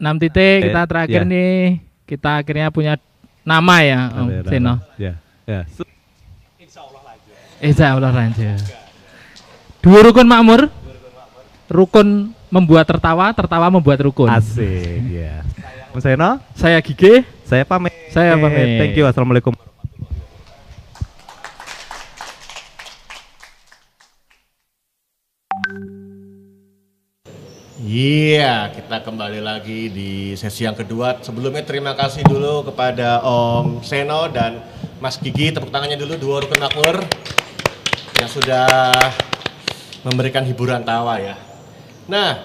6 0.00 0.16
titik 0.16 0.16
nih 0.16 0.16
ya. 0.16 0.16
6 0.16 0.22
titik 0.22 0.40
Eh, 0.56 0.64
kita 0.66 0.82
terakhir 0.88 1.22
ya. 1.22 1.28
nih 1.28 1.54
kita 2.08 2.30
akhirnya 2.40 2.66
punya 2.72 2.92
nama 3.40 3.76
ya 3.80 4.00
Om 4.10 4.26
Ada, 4.26 4.36
ada, 4.40 4.48
Seno. 4.48 4.74
Ya, 4.96 5.12
ya. 5.44 5.60
Su- 5.68 5.88
Insya 6.58 6.80
Allah 6.82 7.02
lanjut. 7.04 7.34
Insya 7.60 7.86
Allah 7.92 8.10
lanjut 8.12 8.60
dua 9.80 10.00
rukun 10.04 10.26
makmur 10.28 10.60
rukun 11.68 12.08
membuat 12.50 12.84
tertawa 12.84 13.32
tertawa 13.32 13.70
membuat 13.70 14.02
rukun 14.02 14.28
Asik, 14.28 15.00
ya. 15.08 15.40
Mas 15.90 16.02
Seno, 16.02 16.40
saya 16.52 16.78
Gige 16.82 17.24
saya 17.46 17.66
pamit. 17.66 17.90
Saya 18.14 18.38
pamit. 18.38 18.78
Thank 18.78 18.94
you. 18.94 19.06
Assalamualaikum. 19.06 19.69
Iya, 27.90 28.70
kita 28.70 29.02
kembali 29.02 29.42
lagi 29.42 29.90
di 29.90 30.38
sesi 30.38 30.62
yang 30.62 30.78
kedua. 30.78 31.18
Sebelumnya 31.26 31.66
terima 31.66 31.90
kasih 31.98 32.22
dulu 32.22 32.62
kepada 32.70 33.18
Om 33.18 33.82
Seno 33.82 34.30
dan 34.30 34.62
Mas 35.02 35.18
Gigi. 35.18 35.50
Tepuk 35.50 35.74
tangannya 35.74 35.98
dulu 35.98 36.14
dua 36.14 36.36
rukun 36.38 36.62
makmur 36.62 37.02
yang 38.14 38.30
sudah 38.30 38.94
memberikan 40.06 40.46
hiburan 40.46 40.86
tawa 40.86 41.18
ya. 41.18 41.34
Nah, 42.06 42.38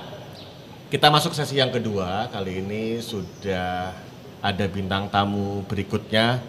kita 0.89 1.13
masuk 1.13 1.37
sesi 1.37 1.61
yang 1.61 1.69
kedua. 1.69 2.25
Kali 2.33 2.65
ini 2.65 2.97
sudah 3.05 3.93
ada 4.41 4.65
bintang 4.65 5.13
tamu 5.13 5.61
berikutnya. 5.69 6.41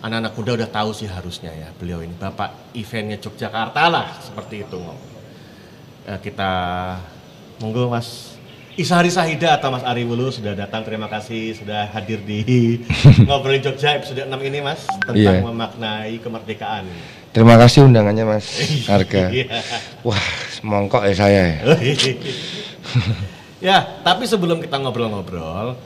Anak-anak 0.00 0.32
muda 0.40 0.50
udah 0.56 0.70
tahu 0.72 0.96
sih 0.96 1.04
harusnya 1.04 1.52
ya 1.52 1.68
beliau 1.76 2.00
ini 2.00 2.16
Bapak 2.16 2.72
eventnya 2.72 3.20
Yogyakarta 3.20 3.92
lah 3.92 4.08
seperti 4.24 4.64
itu 4.64 4.80
ngomong. 4.80 5.12
Eh, 6.08 6.18
kita 6.24 6.52
monggo 7.60 7.88
Mas 7.88 8.32
Isari 8.74 9.12
Sahida 9.12 9.60
atau 9.60 9.68
Mas 9.68 9.84
Ari 9.84 10.08
Wulu 10.08 10.32
sudah 10.32 10.56
datang. 10.56 10.80
Terima 10.80 11.04
kasih 11.04 11.52
sudah 11.52 11.90
hadir 11.92 12.16
di 12.24 12.80
ngobrolin 13.28 13.60
Jogja 13.60 13.92
episode 13.92 14.24
6 14.24 14.30
ini 14.40 14.64
Mas 14.64 14.80
tentang 15.04 15.36
Iya. 15.36 15.44
memaknai 15.44 16.16
kemerdekaan. 16.16 16.88
Terima 17.30 17.60
kasih 17.60 17.84
undangannya 17.84 18.24
Mas 18.24 18.46
Harga. 18.90 19.28
Iya. 19.28 19.60
Wah, 20.00 20.24
mongkok 20.64 21.04
ya 21.04 21.12
saya 21.12 21.42
ya. 21.52 21.56
ya, 23.60 23.78
tapi 24.00 24.24
sebelum 24.24 24.64
kita 24.64 24.80
ngobrol-ngobrol, 24.80 25.76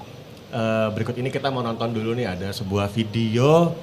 eh, 0.54 0.88
berikut 0.94 1.18
ini 1.18 1.34
kita 1.34 1.50
mau 1.50 1.66
nonton 1.66 1.90
dulu 1.90 2.14
nih 2.14 2.30
ada 2.30 2.54
sebuah 2.54 2.86
video 2.88 3.74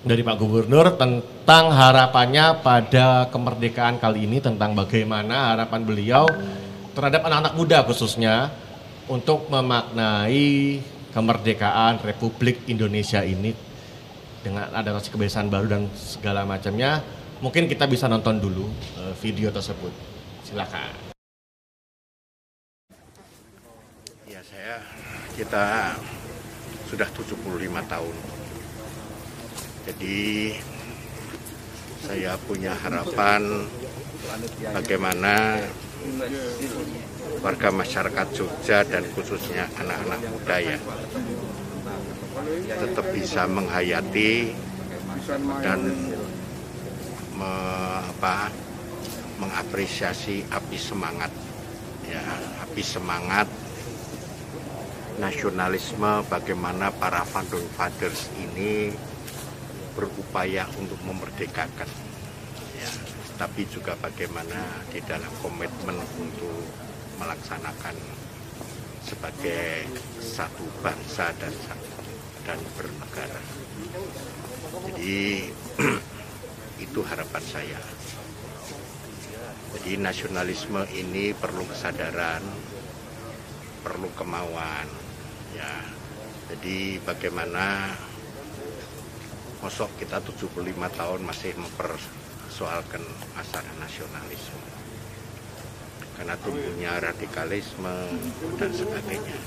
dari 0.00 0.24
Pak 0.24 0.36
Gubernur 0.40 0.96
tentang 0.96 1.76
harapannya 1.76 2.64
pada 2.64 3.28
kemerdekaan 3.28 4.00
kali 4.00 4.24
ini 4.24 4.40
tentang 4.40 4.72
bagaimana 4.72 5.52
harapan 5.52 5.84
beliau 5.84 6.24
terhadap 7.00 7.24
anak-anak 7.24 7.54
muda 7.56 7.80
khususnya 7.88 8.52
untuk 9.08 9.48
memaknai 9.48 10.84
kemerdekaan 11.16 11.96
Republik 12.04 12.68
Indonesia 12.68 13.24
ini 13.24 13.56
dengan 14.44 14.68
adaptasi 14.68 15.08
kebiasaan 15.08 15.48
baru 15.48 15.66
dan 15.72 15.82
segala 15.96 16.44
macamnya. 16.44 17.00
Mungkin 17.40 17.72
kita 17.72 17.88
bisa 17.88 18.04
nonton 18.04 18.36
dulu 18.36 18.68
eh, 19.00 19.16
video 19.16 19.48
tersebut. 19.48 19.88
Silakan. 20.44 21.16
Ya 24.28 24.44
saya 24.44 24.84
kita 25.40 25.96
sudah 26.92 27.08
75 27.16 27.40
tahun. 27.88 28.16
Jadi 29.88 30.52
saya 32.04 32.36
punya 32.44 32.76
harapan 32.76 33.64
bagaimana 34.76 35.64
warga 37.40 37.68
masyarakat 37.72 38.26
Jogja 38.36 38.84
dan 38.84 39.04
khususnya 39.16 39.68
anak-anak 39.80 40.20
muda 40.28 40.56
ya. 40.60 40.78
Tetap 42.80 43.06
bisa 43.12 43.44
menghayati 43.48 44.54
dan 45.60 45.80
me- 47.36 48.02
apa, 48.10 48.52
mengapresiasi 49.40 50.44
api 50.52 50.76
semangat 50.76 51.32
ya 52.04 52.20
api 52.66 52.82
semangat 52.82 53.46
nasionalisme 55.20 56.24
bagaimana 56.28 56.92
para 56.92 57.24
founding 57.28 57.64
fathers 57.76 58.28
ini 58.40 58.92
berupaya 59.96 60.64
untuk 60.80 60.96
memerdekakan. 61.04 61.88
Ya 62.80 63.09
tapi 63.40 63.64
juga 63.72 63.96
bagaimana 63.96 64.84
di 64.92 65.00
dalam 65.00 65.32
komitmen 65.40 65.96
untuk 66.20 66.60
melaksanakan 67.16 67.96
sebagai 69.00 69.88
satu 70.20 70.68
bangsa 70.84 71.32
dan 71.40 71.54
satu 71.64 71.88
dan 72.44 72.60
bernegara 72.76 73.40
jadi 74.92 75.48
itu 76.84 77.00
harapan 77.00 77.44
saya 77.48 77.80
jadi 79.70 80.02
nasionalisme 80.02 80.82
ini 80.98 81.30
perlu 81.30 81.62
kesadaran, 81.62 82.42
perlu 83.86 84.10
kemauan, 84.18 84.86
ya. 85.54 85.72
Jadi 86.50 86.98
bagaimana 86.98 87.94
mosok 89.62 89.94
kita 90.02 90.18
75 90.18 90.74
tahun 90.74 91.20
masih 91.22 91.54
mempersoalkan 92.50 92.98
masalah 93.38 93.70
nasionalisme. 93.78 94.58
Karena 96.18 96.34
tumbuhnya 96.42 96.98
radikalisme 96.98 97.94
dan 98.58 98.70
sebagainya. 98.74 99.38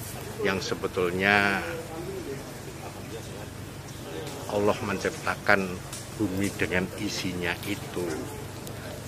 Yang 0.47 0.72
sebetulnya 0.72 1.60
Allah 4.56 4.78
menciptakan 4.88 5.68
bumi 6.16 6.47
dengan 6.56 6.88
isinya 7.04 7.51
itu 7.68 8.08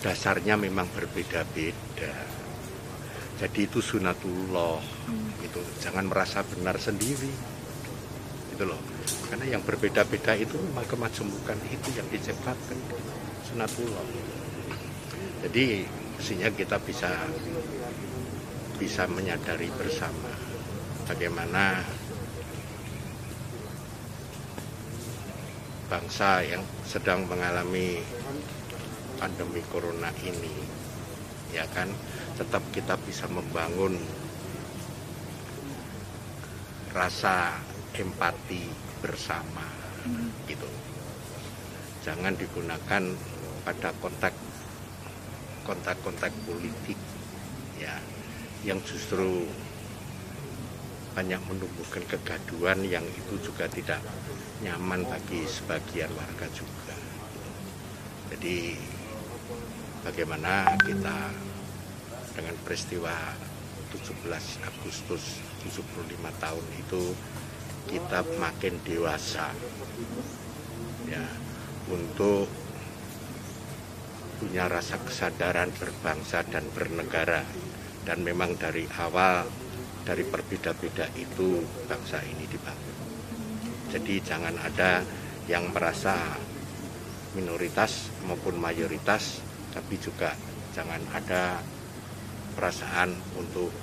dasarnya 0.04 0.60
memang 0.60 0.92
berbeda-beda. 0.92 2.12
Jadi 3.40 3.60
itu 3.64 3.80
sunatullah. 3.80 4.84
Itu 5.40 5.64
jangan 5.80 6.12
merasa 6.12 6.44
benar 6.44 6.76
sendiri. 6.84 7.32
Itu 8.52 8.68
loh. 8.68 8.82
Karena 9.32 9.56
yang 9.56 9.64
berbeda-beda 9.64 10.36
itu 10.36 10.60
memang 10.60 10.84
kemajemukan 10.84 11.58
itu 11.72 11.90
yang 11.96 12.08
diciptakan 12.12 12.78
sunatullah. 13.56 14.04
Jadi 15.48 15.88
mestinya 16.20 16.52
kita 16.52 16.76
bisa 16.84 17.08
bisa 18.76 19.08
menyadari 19.08 19.72
bersama 19.80 20.28
bagaimana 21.08 21.80
bangsa 25.88 26.44
yang 26.44 26.60
sedang 26.84 27.24
mengalami 27.32 28.04
pandemi 29.24 29.64
corona 29.72 30.12
ini 30.28 30.52
ya 31.56 31.64
kan? 31.72 31.88
Tetap 32.36 32.60
kita 32.76 33.00
bisa 33.08 33.32
membangun 33.32 33.96
rasa 36.92 37.56
empati 37.96 38.68
bersama 39.00 39.64
gitu. 40.44 40.68
Jangan 42.04 42.36
digunakan 42.36 43.16
pada 43.66 43.90
kontak 43.98 44.32
kontak-kontak 45.66 46.30
politik 46.46 46.98
ya 47.82 47.98
yang 48.62 48.78
justru 48.86 49.50
banyak 51.18 51.42
menumbuhkan 51.50 52.04
kegaduhan 52.06 52.86
yang 52.86 53.02
itu 53.02 53.40
juga 53.42 53.66
tidak 53.72 54.04
nyaman 54.62 55.02
bagi 55.10 55.48
sebagian 55.48 56.12
warga 56.14 56.46
juga. 56.54 56.94
Jadi 58.30 58.78
bagaimana 60.06 60.76
kita 60.86 61.34
dengan 62.36 62.56
peristiwa 62.68 63.16
17 63.96 64.68
Agustus 64.68 65.40
75 65.64 66.44
tahun 66.44 66.66
itu 66.84 67.04
kita 67.88 68.28
makin 68.36 68.76
dewasa 68.84 69.56
ya 71.08 71.24
untuk 71.88 72.50
punya 74.46 74.70
rasa 74.70 75.02
kesadaran 75.02 75.74
berbangsa 75.74 76.46
dan 76.46 76.70
bernegara. 76.70 77.42
Dan 78.06 78.22
memang 78.22 78.54
dari 78.62 78.86
awal 79.02 79.50
dari 80.06 80.22
perbeda-beda 80.22 81.10
itu 81.18 81.66
bangsa 81.90 82.22
ini 82.22 82.46
dibangun. 82.46 82.98
Jadi 83.90 84.22
jangan 84.22 84.54
ada 84.62 85.02
yang 85.50 85.74
merasa 85.74 86.38
minoritas 87.34 88.14
maupun 88.30 88.62
mayoritas 88.62 89.42
tapi 89.74 89.98
juga 89.98 90.38
jangan 90.78 91.02
ada 91.10 91.58
perasaan 92.54 93.18
untuk 93.34 93.74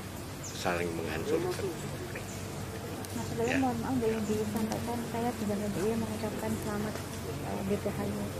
saling 0.46 0.88
menghancurkan. 0.94 1.66
Mas 3.12 3.26
sebelum 3.28 3.60
mohon 3.60 3.76
maaf 3.82 3.94
boleh 3.98 4.22
disampaikan. 4.30 4.98
Saya 5.10 5.30
juga 5.36 5.54
mengucapkan 5.58 6.50
selamat 6.64 6.94
uh, 7.50 7.62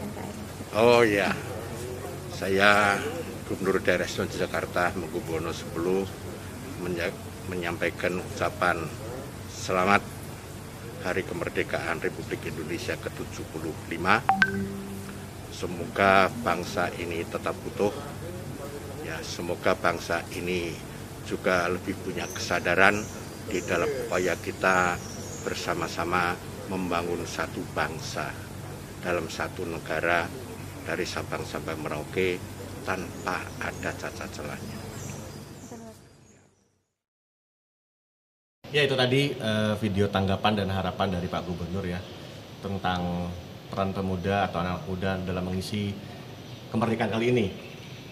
NKRI. 0.06 0.42
Oh 0.72 1.02
ya, 1.04 1.28
saya 2.42 2.98
Gubernur 3.46 3.78
Daerah 3.78 4.02
Istimewa 4.02 4.34
Jakarta 4.34 4.90
Mengkubono 4.98 5.54
10 5.54 6.02
menya- 6.82 7.14
menyampaikan 7.46 8.18
ucapan 8.18 8.82
selamat 9.46 10.02
Hari 11.06 11.22
Kemerdekaan 11.22 12.02
Republik 12.02 12.42
Indonesia 12.50 12.98
ke-75. 12.98 13.94
Semoga 15.54 16.34
bangsa 16.42 16.90
ini 16.98 17.22
tetap 17.22 17.54
utuh. 17.62 17.94
Ya, 19.06 19.22
semoga 19.22 19.78
bangsa 19.78 20.26
ini 20.34 20.74
juga 21.30 21.70
lebih 21.70 21.94
punya 22.02 22.26
kesadaran 22.26 23.06
di 23.46 23.62
dalam 23.62 23.86
upaya 23.86 24.34
kita 24.34 24.98
bersama-sama 25.46 26.34
membangun 26.66 27.22
satu 27.22 27.62
bangsa 27.70 28.34
dalam 28.98 29.30
satu 29.30 29.62
negara 29.62 30.41
dari 30.82 31.06
Sabang 31.06 31.42
sampai 31.46 31.74
Merauke 31.78 32.36
tanpa 32.82 33.42
ada 33.62 33.90
cacat 33.94 34.28
celahnya. 34.34 34.78
Ya 38.72 38.88
itu 38.88 38.96
tadi 38.96 39.36
eh, 39.36 39.74
video 39.76 40.08
tanggapan 40.08 40.64
dan 40.64 40.68
harapan 40.72 41.20
dari 41.20 41.28
Pak 41.28 41.44
Gubernur 41.44 41.84
ya 41.84 42.00
tentang 42.64 43.28
peran 43.68 43.92
pemuda 43.92 44.48
atau 44.48 44.64
anak 44.64 44.88
muda 44.88 45.20
dalam 45.20 45.44
mengisi 45.44 45.92
kemerdekaan 46.72 47.12
kali 47.12 47.26
ini. 47.32 47.46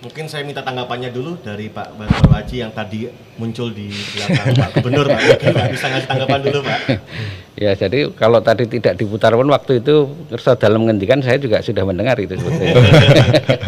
Mungkin 0.00 0.32
saya 0.32 0.48
minta 0.48 0.64
tanggapannya 0.64 1.12
dulu 1.12 1.36
dari 1.44 1.68
Pak 1.68 1.92
Baru 2.00 2.32
Haji 2.32 2.64
yang 2.64 2.72
tadi 2.72 3.04
muncul 3.36 3.68
di 3.68 3.92
belakang 3.92 4.56
Pak 4.56 4.68
Gubernur 4.80 5.06
Pak. 5.12 5.20
Mungkin 5.20 5.52
Pak 5.52 5.66
bisa 5.76 5.86
ngasih 5.92 6.08
tanggapan 6.08 6.40
dulu 6.40 6.58
Pak. 6.64 6.80
Ya, 7.60 7.76
jadi 7.76 8.08
kalau 8.16 8.40
tadi 8.40 8.64
tidak 8.64 8.96
diputar 8.96 9.36
pun 9.36 9.44
waktu 9.52 9.84
itu 9.84 10.08
kersa 10.32 10.56
dalam 10.56 10.88
menghentikan 10.88 11.20
saya 11.20 11.36
juga 11.36 11.60
sudah 11.60 11.84
mendengar 11.84 12.16
itu 12.16 12.32
sebetulnya. 12.32 12.80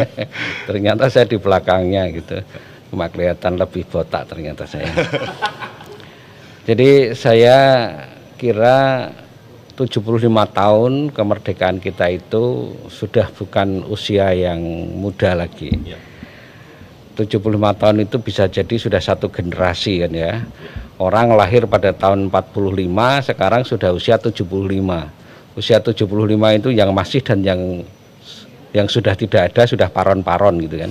ternyata 0.73 1.13
saya 1.13 1.29
di 1.29 1.37
belakangnya 1.37 2.09
gitu. 2.17 2.41
Cuma 2.89 3.13
kelihatan 3.13 3.61
lebih 3.61 3.85
botak 3.93 4.33
ternyata 4.33 4.65
saya. 4.65 4.89
Jadi 6.65 7.13
saya 7.13 7.59
kira 8.41 9.13
75 9.77 10.01
tahun 10.57 10.93
kemerdekaan 11.13 11.77
kita 11.77 12.09
itu 12.09 12.73
sudah 12.89 13.29
bukan 13.37 13.85
usia 13.85 14.33
yang 14.33 14.65
muda 14.97 15.37
lagi. 15.37 15.69
Ya. 15.85 16.01
75 17.13 17.81
tahun 17.81 17.97
itu 18.09 18.17
bisa 18.21 18.49
jadi 18.49 18.75
sudah 18.81 19.01
satu 19.01 19.29
generasi 19.29 20.01
kan 20.05 20.13
ya. 20.13 20.33
Orang 20.97 21.35
lahir 21.37 21.69
pada 21.69 21.93
tahun 21.93 22.33
45 22.33 23.29
sekarang 23.29 23.63
sudah 23.69 23.91
usia 23.93 24.17
75. 24.17 24.45
Usia 25.53 25.79
75 25.83 26.09
itu 26.57 26.69
yang 26.73 26.91
masih 26.97 27.21
dan 27.21 27.45
yang 27.45 27.61
yang 28.73 28.89
sudah 28.89 29.13
tidak 29.13 29.53
ada 29.53 29.69
sudah 29.69 29.89
paron-paron 29.93 30.57
gitu 30.65 30.81
kan. 30.81 30.91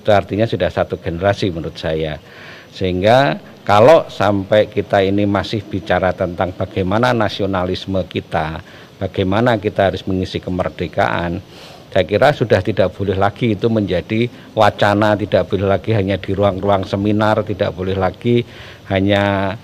Itu 0.00 0.10
artinya 0.14 0.46
sudah 0.46 0.70
satu 0.70 0.96
generasi 1.02 1.50
menurut 1.50 1.74
saya. 1.74 2.22
Sehingga 2.70 3.42
kalau 3.66 4.06
sampai 4.06 4.70
kita 4.70 5.02
ini 5.02 5.26
masih 5.26 5.60
bicara 5.66 6.14
tentang 6.14 6.54
bagaimana 6.54 7.10
nasionalisme 7.10 7.98
kita, 8.06 8.62
bagaimana 9.02 9.58
kita 9.58 9.90
harus 9.90 10.06
mengisi 10.06 10.38
kemerdekaan, 10.38 11.42
saya 11.90 12.06
kira 12.06 12.30
sudah 12.30 12.62
tidak 12.62 12.94
boleh 12.94 13.18
lagi 13.18 13.58
itu 13.58 13.66
menjadi 13.66 14.30
wacana, 14.54 15.18
tidak 15.18 15.50
boleh 15.50 15.66
lagi 15.66 15.90
hanya 15.90 16.22
di 16.22 16.30
ruang-ruang 16.30 16.86
seminar, 16.86 17.42
tidak 17.42 17.74
boleh 17.74 17.98
lagi 17.98 18.46
hanya 18.94 19.58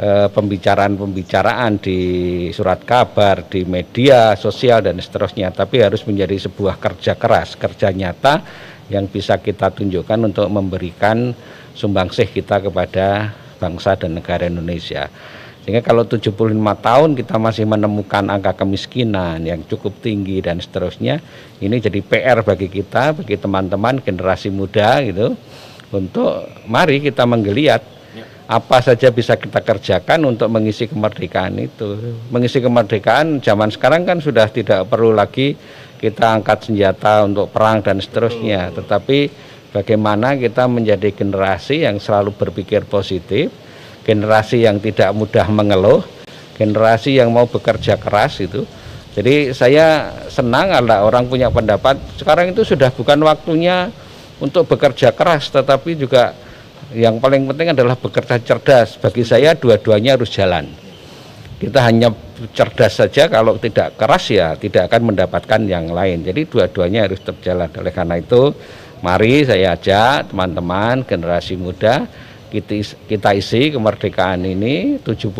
eh, 0.00 0.28
pembicaraan-pembicaraan 0.32 1.76
di 1.76 2.00
surat 2.56 2.80
kabar, 2.80 3.44
di 3.44 3.68
media 3.68 4.32
sosial 4.40 4.88
dan 4.88 4.96
seterusnya, 4.96 5.52
tapi 5.52 5.84
harus 5.84 6.00
menjadi 6.08 6.48
sebuah 6.48 6.80
kerja 6.80 7.12
keras, 7.20 7.60
kerja 7.60 7.92
nyata 7.92 8.40
yang 8.88 9.04
bisa 9.12 9.36
kita 9.36 9.68
tunjukkan 9.68 10.32
untuk 10.32 10.48
memberikan 10.48 11.36
sumbangsih 11.76 12.32
kita 12.32 12.64
kepada 12.64 13.36
bangsa 13.60 14.00
dan 14.00 14.16
negara 14.16 14.48
Indonesia. 14.48 15.12
Sehingga 15.66 15.82
kalau 15.82 16.06
75 16.06 16.30
tahun 16.78 17.18
kita 17.18 17.42
masih 17.42 17.66
menemukan 17.66 18.22
angka 18.30 18.54
kemiskinan 18.62 19.42
yang 19.42 19.66
cukup 19.66 19.98
tinggi 19.98 20.38
dan 20.38 20.62
seterusnya, 20.62 21.18
ini 21.58 21.82
jadi 21.82 22.06
PR 22.06 22.46
bagi 22.46 22.70
kita, 22.70 23.18
bagi 23.18 23.34
teman-teman 23.34 23.98
generasi 23.98 24.54
muda 24.54 25.02
gitu 25.02 25.34
untuk 25.90 26.46
mari 26.70 27.02
kita 27.02 27.26
menggeliat 27.26 27.82
apa 28.46 28.78
saja 28.78 29.10
bisa 29.10 29.34
kita 29.34 29.58
kerjakan 29.58 30.22
untuk 30.30 30.46
mengisi 30.54 30.86
kemerdekaan 30.86 31.58
itu. 31.58 32.14
Mengisi 32.30 32.62
kemerdekaan 32.62 33.42
zaman 33.42 33.74
sekarang 33.74 34.06
kan 34.06 34.22
sudah 34.22 34.46
tidak 34.46 34.86
perlu 34.86 35.10
lagi 35.10 35.58
kita 35.98 36.30
angkat 36.30 36.70
senjata 36.70 37.26
untuk 37.26 37.50
perang 37.50 37.82
dan 37.82 37.98
seterusnya, 37.98 38.70
tetapi 38.70 39.34
bagaimana 39.74 40.38
kita 40.38 40.70
menjadi 40.70 41.10
generasi 41.10 41.82
yang 41.82 41.98
selalu 41.98 42.38
berpikir 42.38 42.86
positif, 42.86 43.50
generasi 44.06 44.62
yang 44.62 44.78
tidak 44.78 45.10
mudah 45.10 45.50
mengeluh, 45.50 46.06
generasi 46.54 47.18
yang 47.18 47.34
mau 47.34 47.50
bekerja 47.50 47.98
keras 47.98 48.38
itu. 48.38 48.62
Jadi 49.18 49.50
saya 49.50 50.14
senang 50.30 50.70
ada 50.70 51.02
orang 51.02 51.26
punya 51.26 51.50
pendapat 51.50 51.98
sekarang 52.14 52.54
itu 52.54 52.62
sudah 52.62 52.94
bukan 52.94 53.18
waktunya 53.26 53.90
untuk 54.38 54.68
bekerja 54.68 55.10
keras 55.16 55.48
tetapi 55.48 55.96
juga 55.96 56.36
yang 56.94 57.18
paling 57.18 57.48
penting 57.50 57.74
adalah 57.74 57.98
bekerja 57.98 58.38
cerdas. 58.38 58.94
Bagi 59.00 59.26
saya 59.26 59.58
dua-duanya 59.58 60.14
harus 60.14 60.30
jalan. 60.30 60.70
Kita 61.56 61.88
hanya 61.88 62.12
cerdas 62.52 63.00
saja 63.00 63.32
kalau 63.32 63.56
tidak 63.56 63.96
keras 63.96 64.28
ya 64.28 64.54
tidak 64.54 64.92
akan 64.92 65.10
mendapatkan 65.16 65.60
yang 65.64 65.90
lain. 65.90 66.22
Jadi 66.22 66.46
dua-duanya 66.46 67.08
harus 67.08 67.18
terjalan. 67.24 67.72
Oleh 67.80 67.90
karena 67.96 68.20
itu, 68.20 68.52
mari 69.00 69.42
saya 69.48 69.74
ajak 69.74 70.30
teman-teman 70.30 71.02
generasi 71.08 71.56
muda 71.56 72.04
kita, 72.50 73.30
isi 73.34 73.74
kemerdekaan 73.74 74.46
ini 74.46 75.02
75 75.02 75.32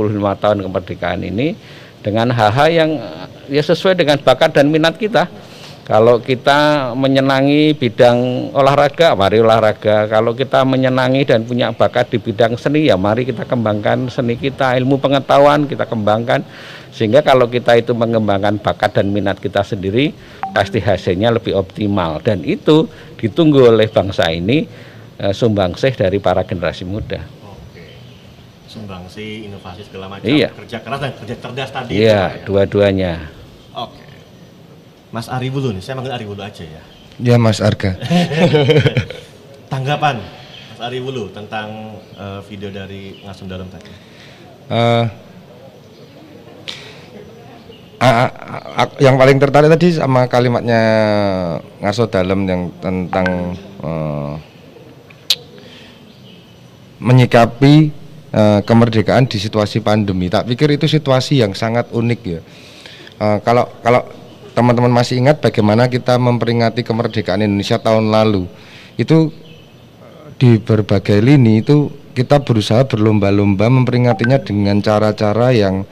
tahun 0.43 0.59
kemerdekaan 0.65 1.23
ini 1.25 1.57
dengan 2.05 2.31
hal-hal 2.31 2.69
yang 2.71 2.91
ya 3.51 3.63
sesuai 3.63 3.99
dengan 3.99 4.19
bakat 4.23 4.55
dan 4.55 4.71
minat 4.71 4.95
kita. 4.95 5.27
Kalau 5.87 6.19
kita 6.19 6.91
menyenangi 6.99 7.71
bidang 7.79 8.51
olahraga, 8.51 9.15
mari 9.15 9.39
olahraga. 9.39 10.11
Kalau 10.11 10.35
kita 10.35 10.67
menyenangi 10.67 11.23
dan 11.23 11.47
punya 11.47 11.71
bakat 11.71 12.11
di 12.11 12.19
bidang 12.19 12.59
seni, 12.59 12.91
ya 12.91 12.99
mari 12.99 13.23
kita 13.23 13.47
kembangkan 13.47 14.11
seni 14.11 14.35
kita, 14.35 14.75
ilmu 14.83 14.99
pengetahuan 14.99 15.71
kita 15.71 15.87
kembangkan. 15.87 16.43
Sehingga 16.91 17.23
kalau 17.23 17.47
kita 17.47 17.79
itu 17.79 17.95
mengembangkan 17.95 18.59
bakat 18.59 18.99
dan 18.99 19.15
minat 19.15 19.39
kita 19.39 19.63
sendiri, 19.63 20.11
pasti 20.51 20.83
hasilnya 20.83 21.31
lebih 21.31 21.55
optimal. 21.55 22.19
Dan 22.19 22.43
itu 22.43 22.91
ditunggu 23.23 23.71
oleh 23.71 23.87
bangsa 23.87 24.27
ini 24.35 24.67
eh, 25.19 25.33
sumbangsih 25.33 25.93
dari 25.93 26.19
para 26.19 26.43
generasi 26.43 26.85
muda. 26.85 27.25
Sumbangsi, 28.67 29.49
inovasi 29.49 29.89
segala 29.89 30.05
macam, 30.07 30.29
Iya. 30.29 30.53
kerja 30.53 30.79
keras 30.79 31.01
dan 31.01 31.13
kerja 31.17 31.35
cerdas 31.39 31.71
tadi. 31.71 31.97
Iya, 31.97 32.37
itu, 32.37 32.45
dua-duanya. 32.45 33.33
Oke. 33.73 34.05
Mas 35.09 35.27
Ari 35.27 35.49
Wulu 35.49 35.73
nih, 35.73 35.81
saya 35.81 35.97
manggil 35.97 36.13
Ari 36.13 36.27
Wulu 36.29 36.45
aja 36.45 36.61
ya. 36.61 36.83
Ya 37.17 37.41
Mas 37.41 37.65
Arga. 37.65 37.97
Tanggapan 39.73 40.21
Mas 40.69 40.81
Ari 40.83 41.01
Wulu 41.01 41.33
tentang 41.33 41.97
eh, 42.13 42.41
video 42.45 42.69
dari 42.69 43.17
Ngasum 43.25 43.49
Dalam 43.49 43.65
tadi. 43.73 43.89
Eh, 44.69 45.05
a- 47.97 48.17
a- 48.29 48.33
a- 48.77 48.97
yang 49.01 49.17
paling 49.17 49.41
tertarik 49.41 49.73
tadi 49.73 49.97
sama 49.97 50.29
kalimatnya 50.29 50.83
Ngaso 51.81 52.13
Dalam 52.13 52.45
yang 52.45 52.69
tentang 52.77 53.57
eh, 53.81 54.35
menyikapi 57.03 57.75
eh, 58.33 58.61
kemerdekaan 58.65 59.29
di 59.29 59.39
situasi 59.41 59.81
pandemi. 59.85 60.33
Tak 60.33 60.49
pikir 60.49 60.75
itu 60.77 60.89
situasi 60.89 61.41
yang 61.41 61.53
sangat 61.53 61.91
unik 61.93 62.21
ya. 62.25 62.41
Eh, 63.21 63.39
kalau 63.45 63.69
kalau 63.81 64.05
teman-teman 64.57 64.93
masih 64.93 65.21
ingat 65.21 65.41
bagaimana 65.45 65.89
kita 65.89 66.17
memperingati 66.17 66.81
kemerdekaan 66.81 67.45
Indonesia 67.45 67.77
tahun 67.77 68.09
lalu, 68.09 68.49
itu 68.97 69.33
di 70.37 70.61
berbagai 70.61 71.21
lini 71.21 71.65
itu 71.65 71.93
kita 72.17 72.41
berusaha 72.41 72.85
berlomba-lomba 72.89 73.69
memperingatinya 73.69 74.41
dengan 74.41 74.81
cara-cara 74.81 75.53
yang 75.53 75.85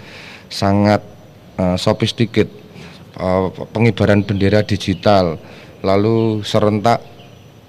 sangat 0.48 1.00
uh, 1.60 1.76
sophisticated 1.76 2.64
Uh, 3.14 3.46
pengibaran 3.70 4.26
bendera 4.26 4.66
digital 4.66 5.38
lalu 5.86 6.42
serentak 6.42 6.98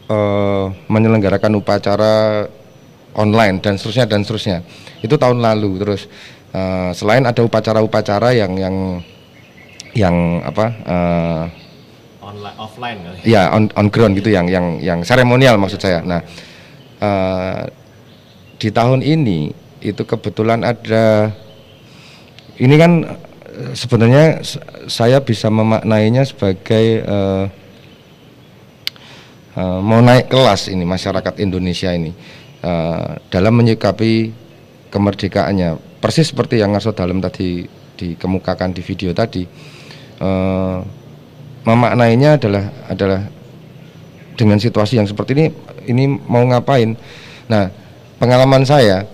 uh, 0.09 0.73
menyelenggarakan 0.89 1.61
upacara 1.61 2.49
online 3.15 3.63
dan 3.63 3.79
seterusnya 3.79 4.05
dan 4.05 4.21
seterusnya 4.21 4.61
itu 5.01 5.15
tahun 5.15 5.39
lalu 5.39 5.81
terus 5.81 6.11
uh, 6.51 6.91
selain 6.91 7.23
ada 7.23 7.41
upacara-upacara 7.41 8.35
yang 8.35 8.53
yang 8.59 8.75
yang 9.95 10.15
apa 10.43 10.65
uh, 10.85 11.45
Online, 12.25 12.57
offline 12.57 12.97
kali. 13.05 13.31
ya 13.31 13.53
on 13.53 13.69
on 13.77 13.87
ground 13.93 14.17
gitu 14.17 14.33
yang 14.33 14.49
yang 14.49 14.81
yang 14.81 14.99
seremonial 15.05 15.61
maksud 15.61 15.77
saya. 15.77 16.01
Nah 16.01 16.25
eh, 16.97 17.61
di 18.57 18.69
tahun 18.73 19.05
ini 19.05 19.53
itu 19.85 20.01
kebetulan 20.01 20.65
ada 20.65 21.29
ini 22.57 22.75
kan 22.81 22.91
sebenarnya 23.75 24.41
saya 24.89 25.21
bisa 25.21 25.53
memaknainya 25.53 26.25
sebagai 26.25 26.85
eh, 27.05 27.45
eh, 29.55 29.79
mau 29.85 30.01
naik 30.01 30.31
kelas 30.31 30.71
ini 30.71 30.81
masyarakat 30.81 31.37
Indonesia 31.37 31.93
ini 31.93 32.09
eh, 32.65 33.09
dalam 33.29 33.53
menyikapi 33.53 34.33
kemerdekaannya. 34.89 36.01
Persis 36.01 36.33
seperti 36.33 36.61
yang 36.61 36.73
Ngarso 36.73 36.93
Dalam 36.93 37.21
tadi 37.21 37.65
dikemukakan 37.95 38.75
di 38.75 38.81
video 38.83 39.15
tadi 39.15 39.45
eh, 40.19 40.77
memaknainya 41.65 42.37
adalah 42.37 42.65
adalah 42.91 43.21
dengan 44.35 44.59
situasi 44.59 44.99
yang 44.99 45.07
seperti 45.07 45.31
ini 45.37 45.45
ini 45.87 46.03
mau 46.27 46.43
ngapain? 46.45 46.93
Nah 47.47 47.71
pengalaman 48.19 48.67
saya 48.67 49.07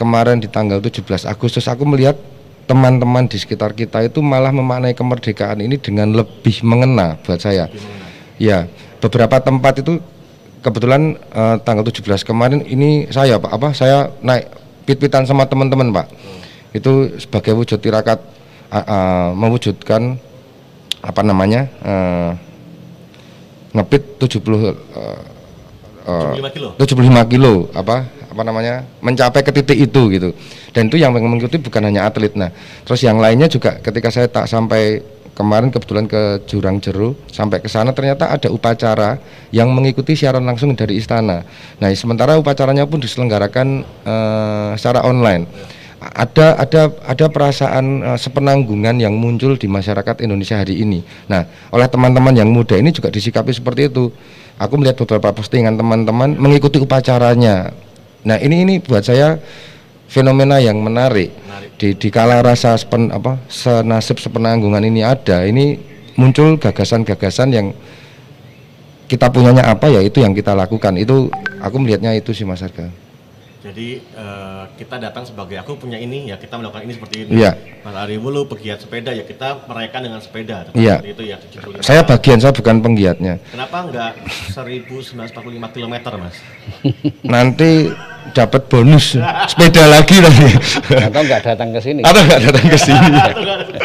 kemarin 0.00 0.40
di 0.40 0.48
tanggal 0.48 0.80
17 0.80 1.28
Agustus 1.28 1.66
aku 1.68 1.84
melihat 1.84 2.16
teman-teman 2.64 3.26
di 3.26 3.34
sekitar 3.34 3.74
kita 3.74 4.06
itu 4.06 4.22
malah 4.22 4.54
memaknai 4.54 4.94
kemerdekaan 4.94 5.58
ini 5.58 5.74
dengan 5.76 6.14
lebih 6.14 6.62
mengena 6.62 7.18
buat 7.26 7.42
saya. 7.42 7.66
Ya 8.38 8.70
beberapa 9.02 9.42
tempat 9.42 9.82
itu 9.82 9.98
kebetulan 10.60 11.16
eh, 11.16 11.56
tanggal 11.64 11.84
17 11.84 12.24
kemarin 12.24 12.60
ini 12.64 13.08
saya 13.08 13.40
Pak 13.40 13.50
apa 13.50 13.68
saya 13.72 14.12
naik 14.20 14.48
pit-pitan 14.84 15.24
sama 15.28 15.48
teman-teman 15.48 15.92
Pak. 15.92 16.06
Itu 16.70 17.18
sebagai 17.18 17.56
wujud 17.58 17.82
tirakat 17.82 18.20
ah, 18.70 18.78
ah, 18.78 19.26
mewujudkan 19.34 20.20
apa 21.00 21.20
namanya 21.24 21.66
eh, 21.82 22.30
ngepit 23.72 24.20
70 24.20 24.36
eh, 24.36 24.74
eh, 26.06 26.34
75 26.36 26.56
kilo. 26.56 26.68
75 26.76 27.32
kilo 27.32 27.52
apa 27.72 28.08
apa 28.30 28.42
namanya 28.46 28.86
mencapai 29.02 29.42
ke 29.42 29.50
titik 29.50 29.78
itu 29.90 30.02
gitu. 30.14 30.30
Dan 30.70 30.86
itu 30.86 31.02
yang 31.02 31.10
mengikuti 31.10 31.58
bukan 31.58 31.82
hanya 31.90 32.06
atlet 32.06 32.30
nah. 32.38 32.50
Terus 32.86 33.02
yang 33.02 33.18
lainnya 33.18 33.50
juga 33.50 33.82
ketika 33.82 34.10
saya 34.10 34.30
tak 34.30 34.46
sampai 34.46 35.02
kemarin 35.40 35.72
kebetulan 35.72 36.04
ke 36.04 36.44
Jurang 36.44 36.76
Jeru 36.84 37.16
sampai 37.32 37.64
ke 37.64 37.72
sana 37.72 37.96
ternyata 37.96 38.28
ada 38.28 38.52
upacara 38.52 39.16
yang 39.48 39.72
mengikuti 39.72 40.12
siaran 40.12 40.44
langsung 40.44 40.76
dari 40.76 41.00
istana 41.00 41.40
nah 41.80 41.88
sementara 41.96 42.36
upacaranya 42.36 42.84
pun 42.84 43.00
diselenggarakan 43.00 43.80
eh, 44.04 44.70
secara 44.76 45.08
online 45.08 45.48
ada 46.00 46.56
ada 46.56 46.82
ada 47.04 47.26
perasaan 47.28 48.00
eh, 48.00 48.18
sepenanggungan 48.18 48.96
yang 48.96 49.12
muncul 49.12 49.54
di 49.60 49.68
masyarakat 49.68 50.24
Indonesia 50.24 50.56
hari 50.56 50.80
ini. 50.80 51.04
Nah, 51.28 51.44
oleh 51.68 51.86
teman-teman 51.92 52.32
yang 52.32 52.48
muda 52.48 52.80
ini 52.80 52.88
juga 52.88 53.12
disikapi 53.12 53.52
seperti 53.52 53.92
itu. 53.92 54.08
Aku 54.56 54.76
melihat 54.80 55.04
beberapa 55.04 55.32
postingan 55.32 55.76
teman-teman 55.76 56.36
mengikuti 56.40 56.80
upacaranya. 56.80 57.72
Nah, 58.24 58.36
ini 58.40 58.64
ini 58.64 58.74
buat 58.80 59.04
saya 59.04 59.40
fenomena 60.10 60.58
yang 60.58 60.82
menarik. 60.82 61.30
Di 61.78 61.94
di 61.94 62.10
kala 62.10 62.42
rasa 62.42 62.74
sepen, 62.74 63.14
apa 63.14 63.38
senasib 63.46 64.18
sepenanggungan 64.18 64.82
ini 64.82 65.06
ada, 65.06 65.46
ini 65.46 65.78
muncul 66.18 66.58
gagasan-gagasan 66.58 67.48
yang 67.54 67.66
kita 69.06 69.30
punyanya 69.30 69.70
apa 69.70 69.86
ya 69.88 70.02
itu 70.02 70.20
yang 70.20 70.34
kita 70.34 70.52
lakukan. 70.52 70.98
Itu 70.98 71.30
aku 71.62 71.76
melihatnya 71.78 72.18
itu 72.18 72.34
sih 72.34 72.44
Mas 72.44 72.60
Arga. 72.60 72.90
Jadi 73.60 74.00
eh, 74.00 74.64
kita 74.80 74.96
datang 74.96 75.28
sebagai 75.28 75.60
aku 75.60 75.76
punya 75.76 76.00
ini 76.00 76.32
ya 76.32 76.40
kita 76.40 76.56
melakukan 76.56 76.88
ini 76.88 76.96
seperti 76.96 77.16
ini. 77.28 77.44
Iya. 77.44 77.52
Mas 77.84 77.92
Ari 77.92 78.16
Wulu 78.16 78.48
pegiat 78.48 78.80
sepeda 78.80 79.12
ya 79.12 79.20
kita 79.20 79.68
merayakan 79.68 80.00
dengan 80.08 80.20
sepeda. 80.24 80.72
Iya. 80.72 81.04
seperti 81.04 81.12
Itu 81.12 81.22
ya 81.28 81.36
75. 81.36 81.84
Saya 81.84 82.00
bagian 82.08 82.38
saya 82.40 82.52
bukan 82.56 82.80
penggiatnya. 82.80 83.36
Kenapa 83.52 83.76
enggak 83.84 84.12
1945 84.56 85.74
km 85.76 85.94
mas? 86.16 86.36
nanti 87.36 87.92
dapat 88.32 88.62
bonus 88.70 89.16
sepeda 89.48 89.90
lagi 89.90 90.22
nanti 90.22 90.54
Atau 90.92 91.20
nggak 91.24 91.40
datang 91.40 91.72
ke 91.74 91.80
sini? 91.82 92.00
atau 92.04 92.20
nggak 92.20 92.40
datang 92.46 92.66
ke 92.68 92.78
sini 92.78 93.10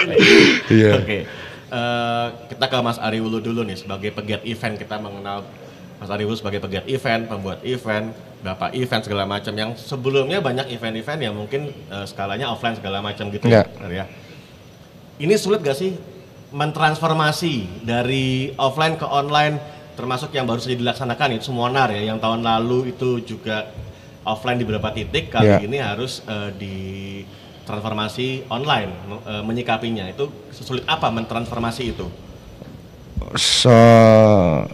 iya 0.76 0.91
Oke, 1.01 1.19
Eh, 1.65 2.28
kita 2.55 2.71
ke 2.71 2.78
Mas 2.80 3.01
Ari 3.01 3.19
Wulu 3.19 3.41
dulu 3.41 3.65
nih 3.65 3.76
sebagai 3.76 4.13
pegiat 4.13 4.45
event 4.47 4.80
kita 4.80 4.95
mengenal 4.95 5.43
Mas 5.97 6.07
Ari 6.07 6.23
Wulu 6.23 6.38
sebagai 6.38 6.61
pegiat 6.63 6.86
event, 6.88 7.26
pembuat 7.28 7.59
event 7.67 8.13
berapa 8.46 8.70
event 8.78 9.02
segala 9.02 9.26
macam 9.26 9.54
yang 9.58 9.74
sebelumnya 9.74 10.38
banyak 10.38 10.70
event-event 10.70 11.18
yang 11.18 11.34
mungkin 11.34 11.74
eh, 11.89 12.06
skalanya 12.06 12.54
offline 12.54 12.78
segala 12.78 13.02
macam 13.02 13.34
gitu 13.34 13.50
ya. 13.50 13.66
ya. 13.89 14.06
Ini 15.18 15.34
sulit 15.34 15.66
gak 15.66 15.74
sih 15.74 15.98
mentransformasi 16.54 17.82
dari 17.82 18.54
offline 18.62 19.02
ke 19.02 19.08
online 19.10 19.58
termasuk 19.98 20.30
yang 20.30 20.46
baru 20.46 20.62
saja 20.62 20.78
dilaksanakan 20.78 21.39
itu 21.39 21.50
semua 21.50 21.74
nar 21.74 21.89
ya 21.89 22.06
yang 22.06 22.22
tahun 22.22 22.46
lalu 22.46 22.93
itu 22.93 23.24
juga 23.26 23.72
offline 24.22 24.62
di 24.62 24.66
beberapa 24.68 24.93
titik 24.93 25.34
kali 25.34 25.50
Ya. 25.50 25.58
ini 25.58 25.82
harus 25.82 26.22
eh, 26.30 26.50
di 26.54 26.76
transformasi 27.66 28.46
online 28.54 28.91
eh, 29.26 29.41
menyikapinya 29.41 30.06
itu 30.06 30.30
sesulit 30.54 30.86
apa 30.86 31.10
mentransformasi 31.10 31.84
itu 31.98 32.06
Se- 33.36 34.68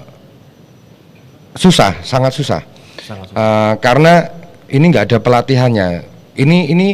susah, 1.56 2.02
sangat 2.04 2.34
susah. 2.36 2.62
Sangat. 3.02 3.26
Eh, 3.34 3.74
karena 3.82 4.14
ini 4.72 4.86
nggak 4.90 5.06
ada 5.12 5.18
pelatihannya. 5.20 5.88
Ini 6.38 6.58
ini 6.72 6.88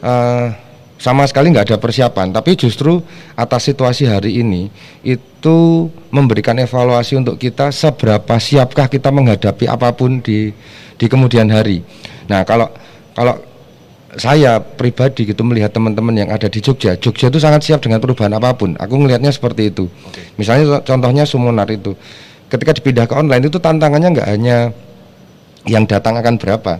eh, 0.00 0.46
sama 1.00 1.24
sekali 1.24 1.52
nggak 1.52 1.72
ada 1.72 1.78
persiapan. 1.80 2.32
Tapi 2.32 2.56
justru 2.56 3.00
atas 3.34 3.68
situasi 3.68 4.04
hari 4.06 4.40
ini 4.40 4.68
itu 5.00 5.88
memberikan 6.12 6.56
evaluasi 6.60 7.16
untuk 7.16 7.40
kita 7.40 7.72
seberapa 7.72 8.36
siapkah 8.36 8.86
kita 8.86 9.08
menghadapi 9.08 9.64
apa 9.66 9.92
pun 9.96 10.20
di 10.20 10.52
di 11.00 11.06
kemudian 11.08 11.48
hari. 11.48 11.80
Nah 12.28 12.44
kalau 12.44 12.68
kalau 13.16 13.40
saya 14.18 14.58
pribadi 14.58 15.22
gitu 15.22 15.46
melihat 15.46 15.70
teman-teman 15.70 16.10
yang 16.18 16.30
ada 16.34 16.50
di 16.50 16.58
Jogja, 16.58 16.98
Jogja 16.98 17.30
itu 17.30 17.38
sangat 17.38 17.62
siap 17.62 17.78
dengan 17.78 18.02
perubahan 18.02 18.34
apa 18.34 18.50
pun. 18.58 18.74
Aku 18.74 18.98
ngelihatnya 18.98 19.30
seperti 19.30 19.70
itu. 19.70 19.86
Misalnya 20.34 20.66
co- 20.66 20.82
contohnya 20.82 21.22
Sumunar 21.22 21.70
itu, 21.70 21.94
ketika 22.50 22.74
dipindah 22.74 23.06
ke 23.06 23.14
online 23.14 23.46
itu 23.46 23.62
tantangannya 23.62 24.18
nggak 24.18 24.28
hanya 24.28 24.74
yang 25.68 25.84
datang 25.84 26.16
akan 26.16 26.40
berapa, 26.40 26.72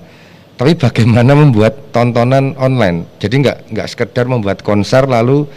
tapi 0.61 0.73
bagaimana 0.77 1.33
membuat 1.33 1.93
tontonan 1.93 2.57
online. 2.57 3.09
Jadi 3.21 3.45
nggak 3.45 3.59
nggak 3.73 3.89
sekedar 3.89 4.29
membuat 4.29 4.61
konser 4.61 5.09
lalu 5.09 5.49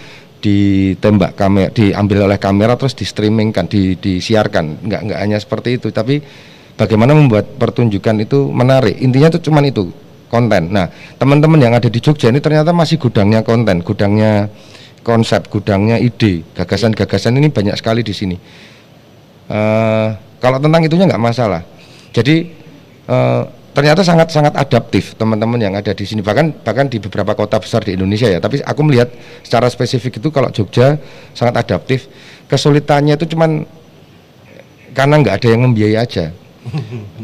ditembak 0.44 1.40
kamera, 1.40 1.72
diambil 1.72 2.28
oleh 2.28 2.40
kamera 2.40 2.76
terus 2.76 2.96
di 2.96 3.08
streamingkan, 3.08 3.68
di, 3.68 3.96
disiarkan. 3.96 4.84
Nggak 4.84 5.02
nggak 5.08 5.20
hanya 5.24 5.38
seperti 5.40 5.80
itu, 5.80 5.88
tapi 5.92 6.20
bagaimana 6.76 7.16
membuat 7.16 7.56
pertunjukan 7.56 8.16
itu 8.24 8.52
menarik. 8.52 9.00
Intinya 9.00 9.32
itu 9.32 9.40
cuman 9.48 9.64
itu 9.68 9.88
konten. 10.28 10.74
Nah, 10.74 10.90
teman-teman 11.22 11.62
yang 11.62 11.74
ada 11.78 11.88
di 11.88 12.00
Jogja 12.02 12.34
ini 12.34 12.42
ternyata 12.42 12.74
masih 12.74 12.98
gudangnya 12.98 13.46
konten, 13.46 13.86
gudangnya 13.86 14.50
konsep, 15.06 15.52
gudangnya 15.52 16.02
ide, 16.02 16.42
gagasan-gagasan 16.58 17.38
ini 17.38 17.52
banyak 17.54 17.76
sekali 17.78 18.02
di 18.02 18.16
sini. 18.16 18.36
Eh, 19.52 20.08
kalau 20.42 20.58
tentang 20.58 20.82
itunya 20.82 21.06
nggak 21.06 21.22
masalah. 21.22 21.62
Jadi 22.16 22.62
eh, 23.14 23.41
ternyata 23.74 24.01
sangat-sangat 24.05 24.53
adaptif 24.53 25.14
teman-teman 25.18 25.57
yang 25.57 25.74
ada 25.74 25.93
di 25.93 26.05
sini. 26.05 26.22
Bahkan 26.22 26.61
bahkan 26.66 26.86
di 26.89 26.97
beberapa 27.01 27.34
kota 27.34 27.57
besar 27.61 27.82
di 27.86 27.93
Indonesia 27.97 28.30
ya. 28.30 28.38
Tapi 28.41 28.61
aku 28.61 28.82
melihat 28.86 29.09
secara 29.45 29.70
spesifik 29.70 30.18
itu 30.22 30.30
kalau 30.30 30.49
Jogja 30.53 30.97
sangat 31.34 31.57
adaptif. 31.61 32.05
Kesulitannya 32.45 33.18
itu 33.18 33.34
cuman 33.34 33.66
karena 34.93 35.16
nggak 35.22 35.36
ada 35.41 35.47
yang 35.49 35.61
membiayai 35.66 35.97
aja. 35.97 36.30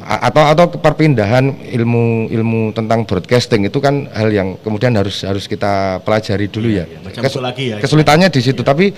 A- 0.04 0.28
atau 0.28 0.44
atau 0.52 0.66
perpindahan 0.68 1.48
ilmu 1.72 2.28
ilmu 2.28 2.76
tentang 2.76 3.08
broadcasting 3.08 3.64
itu 3.72 3.80
kan 3.80 4.12
hal 4.12 4.28
yang 4.34 4.60
kemudian 4.60 4.92
harus 5.00 5.24
harus 5.24 5.48
kita 5.48 6.04
pelajari 6.04 6.52
dulu 6.52 6.68
ya. 6.68 6.84
iya, 6.84 7.00
macam 7.00 7.22
Kes- 7.24 7.40
lagi 7.40 7.64
ya. 7.72 7.78
Kesulitannya 7.80 8.28
di 8.28 8.42
situ. 8.44 8.66
Tapi 8.66 8.92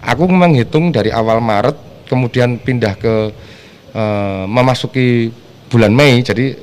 aku 0.00 0.24
menghitung 0.30 0.88
dari 0.88 1.12
awal 1.12 1.42
Maret 1.42 2.06
kemudian 2.08 2.56
pindah 2.62 2.96
ke 2.96 3.14
eh, 3.92 4.44
memasuki 4.48 5.28
bulan 5.74 5.90
Mei. 5.90 6.22
Jadi 6.22 6.54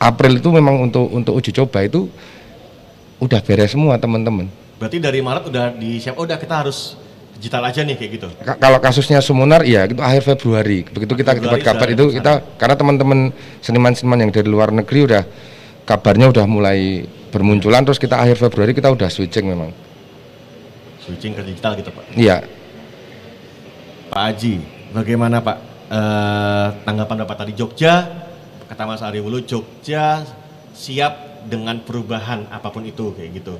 April 0.00 0.40
itu 0.40 0.48
memang 0.48 0.80
untuk 0.80 1.12
untuk 1.12 1.36
uji 1.36 1.52
coba 1.52 1.84
itu 1.84 2.08
udah 3.20 3.40
beres 3.44 3.76
semua 3.76 4.00
teman-teman. 4.00 4.48
Berarti 4.80 4.98
dari 4.98 5.20
Maret 5.20 5.44
udah 5.52 5.76
disiap, 5.76 6.16
oh 6.16 6.24
udah 6.24 6.40
kita 6.40 6.64
harus 6.64 6.96
digital 7.36 7.62
aja 7.68 7.84
nih 7.84 7.94
kayak 8.00 8.10
gitu. 8.16 8.26
Ka- 8.40 8.56
kalau 8.56 8.80
kasusnya 8.80 9.20
Sumunar 9.20 9.62
ya 9.68 9.84
itu 9.84 10.00
akhir 10.00 10.24
Februari 10.24 10.88
begitu 10.88 11.12
kita 11.12 11.36
Februari 11.36 11.60
dapat 11.60 11.66
kabar 11.66 11.88
itu 11.92 12.04
kita 12.10 12.32
karena 12.56 12.74
teman-teman 12.74 13.18
seniman-seniman 13.60 14.18
yang 14.24 14.30
dari 14.32 14.48
luar 14.48 14.72
negeri 14.72 15.00
udah 15.12 15.22
kabarnya 15.84 16.32
udah 16.32 16.46
mulai 16.48 17.04
bermunculan 17.28 17.84
terus 17.84 18.00
kita 18.00 18.16
akhir 18.16 18.40
Februari 18.40 18.72
kita 18.72 18.88
udah 18.88 19.08
switching 19.12 19.44
memang 19.44 19.74
Switching 21.04 21.36
ke 21.36 21.42
digital 21.44 21.76
gitu 21.76 21.92
Pak. 21.92 22.16
iya 22.16 22.40
Pak 24.08 24.22
Aji, 24.30 24.54
bagaimana 24.94 25.42
Pak 25.42 25.56
eh, 25.90 26.66
tanggapan 26.86 27.16
Bapak 27.26 27.36
tadi 27.44 27.52
Jogja, 27.52 28.08
kata 28.68 28.82
Mas 28.88 29.02
Ariwulu, 29.04 29.44
Jogja 29.44 30.24
siap 30.74 31.46
dengan 31.46 31.80
perubahan 31.84 32.48
apa 32.50 32.72
pun 32.72 32.82
itu 32.84 33.12
kayak 33.14 33.30
gitu. 33.44 33.54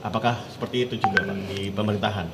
Apakah 0.00 0.38
seperti 0.54 0.86
itu 0.86 0.94
juga 1.02 1.26
Pak 1.26 1.38
di 1.50 1.68
pemerintahan? 1.74 2.26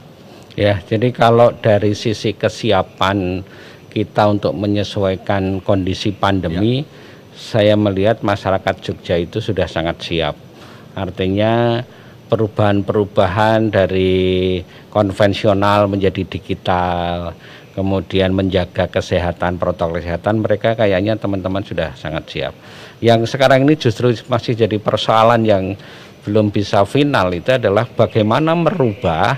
Ya, 0.53 0.77
jadi 0.85 1.09
kalau 1.17 1.57
dari 1.57 1.97
sisi 1.97 2.37
kesiapan 2.37 3.41
kita 3.89 4.29
untuk 4.29 4.53
menyesuaikan 4.53 5.65
kondisi 5.65 6.13
pandemi, 6.13 6.85
saya 7.33 7.73
melihat 7.73 8.21
masyarakat 8.21 8.75
Jogja 8.85 9.17
itu 9.17 9.41
sudah 9.41 9.65
sangat 9.65 10.05
siap. 10.05 10.37
Artinya 10.93 11.81
perubahan-perubahan 12.29 13.73
dari 13.73 14.61
konvensional 14.93 15.89
menjadi 15.89 16.25
digital, 16.25 17.33
kemudian 17.73 18.37
menjaga 18.37 18.89
kesehatan, 18.89 19.57
protokol 19.57 20.01
kesehatan, 20.01 20.45
mereka 20.45 20.77
kayaknya 20.77 21.17
teman-teman 21.17 21.65
sudah 21.65 21.97
sangat 21.97 22.25
siap. 22.29 22.55
Yang 23.01 23.33
sekarang 23.33 23.65
ini 23.65 23.75
justru 23.81 24.13
masih 24.29 24.55
jadi 24.55 24.77
persoalan 24.77 25.43
yang 25.43 25.75
belum 26.23 26.55
bisa 26.55 26.87
final 26.87 27.35
itu 27.35 27.51
adalah 27.51 27.89
bagaimana 27.89 28.55
merubah 28.55 29.35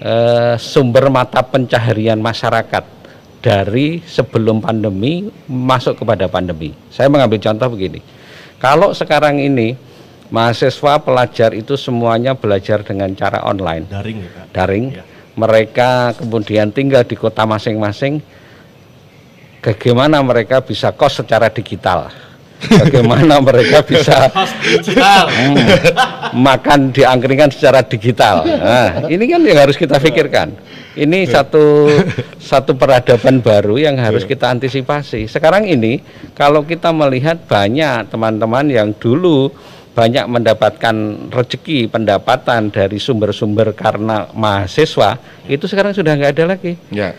eh, 0.00 0.56
sumber 0.56 1.12
mata 1.12 1.44
pencaharian 1.44 2.18
masyarakat 2.22 2.84
dari 3.44 4.00
sebelum 4.00 4.64
pandemi 4.64 5.28
masuk 5.44 6.00
kepada 6.00 6.24
pandemi. 6.32 6.72
Saya 6.88 7.12
mengambil 7.12 7.36
contoh 7.44 7.68
begini. 7.76 8.00
Kalau 8.56 8.96
sekarang 8.96 9.36
ini 9.36 9.76
mahasiswa 10.32 10.96
pelajar 11.04 11.52
itu 11.52 11.76
semuanya 11.76 12.32
belajar 12.32 12.80
dengan 12.80 13.12
cara 13.12 13.44
online, 13.44 13.84
Daring 13.92 14.18
ya 14.24 14.30
Pak? 14.32 14.44
daring. 14.56 14.86
Ya. 14.96 15.04
Mereka 15.34 16.14
kemudian 16.22 16.70
tinggal 16.70 17.02
di 17.02 17.18
kota 17.18 17.42
masing-masing. 17.42 18.22
Bagaimana 19.64 20.20
mereka 20.22 20.60
bisa 20.62 20.92
kos 20.94 21.24
secara 21.24 21.50
digital? 21.50 22.12
Bagaimana 22.64 23.40
mereka 23.42 23.82
bisa. 23.84 24.30
Hmm, 24.94 25.56
makan 26.36 26.94
di 26.94 27.02
angkringan 27.02 27.50
secara 27.52 27.84
digital. 27.84 28.46
Nah, 28.46 29.08
ini 29.10 29.24
kan 29.28 29.40
yang 29.42 29.58
harus 29.58 29.76
kita 29.76 29.98
pikirkan. 30.00 30.54
Ini 30.94 31.26
satu 31.26 31.90
satu 32.38 32.78
peradaban 32.78 33.42
baru 33.42 33.82
yang 33.82 33.98
harus 33.98 34.22
kita 34.22 34.54
antisipasi. 34.54 35.26
Sekarang 35.26 35.66
ini 35.66 35.98
kalau 36.38 36.62
kita 36.62 36.94
melihat 36.94 37.42
banyak 37.50 38.06
teman-teman 38.08 38.70
yang 38.70 38.94
dulu 38.94 39.50
banyak 39.94 40.26
mendapatkan 40.26 40.94
rezeki 41.30 41.86
pendapatan 41.86 42.68
dari 42.74 42.98
sumber-sumber 42.98 43.70
karena 43.78 44.26
mahasiswa 44.34 45.16
itu 45.46 45.70
sekarang 45.70 45.94
sudah 45.94 46.18
nggak 46.18 46.34
ada 46.34 46.44
lagi. 46.58 46.74
ya 46.90 47.14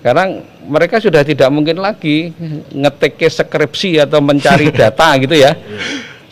Sekarang 0.00 0.40
mereka 0.64 0.96
sudah 0.96 1.20
tidak 1.26 1.52
mungkin 1.52 1.76
lagi 1.76 2.32
ngetik 2.72 3.20
skripsi 3.20 4.00
atau 4.00 4.24
mencari 4.24 4.72
data 4.80 5.12
gitu 5.20 5.36
ya. 5.36 5.52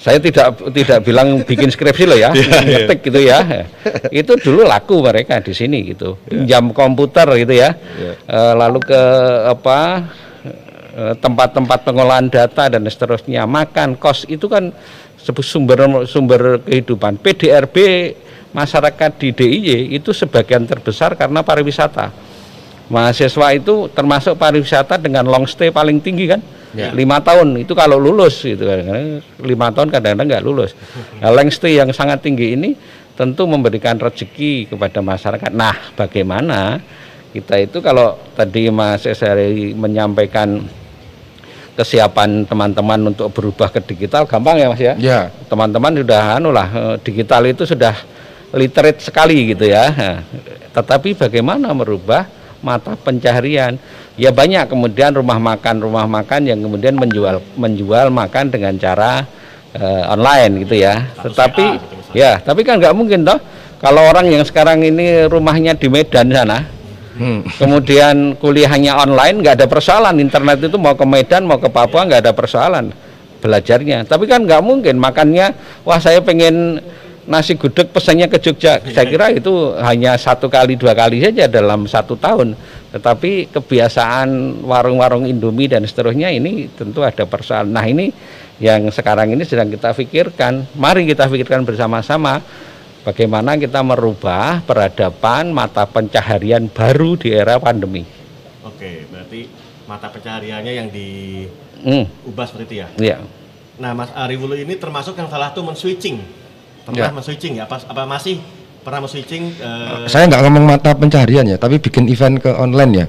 Saya 0.01 0.21
tidak 0.21 0.61
tidak 0.77 1.01
bilang 1.01 1.41
bikin 1.49 1.73
skripsi 1.73 2.05
loh 2.05 2.17
ya, 2.17 2.29
ngetik 2.69 3.09
gitu 3.09 3.21
ya. 3.25 3.65
Itu 4.13 4.37
dulu 4.37 4.65
laku 4.65 5.01
mereka 5.01 5.41
di 5.41 5.53
sini 5.57 5.85
gitu. 5.85 6.21
Pinjam 6.29 6.77
komputer 6.77 7.25
gitu 7.41 7.57
ya. 7.57 7.73
Eh, 8.25 8.53
lalu 8.57 8.85
ke 8.85 9.03
apa 9.49 10.05
tempat-tempat 10.95 11.83
pengolahan 11.83 12.31
data 12.31 12.71
dan 12.71 12.87
seterusnya, 12.87 13.45
makan, 13.51 13.99
kos 13.99 14.23
itu 14.31 14.47
kan 14.47 14.71
sumber 15.19 16.07
sumber 16.07 16.63
kehidupan. 16.63 17.19
PDRB 17.19 17.77
masyarakat 18.55 19.11
di 19.19 19.29
DIY 19.35 19.99
itu 19.99 20.15
sebagian 20.15 20.63
terbesar 20.69 21.19
karena 21.19 21.43
pariwisata. 21.43 22.15
Mahasiswa 22.85 23.49
itu 23.57 23.89
termasuk 23.91 24.37
pariwisata 24.37 25.01
dengan 25.01 25.25
long 25.25 25.49
stay 25.49 25.73
paling 25.73 25.99
tinggi 25.99 26.29
kan? 26.29 26.41
Ya. 26.75 26.91
lima 26.91 27.23
tahun. 27.23 27.55
Itu 27.63 27.73
kalau 27.73 27.97
lulus 27.97 28.43
gitu 28.43 28.67
kan. 28.67 29.23
Lima 29.41 29.71
tahun 29.71 29.89
kadang-kadang 29.95 30.27
nggak 30.27 30.45
lulus. 30.45 30.75
Nah, 31.23 31.31
long 31.33 31.49
stay 31.49 31.79
yang 31.81 31.91
sangat 31.95 32.21
tinggi 32.21 32.55
ini 32.59 32.71
tentu 33.15 33.47
memberikan 33.47 33.97
rezeki 33.97 34.75
kepada 34.75 34.99
masyarakat. 35.01 35.51
Nah 35.55 35.75
bagaimana 35.95 36.83
kita 37.31 37.63
itu 37.63 37.79
kalau 37.79 38.19
tadi 38.35 38.71
Mas 38.71 39.07
Esari 39.07 39.75
menyampaikan 39.75 40.63
kesiapan 41.75 42.47
teman-teman 42.47 43.11
untuk 43.11 43.31
berubah 43.35 43.71
ke 43.71 43.83
digital 43.83 44.25
gampang 44.25 44.57
ya 44.63 44.67
Mas 44.71 44.81
ya 44.81 44.95
ya 44.99 45.19
teman-teman 45.51 46.03
sudah 46.03 46.39
anu 46.39 46.55
lah 46.55 46.69
eh, 46.71 46.95
digital 47.03 47.43
itu 47.47 47.67
sudah 47.67 47.95
literate 48.55 49.03
sekali 49.03 49.51
gitu 49.53 49.67
ya. 49.67 49.91
Nah, 49.91 50.19
Tetapi 50.71 51.19
bagaimana 51.19 51.75
merubah 51.75 52.27
mata 52.65 52.97
pencaharian 52.97 53.77
ya 54.17 54.31
banyak 54.33 54.71
kemudian 54.71 55.13
rumah 55.13 55.37
makan 55.37 55.83
rumah 55.83 56.07
makan 56.09 56.49
yang 56.49 56.63
kemudian 56.63 56.97
menjual 56.97 57.43
menjual 57.59 58.09
makan 58.09 58.49
dengan 58.49 58.75
cara 58.79 59.27
eh, 59.75 60.03
online 60.07 60.65
gitu 60.65 60.79
ya. 60.81 61.03
Tetapi 61.19 61.67
ya, 62.15 62.39
tapi 62.41 62.63
kan 62.63 62.79
nggak 62.79 62.95
mungkin 62.95 63.27
toh 63.27 63.39
kalau 63.83 64.01
orang 64.09 64.33
yang 64.33 64.47
sekarang 64.47 64.81
ini 64.81 65.29
rumahnya 65.29 65.77
di 65.77 65.93
Medan 65.93 66.33
sana, 66.33 66.65
kemudian 67.59 68.35
kuliahnya 68.39 68.99
online 68.99 69.39
nggak 69.43 69.63
ada 69.63 69.67
persoalan 69.71 70.19
internet 70.19 70.67
itu 70.67 70.77
mau 70.77 70.99
ke 70.99 71.07
Medan 71.07 71.47
mau 71.47 71.63
ke 71.63 71.71
Papua 71.71 72.03
nggak 72.07 72.21
ada 72.27 72.33
persoalan 72.35 72.91
belajarnya. 73.45 74.09
Tapi 74.09 74.25
kan 74.25 74.49
nggak 74.49 74.63
mungkin 74.65 74.97
makannya 74.97 75.53
wah 75.85 76.01
saya 76.01 76.25
pengen 76.25 76.81
nasi 77.29 77.57
gudeg 77.61 77.93
pesannya 77.93 78.29
ke 78.33 78.41
Jogja. 78.41 78.81
Saya 78.81 79.05
kira 79.05 79.29
itu 79.33 79.77
hanya 79.81 80.17
satu 80.17 80.49
kali 80.49 80.81
dua 80.81 80.97
kali 80.97 81.21
saja 81.21 81.45
dalam 81.45 81.85
satu 81.85 82.17
tahun. 82.17 82.57
Tetapi 82.97 83.53
kebiasaan 83.53 84.63
warung-warung 84.65 85.29
Indomie 85.29 85.69
dan 85.69 85.85
seterusnya 85.85 86.33
ini 86.33 86.73
tentu 86.73 87.05
ada 87.05 87.29
persoalan. 87.29 87.69
Nah 87.69 87.85
ini 87.85 88.09
yang 88.63 88.89
sekarang 88.89 89.35
ini 89.35 89.45
sedang 89.45 89.69
kita 89.69 89.93
pikirkan. 89.93 90.79
Mari 90.79 91.05
kita 91.05 91.29
pikirkan 91.29 91.69
bersama-sama 91.69 92.41
bagaimana 93.05 93.55
kita 93.55 93.85
merubah 93.85 94.65
peradaban 94.65 95.53
mata 95.53 95.85
pencaharian 95.85 96.67
baru 96.67 97.15
di 97.15 97.31
era 97.31 97.61
pandemi. 97.61 98.03
Oke, 98.65 99.05
berarti 99.13 99.47
mata 99.85 100.09
pencahariannya 100.09 100.73
yang 100.73 100.89
Hmm, 101.85 102.09
diubah 102.25 102.45
seperti 102.49 102.65
itu 102.65 102.75
ya. 102.81 102.89
ya. 102.97 103.17
Nah, 103.77 103.93
Mas 103.93 104.09
Ari 104.17 104.41
Wulu 104.41 104.57
ini 104.57 104.81
termasuk 104.81 105.19
yang 105.21 105.29
salah 105.29 105.53
tuh 105.53 105.61
men-switching. 105.61 106.17
Ya. 106.17 106.29
Pernah 106.89 107.21
men-switching 107.21 107.61
ya? 107.61 107.69
Apa, 107.69 107.85
apa 107.85 108.03
masih 108.09 108.41
pernah 108.81 109.05
men-switching? 109.05 109.53
eh, 109.61 110.09
Saya 110.09 110.25
nggak 110.31 110.41
ngomong 110.49 110.65
mata 110.65 110.97
pencaharian 110.97 111.45
ya, 111.45 111.61
tapi 111.61 111.77
bikin 111.77 112.09
event 112.09 112.41
ke 112.41 112.49
online 112.49 112.93
ya. 112.95 113.07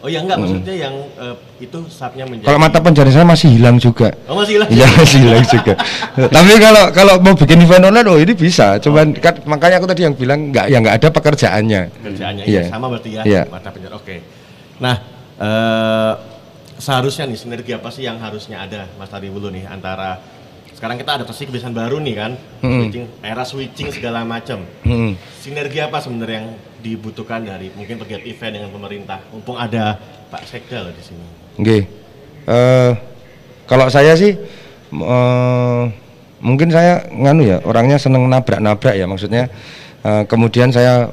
Oh 0.00 0.08
ya 0.08 0.24
enggak, 0.24 0.40
Mm. 0.40 0.42
maksudnya 0.48 0.74
yang 0.80 0.94
eh, 0.96 1.34
itu 1.60 1.78
saatnya 1.92 2.24
menjadi... 2.24 2.48
Kalau 2.48 2.56
mata 2.56 2.80
pencaharian 2.80 3.14
saya 3.20 3.26
masih 3.28 3.48
hilang 3.52 3.76
juga. 3.76 4.08
Oh 4.24 4.32
masih 4.32 4.56
hilang? 4.56 4.68
Iya 4.72 4.86
masih 4.96 5.18
hilang 5.20 5.44
juga. 5.44 5.74
Tapi 6.40 6.52
kalau 6.56 6.84
kalau 6.96 7.14
mau 7.20 7.36
bikin 7.36 7.60
event 7.60 7.84
online, 7.84 8.08
oh 8.08 8.16
ini 8.16 8.32
bisa. 8.32 8.80
Cuman 8.80 9.12
kan 9.20 9.36
makanya 9.44 9.76
aku 9.76 9.84
tadi 9.84 10.08
yang 10.08 10.16
bilang 10.16 10.48
nggak 10.48 10.72
ya 10.72 10.80
nggak 10.80 10.96
ada 11.04 11.08
pekerjaannya. 11.12 11.82
Kerjaannya 12.00 12.44
Iya. 12.48 12.60
iya. 12.64 12.72
sama 12.72 12.88
berarti 12.88 13.10
ya, 13.12 13.22
Iya. 13.28 13.42
mata 13.52 13.68
pencaharian. 13.68 14.00
Oke. 14.00 14.16
Nah, 14.80 14.96
eh, 15.36 16.12
seharusnya 16.80 17.28
nih 17.28 17.36
sinergi 17.36 17.72
apa 17.76 17.92
sih 17.92 18.08
yang 18.08 18.16
harusnya 18.16 18.64
ada 18.64 18.88
Mas 18.96 19.12
Ari 19.12 19.28
Wulu 19.28 19.52
nih 19.52 19.68
antara 19.68 20.16
sekarang 20.80 20.96
kita 20.96 21.12
adaptasi 21.20 21.44
kebiasaan 21.44 21.76
baru 21.76 22.00
nih 22.00 22.16
kan, 22.16 22.32
Mm-mm. 22.64 22.88
switching, 22.88 23.04
era 23.20 23.44
switching 23.44 23.92
segala 23.92 24.24
macam. 24.24 24.64
Hmm. 24.80 25.12
Sinergi 25.36 25.76
apa 25.76 26.00
sebenarnya 26.00 26.40
yang 26.40 26.56
dibutuhkan 26.80 27.44
dari 27.44 27.68
mungkin 27.76 28.00
pegiat 28.00 28.24
event 28.24 28.52
dengan 28.56 28.72
pemerintah? 28.72 29.20
Mumpung 29.28 29.60
ada 29.60 30.00
Pak 30.32 30.40
Sekda 30.48 30.88
loh 30.88 30.92
di 30.96 31.04
sini. 31.04 31.20
Oke. 31.60 31.78
Eh, 32.48 32.92
kalau 33.68 33.92
saya 33.92 34.16
sih 34.16 34.32
eh, 34.88 35.82
mungkin 36.40 36.72
saya 36.72 37.04
nganu 37.12 37.44
ya 37.44 37.60
orangnya 37.68 38.00
seneng 38.00 38.24
nabrak-nabrak 38.32 38.96
ya 38.96 39.04
maksudnya. 39.04 39.52
eh, 40.00 40.24
kemudian 40.24 40.72
saya 40.72 41.12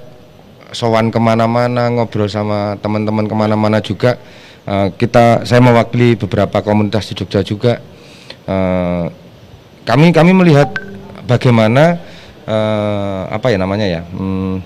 sowan 0.71 1.11
ke 1.11 1.19
mana-mana 1.19 1.91
ngobrol 1.91 2.31
sama 2.31 2.79
teman-teman 2.79 3.27
ke 3.27 3.35
mana-mana 3.35 3.83
juga. 3.83 4.15
Eh, 4.63 4.95
kita 4.95 5.43
saya 5.43 5.59
mewakili 5.59 6.15
beberapa 6.15 6.63
komunitas 6.63 7.11
di 7.11 7.19
Jogja 7.19 7.43
juga. 7.43 7.83
Kami 9.87 10.11
kami 10.11 10.35
melihat 10.35 10.67
bagaimana 11.23 11.95
eh, 12.43 13.21
apa 13.31 13.47
ya 13.47 13.57
namanya 13.57 13.87
ya 13.87 14.01
hmm, 14.03 14.59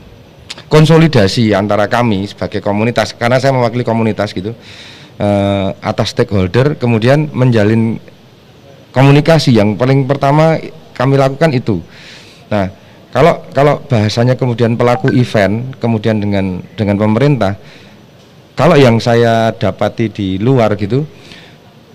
konsolidasi 0.65 1.53
antara 1.53 1.85
kami 1.85 2.25
sebagai 2.25 2.59
komunitas 2.59 3.13
karena 3.13 3.37
saya 3.37 3.53
mewakili 3.53 3.85
komunitas 3.85 4.33
gitu 4.33 4.57
eh, 5.21 5.67
atas 5.85 6.17
stakeholder 6.17 6.73
kemudian 6.75 7.29
menjalin 7.29 8.01
komunikasi. 8.91 9.55
Yang 9.55 9.79
paling 9.79 10.05
pertama 10.05 10.59
kami 10.91 11.15
lakukan 11.15 11.51
itu. 11.55 11.79
Nah 12.51 12.67
kalau 13.11 13.43
kalau 13.51 13.79
bahasanya 13.87 14.39
kemudian 14.39 14.79
pelaku 14.79 15.11
event 15.11 15.75
kemudian 15.83 16.23
dengan 16.23 16.63
dengan 16.79 16.95
pemerintah 16.95 17.59
kalau 18.55 18.79
yang 18.79 19.03
saya 19.03 19.51
dapati 19.51 20.07
di 20.07 20.27
luar 20.39 20.79
gitu 20.79 21.03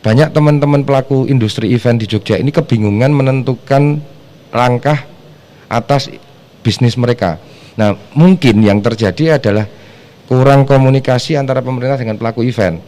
banyak 0.00 0.32
teman-teman 0.32 0.86
pelaku 0.86 1.26
industri 1.26 1.72
event 1.74 1.98
di 1.98 2.06
Jogja 2.06 2.38
ini 2.38 2.54
kebingungan 2.54 3.10
menentukan 3.10 3.98
langkah 4.54 5.04
atas 5.66 6.08
bisnis 6.62 6.94
mereka. 6.94 7.38
Nah, 7.76 7.92
mungkin 8.16 8.62
yang 8.62 8.80
terjadi 8.80 9.36
adalah 9.36 9.66
kurang 10.26 10.66
komunikasi 10.66 11.38
antara 11.38 11.62
pemerintah 11.62 11.98
dengan 12.00 12.16
pelaku 12.18 12.46
event. 12.46 12.80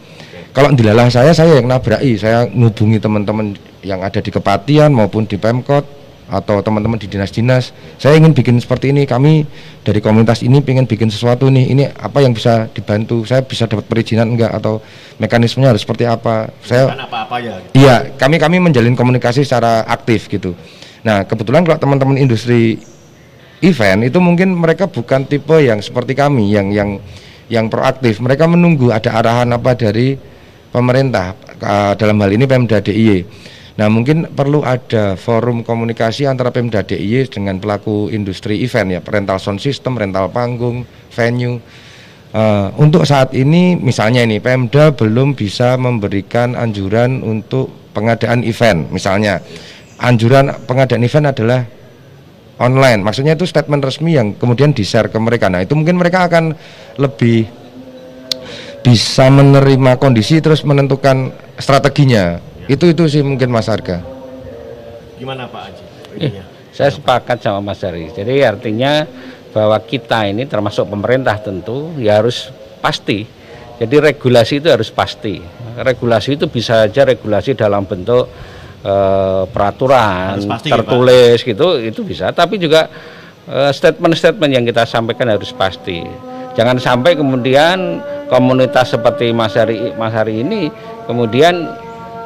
Kalau 0.49 0.73
dilalah 0.73 1.07
saya, 1.13 1.29
saya 1.31 1.61
yang 1.61 1.69
nabrai, 1.69 2.17
saya 2.17 2.49
ngubungi 2.49 2.97
teman-teman 2.97 3.53
yang 3.85 4.01
ada 4.01 4.17
di 4.19 4.33
Kepatian 4.33 4.91
maupun 4.91 5.29
di 5.29 5.37
Pemkot 5.37 5.98
atau 6.29 6.61
teman-teman 6.61 7.01
di 7.01 7.09
dinas-dinas. 7.09 7.73
Saya 7.97 8.15
ingin 8.21 8.37
bikin 8.37 8.61
seperti 8.61 8.93
ini. 8.93 9.09
Kami 9.09 9.43
dari 9.81 9.99
komunitas 9.99 10.45
ini 10.45 10.61
ingin 10.61 10.85
bikin 10.85 11.09
sesuatu 11.09 11.49
nih. 11.49 11.73
Ini 11.73 11.83
apa 11.97 12.21
yang 12.21 12.37
bisa 12.37 12.69
dibantu? 12.69 13.25
Saya 13.25 13.41
bisa 13.41 13.65
dapat 13.65 13.89
perizinan 13.89 14.37
enggak 14.37 14.53
atau 14.53 14.79
mekanismenya 15.17 15.73
harus 15.73 15.81
seperti 15.81 16.05
apa? 16.05 16.53
Saya 16.61 16.93
Bukan 16.93 17.03
apa-apa 17.09 17.35
ya. 17.41 17.57
gitu. 17.59 17.81
Iya, 17.81 17.95
kami 18.15 18.37
kami 18.37 18.61
menjalin 18.61 18.93
komunikasi 18.93 19.41
secara 19.41 19.83
aktif 19.89 20.29
gitu. 20.29 20.53
Nah, 21.01 21.25
kebetulan 21.25 21.65
kalau 21.65 21.81
teman-teman 21.81 22.21
industri 22.21 22.77
event 23.59 24.07
itu 24.07 24.21
mungkin 24.23 24.55
mereka 24.55 24.87
bukan 24.87 25.27
tipe 25.27 25.57
yang 25.59 25.83
seperti 25.83 26.15
kami 26.15 26.53
yang 26.53 26.69
yang 26.71 27.01
yang 27.49 27.65
proaktif. 27.67 28.21
Mereka 28.21 28.45
menunggu 28.45 28.93
ada 28.93 29.17
arahan 29.17 29.49
apa 29.51 29.73
dari 29.73 30.15
pemerintah 30.69 31.33
eh, 31.59 31.93
dalam 31.97 32.21
hal 32.21 32.31
ini 32.31 32.45
Pemda 32.45 32.77
DIY. 32.79 33.25
Nah, 33.79 33.87
mungkin 33.87 34.27
perlu 34.27 34.59
ada 34.59 35.15
forum 35.15 35.63
komunikasi 35.63 36.27
antara 36.27 36.51
Pemda 36.51 36.83
DIY 36.83 37.31
dengan 37.31 37.63
pelaku 37.63 38.11
industri 38.11 38.59
event 38.59 38.91
ya, 38.91 38.99
rental 38.99 39.39
sound 39.39 39.63
system, 39.63 39.95
rental 39.95 40.27
panggung, 40.35 40.83
venue. 41.15 41.63
Eh, 42.35 42.67
untuk 42.75 43.07
saat 43.07 43.31
ini 43.31 43.79
misalnya 43.79 44.27
ini 44.27 44.43
Pemda 44.43 44.91
belum 44.91 45.31
bisa 45.31 45.79
memberikan 45.79 46.59
anjuran 46.59 47.23
untuk 47.23 47.71
pengadaan 47.95 48.43
event 48.43 48.91
misalnya. 48.91 49.39
Anjuran 49.95 50.51
pengadaan 50.67 51.03
event 51.07 51.31
adalah 51.31 51.63
online 52.59 52.99
maksudnya 52.99 53.39
itu 53.39 53.47
statement 53.47 53.79
resmi 53.79 54.19
yang 54.19 54.35
kemudian 54.35 54.75
di 54.75 54.83
share 54.83 55.07
ke 55.07 55.15
mereka. 55.23 55.47
Nah 55.47 55.63
itu 55.63 55.71
mungkin 55.71 55.95
mereka 55.95 56.27
akan 56.27 56.51
lebih 56.99 57.47
bisa 58.83 59.31
menerima 59.31 59.95
kondisi 59.95 60.43
terus 60.43 60.67
menentukan 60.67 61.31
strateginya 61.55 62.48
itu 62.69 62.85
itu 62.93 63.03
sih 63.09 63.25
mungkin 63.25 63.49
Mas 63.49 63.67
Arga 63.67 64.19
Gimana 65.19 65.51
Pak 65.51 65.61
Haji? 65.67 65.83
Eh, 66.23 66.31
saya 66.71 66.95
sepakat 66.95 67.43
sama 67.43 67.59
Mas 67.59 67.83
Ari. 67.83 68.07
Jadi 68.15 68.39
artinya 68.39 69.03
bahwa 69.51 69.75
kita 69.83 70.31
ini 70.31 70.47
termasuk 70.47 70.87
pemerintah 70.87 71.35
tentu 71.43 71.91
ya 71.99 72.23
harus 72.23 72.47
pasti. 72.79 73.27
Jadi 73.75 73.95
regulasi 73.99 74.63
itu 74.63 74.71
harus 74.71 74.87
pasti. 74.87 75.43
Regulasi 75.75 76.39
itu 76.39 76.47
bisa 76.47 76.87
aja 76.87 77.03
regulasi 77.03 77.51
dalam 77.51 77.83
bentuk 77.83 78.31
eh, 78.79 79.43
peraturan 79.51 80.39
Harus 80.39 80.47
pasti, 80.47 80.71
Pak. 80.71 80.75
tertulis 80.79 81.37
gitu 81.43 81.67
itu 81.83 82.01
bisa. 82.07 82.31
Tapi 82.31 82.55
juga 82.55 82.87
eh, 83.51 83.71
statement-statement 83.75 84.51
yang 84.55 84.63
kita 84.63 84.87
sampaikan 84.87 85.27
harus 85.27 85.51
pasti. 85.51 85.99
Jangan 86.55 86.79
sampai 86.79 87.19
kemudian 87.19 87.99
komunitas 88.31 88.95
seperti 88.95 89.35
Mas 89.35 89.51
Hari 89.59 89.99
Mas 89.99 90.15
Hari 90.15 90.47
ini 90.47 90.71
kemudian 91.11 91.75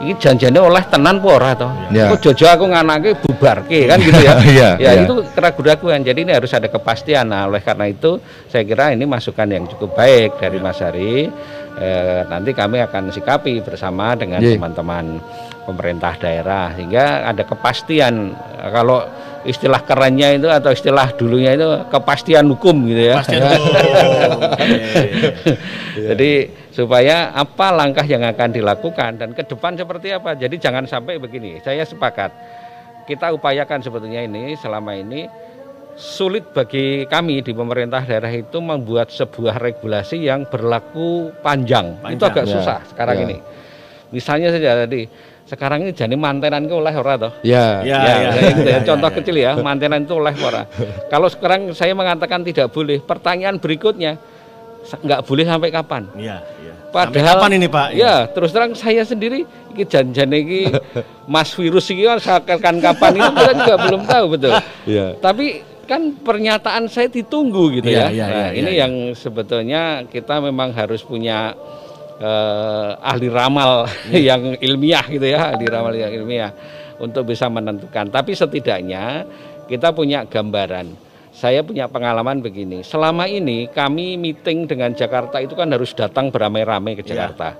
ini 0.03 0.13
janjinya 0.19 0.61
oleh 0.61 0.83
tenan 0.85 1.23
po 1.23 1.39
ora 1.39 1.55
toh. 1.55 1.71
Ya. 1.89 2.11
Kok 2.11 2.19
jojo 2.19 2.45
aku 2.51 2.65
nganake 2.67 3.15
bubarke 3.23 3.79
kan 3.87 3.97
gitu 4.03 4.19
ya. 4.19 4.33
Iya, 4.43 4.69
ya 4.83 4.91
iya. 4.93 5.01
itu 5.07 5.23
keraguan-keraguan. 5.31 6.03
Jadi 6.03 6.19
ini 6.27 6.31
harus 6.35 6.51
ada 6.51 6.67
kepastian. 6.67 7.31
Nah, 7.31 7.47
oleh 7.47 7.63
karena 7.63 7.87
itu 7.87 8.19
saya 8.51 8.67
kira 8.67 8.91
ini 8.91 9.07
masukan 9.07 9.47
yang 9.47 9.63
cukup 9.71 9.95
baik 9.95 10.37
dari 10.37 10.57
Mas 10.59 10.83
Hari. 10.83 11.31
Eh, 11.73 12.21
nanti 12.29 12.53
kami 12.53 12.83
akan 12.85 13.09
sikapi 13.09 13.65
bersama 13.65 14.13
dengan 14.13 14.37
teman-teman 14.37 15.17
pemerintah 15.65 16.13
daerah 16.21 16.69
sehingga 16.77 17.25
ada 17.25 17.41
kepastian 17.41 18.35
Eh, 18.63 18.71
kalau 18.71 19.03
istilah 19.43 19.83
kerennya 19.83 20.39
itu 20.39 20.47
atau 20.47 20.71
istilah 20.71 21.11
dulunya 21.19 21.51
itu 21.51 21.67
kepastian 21.91 22.47
hukum 22.47 22.87
gitu 22.87 23.11
ya. 23.11 23.19
Kepastian 23.19 23.43
hukum. 23.43 23.71
Jadi 26.15 26.31
supaya 26.73 27.29
apa 27.31 27.69
langkah 27.69 28.03
yang 28.03 28.25
akan 28.25 28.49
dilakukan 28.49 29.15
dan 29.15 29.29
ke 29.31 29.45
depan 29.45 29.77
seperti 29.77 30.09
apa. 30.09 30.33
Jadi 30.33 30.57
jangan 30.57 30.83
sampai 30.83 31.21
begini. 31.21 31.61
Saya 31.61 31.85
sepakat. 31.85 32.33
Kita 33.03 33.29
upayakan 33.29 33.79
sebetulnya 33.79 34.23
ini 34.23 34.55
selama 34.55 34.95
ini 34.95 35.27
sulit 35.93 36.49
bagi 36.49 37.05
kami 37.05 37.45
di 37.45 37.53
pemerintah 37.53 38.01
daerah 38.01 38.31
itu 38.31 38.57
membuat 38.57 39.13
sebuah 39.13 39.61
regulasi 39.61 40.17
yang 40.19 40.49
berlaku 40.49 41.29
panjang. 41.39 41.93
Itu 42.09 42.25
Panjang, 42.25 42.31
agak 42.33 42.45
ya. 42.47 42.51
susah 42.51 42.79
sekarang 42.89 43.15
Ya. 43.19 43.23
ini. 43.29 43.37
Misalnya 44.09 44.49
saja 44.49 44.85
tadi 44.85 45.05
sekarang 45.43 45.83
ini 45.83 45.91
jadi 45.91 46.15
mantenan 46.15 46.65
ke 46.65 46.73
oleh 46.73 46.95
ora 46.95 47.13
toh? 47.19 47.33
ya 47.43 47.83
Ya, 47.83 47.99
Ya, 47.99 47.99
ya, 47.99 48.15
ya, 48.15 48.31
itu 48.55 48.61
ya, 48.63 48.77
ya, 48.79 48.79
contoh 48.87 49.09
ya, 49.11 49.15
kecil 49.19 49.35
ya, 49.35 49.51
mantenan 49.59 50.01
itu 50.01 50.13
oleh 50.15 50.33
ora. 50.39 50.63
Kalau 51.11 51.27
sekarang 51.27 51.75
saya 51.75 51.91
mengatakan 51.93 52.41
tidak 52.41 52.71
boleh, 52.71 53.03
pertanyaan 53.03 53.59
berikutnya, 53.59 54.15
nggak 55.03 55.21
boleh 55.27 55.43
sampai 55.43 55.69
kapan. 55.69 56.03
Iya, 56.15 56.39
Padahal 56.93 57.41
kapan 57.41 57.51
ini 57.57 57.67
Pak? 57.67 57.87
Ya, 57.97 58.29
terus 58.29 58.53
terang 58.53 58.77
saya 58.77 59.01
sendiri 59.01 59.49
iki 59.73 59.83
janjian 59.89 60.29
iki 60.29 60.69
Mas 61.33 61.49
virus 61.57 61.89
iki 61.89 62.05
kan 62.61 62.77
kapan 62.77 63.17
itu 63.17 63.31
kita 63.33 63.53
juga 63.57 63.75
belum 63.81 64.01
tahu 64.05 64.25
betul. 64.37 64.53
Iya. 64.85 65.17
Tapi 65.17 65.65
kan 65.83 66.15
pernyataan 66.15 66.87
saya 66.87 67.11
ditunggu 67.11 67.81
gitu 67.81 67.91
Iya, 67.91 68.07
ya. 68.07 68.07
iya, 68.13 68.25
nah, 68.29 68.49
iya, 68.49 68.49
ini 68.55 68.71
iya. 68.71 68.81
yang 68.87 68.93
sebetulnya 69.17 69.81
kita 70.07 70.39
memang 70.39 70.71
harus 70.71 71.03
punya 71.03 71.51
eh, 72.21 72.89
ahli 73.03 73.27
ramal 73.27 73.89
Iya. 74.07 74.21
yang 74.37 74.41
ilmiah 74.61 75.05
gitu 75.09 75.25
ya, 75.27 75.51
ahli 75.51 75.65
ramal 75.67 75.91
yang 75.97 76.13
ilmiah 76.13 76.53
untuk 77.01 77.27
bisa 77.33 77.49
menentukan. 77.49 78.07
Tapi 78.13 78.31
setidaknya 78.37 79.25
kita 79.65 79.91
punya 79.91 80.23
gambaran. 80.29 81.12
Saya 81.33 81.65
punya 81.65 81.89
pengalaman 81.89 82.45
begini. 82.45 82.85
Selama 82.85 83.25
ini 83.25 83.65
kami 83.65 84.21
meeting 84.21 84.69
dengan 84.69 84.93
Jakarta 84.93 85.41
itu 85.41 85.57
kan 85.57 85.65
harus 85.73 85.89
datang 85.97 86.29
beramai-ramai 86.29 86.93
ke 86.93 87.03
Jakarta. 87.03 87.57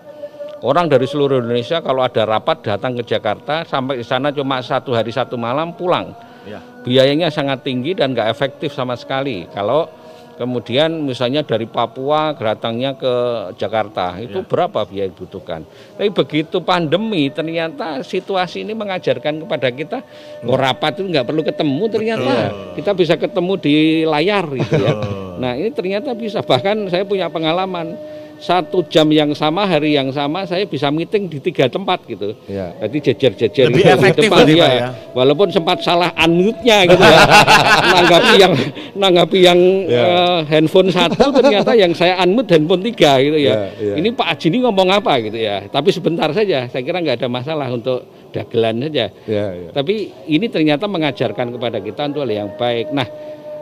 Orang 0.64 0.88
dari 0.88 1.04
seluruh 1.04 1.44
Indonesia 1.44 1.84
kalau 1.84 2.06
ada 2.06 2.24
rapat 2.24 2.64
datang 2.64 2.96
ke 2.96 3.04
Jakarta 3.04 3.68
sampai 3.68 4.00
di 4.00 4.06
sana 4.06 4.32
cuma 4.32 4.64
satu 4.64 4.96
hari 4.96 5.12
satu 5.12 5.36
malam 5.36 5.76
pulang 5.76 6.16
Iya. 6.44 6.60
biayanya 6.84 7.32
sangat 7.32 7.64
tinggi 7.64 7.96
dan 7.96 8.12
nggak 8.12 8.28
efektif 8.32 8.76
sama 8.76 8.96
sekali. 9.00 9.48
Kalau 9.52 9.88
kemudian 10.36 11.06
misalnya 11.06 11.42
dari 11.46 11.66
Papua 11.66 12.34
datangnya 12.34 12.94
ke 12.98 13.14
Jakarta 13.58 14.18
itu 14.18 14.42
berapa 14.46 14.86
biaya 14.86 15.10
dibutuhkan? 15.10 15.66
Tapi 15.98 16.10
begitu 16.10 16.62
pandemi 16.62 17.30
ternyata 17.30 18.02
situasi 18.02 18.66
ini 18.66 18.74
mengajarkan 18.74 19.46
kepada 19.46 19.70
kita 19.74 19.98
oh 20.46 20.58
rapat 20.58 21.02
itu 21.02 21.10
nggak 21.10 21.26
perlu 21.26 21.42
ketemu 21.42 21.84
ternyata. 21.90 22.34
Kita 22.78 22.92
bisa 22.94 23.16
ketemu 23.18 23.54
di 23.60 23.76
layar 24.04 24.46
gitu 24.54 24.76
ya. 24.78 24.94
Nah 25.38 25.58
ini 25.58 25.70
ternyata 25.74 26.14
bisa. 26.14 26.46
Bahkan 26.46 26.90
saya 26.94 27.04
punya 27.04 27.30
pengalaman 27.30 28.13
satu 28.44 28.84
jam 28.92 29.08
yang 29.08 29.32
sama 29.32 29.64
hari 29.64 29.96
yang 29.96 30.12
sama 30.12 30.44
saya 30.44 30.68
bisa 30.68 30.92
meeting 30.92 31.32
di 31.32 31.40
tiga 31.40 31.72
tempat 31.72 32.04
gitu. 32.04 32.36
Iya. 32.52 32.76
Jadi 32.84 32.98
jejer-jejer 33.00 33.66
Lebih 33.72 33.80
gitu 33.80 33.88
di 33.88 33.96
efektif 33.96 34.28
depan, 34.28 34.46
iya. 34.52 34.60
Pak, 34.60 34.74
ya? 34.76 34.90
Walaupun 35.16 35.48
sempat 35.56 35.78
salah 35.80 36.12
unmute-nya 36.20 36.78
gitu 36.92 37.00
ya. 37.00 37.20
nanggapi 37.96 38.34
yang 38.36 38.54
nanggapi 39.00 39.40
yang 39.40 39.60
eh, 39.88 40.40
handphone 40.52 40.92
satu 40.92 41.32
ternyata 41.32 41.72
yang 41.72 41.96
saya 41.96 42.20
unmute 42.20 42.52
handphone 42.52 42.84
tiga 42.84 43.16
gitu 43.24 43.40
ya. 43.40 43.56
Ya, 43.56 43.62
ya. 43.80 43.94
Ini 44.04 44.12
Pak 44.12 44.28
Haji 44.36 44.46
ini 44.52 44.58
ngomong 44.68 44.90
apa 44.92 45.14
gitu 45.24 45.40
ya. 45.40 45.64
Tapi 45.72 45.90
sebentar 45.96 46.28
saja, 46.36 46.68
saya 46.68 46.82
kira 46.84 47.00
nggak 47.00 47.24
ada 47.24 47.30
masalah 47.32 47.72
untuk 47.72 48.04
dagelan 48.36 48.84
saja. 48.84 49.08
Ya, 49.24 49.46
ya. 49.56 49.70
Tapi 49.72 50.12
ini 50.28 50.52
ternyata 50.52 50.84
mengajarkan 50.92 51.56
kepada 51.56 51.80
kita 51.80 52.12
untuk 52.12 52.28
hal 52.28 52.32
yang 52.44 52.50
baik. 52.60 52.92
Nah, 52.92 53.08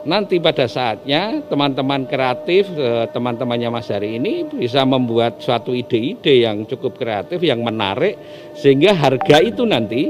nanti 0.03 0.41
pada 0.41 0.65
saatnya 0.65 1.45
teman-teman 1.45 2.10
kreatif, 2.10 2.69
eh, 2.73 3.06
teman-temannya 3.14 3.69
Mas 3.69 3.90
Hari 3.90 4.18
ini 4.18 4.49
bisa 4.49 4.82
membuat 4.82 5.38
suatu 5.41 5.72
ide-ide 5.72 6.45
yang 6.45 6.65
cukup 6.65 6.98
kreatif, 6.98 7.38
yang 7.41 7.61
menarik, 7.61 8.18
sehingga 8.57 8.98
harga 8.98 9.38
itu 9.41 9.61
nanti, 9.65 10.10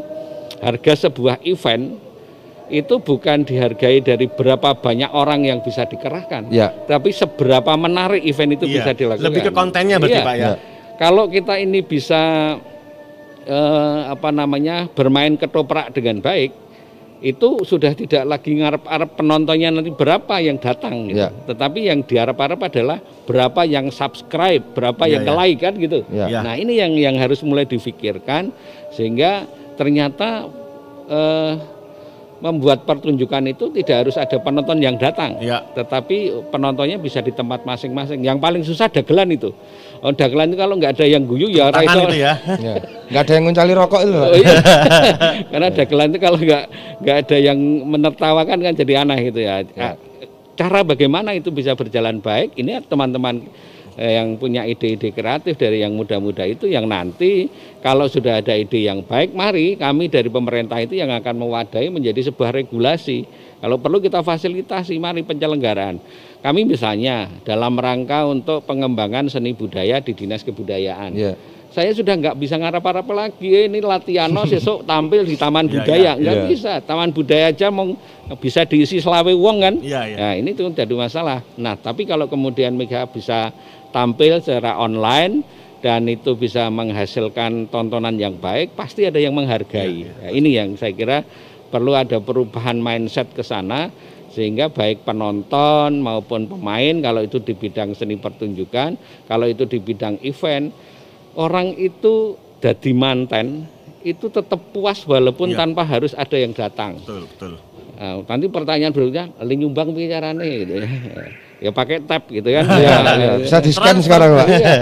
harga 0.63 1.09
sebuah 1.09 1.43
event 1.43 1.97
itu 2.71 3.03
bukan 3.03 3.43
dihargai 3.43 3.99
dari 3.99 4.31
berapa 4.31 4.79
banyak 4.79 5.11
orang 5.11 5.43
yang 5.43 5.59
bisa 5.59 5.83
dikerahkan, 5.83 6.47
Ya. 6.47 6.71
tapi 6.87 7.11
seberapa 7.11 7.75
menarik 7.75 8.23
event 8.23 8.55
itu 8.55 8.65
Iya. 8.71 8.75
bisa 8.79 8.91
dilakukan. 8.95 9.27
Lebih 9.27 9.41
ke 9.43 9.51
kontennya 9.51 9.99
berarti 9.99 10.15
Iya. 10.15 10.23
Pak 10.23 10.35
ya. 10.39 10.51
Kalau 10.95 11.27
kita 11.27 11.59
ini 11.59 11.83
bisa 11.83 12.21
eh, 13.41 13.99
apa 14.05 14.29
namanya 14.29 14.85
bermain 14.93 15.33
ketoprak 15.33 15.89
dengan 15.97 16.21
baik, 16.21 16.53
itu 17.21 17.61
sudah 17.61 17.93
tidak 17.93 18.25
lagi 18.25 18.57
ngarep-arep 18.57 19.13
penontonnya 19.13 19.69
nanti 19.69 19.93
berapa 19.93 20.41
yang 20.41 20.57
datang, 20.57 21.05
gitu. 21.05 21.21
Ya. 21.21 21.29
tetapi 21.29 21.85
yang 21.85 22.01
diharap-harap 22.01 22.57
adalah 22.65 22.97
berapa 23.29 23.61
yang 23.63 23.93
subscribe, 23.93 24.65
berapa 24.73 25.05
Ya, 25.05 25.21
yang 25.21 25.23
ya. 25.29 25.33
like 25.37 25.59
kan 25.61 25.73
gitu. 25.77 26.01
Ya. 26.09 26.25
Ya. 26.27 26.39
Nah 26.41 26.57
ini 26.57 26.81
yang 26.81 26.97
yang 26.97 27.15
harus 27.21 27.45
mulai 27.45 27.69
difikirkan 27.69 28.49
sehingga 28.91 29.45
ternyata 29.77 30.49
eh, 31.07 31.53
membuat 32.41 32.83
pertunjukan 32.83 33.45
itu 33.47 33.69
tidak 33.71 34.05
harus 34.05 34.17
ada 34.17 34.41
penonton 34.41 34.81
yang 34.81 34.97
datang, 34.97 35.37
Ya. 35.37 35.61
tetapi 35.77 36.49
penontonnya 36.49 36.97
bisa 36.97 37.21
di 37.21 37.29
tempat 37.29 37.61
masing-masing. 37.61 38.25
Yang 38.25 38.37
paling 38.41 38.63
susah 38.65 38.89
dagelan 38.89 39.29
itu. 39.29 39.53
Oh, 40.01 40.09
dagelan 40.09 40.49
itu 40.49 40.57
kalau 40.57 40.73
nggak 40.73 40.97
ada 40.97 41.05
yang 41.05 41.21
guyu 41.23 41.45
ya 41.47 41.69
ora 41.69 41.85
Tangan 41.85 41.95
iso- 41.95 42.09
itu 42.09 42.17
ya. 42.17 42.33
Ya. 42.67 42.75
Nggak 43.07 43.21
ada 43.21 43.31
yang 43.31 43.43
nguncali 43.45 43.73
rokok 43.77 44.01
itu. 44.01 44.17
Oh, 44.17 44.33
iya. 44.33 44.55
Karena 45.53 45.67
dagelan 45.69 46.07
itu 46.09 46.19
kalau 46.19 46.37
nggak 46.41 46.63
nggak 46.99 47.17
ada 47.21 47.37
yang 47.37 47.57
menertawakan 47.85 48.57
kan 48.57 48.73
jadi 48.73 48.93
aneh 49.05 49.19
gitu 49.29 49.39
ya. 49.39 49.61
Ya. 49.77 49.93
Cara 50.57 50.81
bagaimana 50.81 51.37
itu 51.37 51.53
bisa 51.53 51.77
berjalan 51.77 52.17
baik? 52.17 52.57
Ini 52.57 52.81
teman-teman 52.85 53.45
yang 53.93 54.35
punya 54.35 54.63
ide-ide 54.63 55.09
kreatif 55.09 55.55
dari 55.55 55.79
yang 55.79 55.91
muda-muda 55.91 56.43
itu 56.43 56.63
yang 56.63 56.85
nanti 56.85 57.51
kalau 57.79 58.05
sudah 58.05 58.39
ada 58.39 58.53
ide 58.53 58.83
yang 58.83 59.01
baik, 59.01 59.31
mari 59.31 59.75
kami 59.75 60.07
dari 60.07 60.27
pemerintah 60.27 60.77
itu 60.77 60.95
yang 60.95 61.11
akan 61.11 61.35
mewadahi 61.37 61.89
menjadi 61.89 62.23
sebuah 62.23 62.55
regulasi. 62.55 63.27
Kalau 63.57 63.77
perlu 63.77 63.99
kita 63.99 64.21
fasilitasi, 64.21 64.95
mari 64.95 65.21
penyelenggaraan. 65.21 66.01
Kami 66.39 66.61
misalnya 66.63 67.29
dalam 67.41 67.75
rangka 67.75 68.25
untuk 68.25 68.63
pengembangan 68.63 69.27
seni 69.27 69.51
budaya 69.51 69.99
di 69.99 70.11
dinas 70.11 70.41
kebudayaan 70.41 71.13
Ya. 71.13 71.37
saya 71.69 71.93
sudah 71.93 72.11
nggak 72.11 72.35
bisa 72.35 72.57
ngarap-harap 72.57 73.05
lagi 73.07 73.47
"Eh, 73.47 73.69
ini 73.69 73.79
latihan 73.79 74.27
besok 74.43 74.83
tampil 74.83 75.23
di 75.23 75.37
taman 75.37 75.69
Ya, 75.69 75.71
budaya 75.77 76.01
ya, 76.01 76.13
nggak 76.17 76.35
ya. 76.35 76.45
bisa 76.49 76.71
taman 76.81 77.13
budaya 77.13 77.47
aja 77.47 77.69
mau 77.69 77.93
bisa 78.35 78.65
diisi 78.65 78.97
selawe 78.97 79.31
wong 79.31 79.57
kan 79.61 79.75
Iya, 79.79 80.01
iya. 80.03 80.17
nah 80.17 80.33
ini 80.33 80.51
tuh 80.51 80.67
jadi 80.67 80.91
masalah 80.91 81.45
nah 81.55 81.77
tapi 81.77 82.03
kalau 82.03 82.25
kemudian 82.25 82.73
Mega 82.73 83.05
bisa 83.05 83.53
tampil 83.91 84.39
secara 84.39 84.75
online 84.75 85.43
dan 85.81 86.05
itu 86.05 86.33
bisa 86.33 86.69
menghasilkan 86.69 87.67
tontonan 87.67 88.15
yang 88.15 88.37
baik 88.37 88.73
pasti 88.73 89.05
ada 89.05 89.17
yang 89.17 89.33
menghargai 89.33 90.07
Nah, 90.07 90.31
ini 90.31 90.55
yang 90.55 90.73
saya 90.75 90.93
kira 90.93 91.17
perlu 91.67 91.95
ada 91.95 92.19
perubahan 92.19 92.77
mindset 92.77 93.31
ke 93.31 93.41
sana 93.41 93.91
sehingga 94.31 94.71
baik 94.71 95.03
penonton 95.03 95.99
maupun 95.99 96.47
pemain 96.47 96.95
kalau 97.03 97.19
itu 97.19 97.43
di 97.43 97.51
bidang 97.51 97.91
seni 97.91 98.15
pertunjukan 98.15 98.95
kalau 99.27 99.43
itu 99.43 99.67
di 99.67 99.79
bidang 99.79 100.19
event 100.23 100.71
orang 101.35 101.75
itu 101.75 102.35
jadi 102.63 102.91
manten 102.93 103.67
itu 104.01 104.29
tetap 104.29 104.71
puas 104.71 105.03
walaupun 105.05 105.53
Iya. 105.53 105.61
tanpa 105.61 105.85
harus 105.85 106.17
ada 106.17 106.33
yang 106.33 106.57
datang. 106.57 106.97
Betul, 107.05 107.29
betul. 107.29 107.53
Nah, 108.01 108.17
nanti 108.25 108.49
pertanyaan 108.49 108.89
berikutnya, 108.89 109.29
"Li 109.45 109.53
nyumbang 109.61 109.93
piye 109.93 110.09
carane?" 110.09 110.41
gitu 110.65 110.73
ya. 110.73 110.89
Ya 111.61 111.69
pakai 111.69 112.01
tab 112.01 112.25
gitu 112.25 112.49
kan. 112.49 112.65
Ya, 112.73 112.97
ya. 113.05 113.31
Bisa 113.37 113.61
di 113.61 113.69
scan 113.69 114.01
sekarang 114.01 114.33
Pak. 114.33 114.47
Iya. 114.49 114.73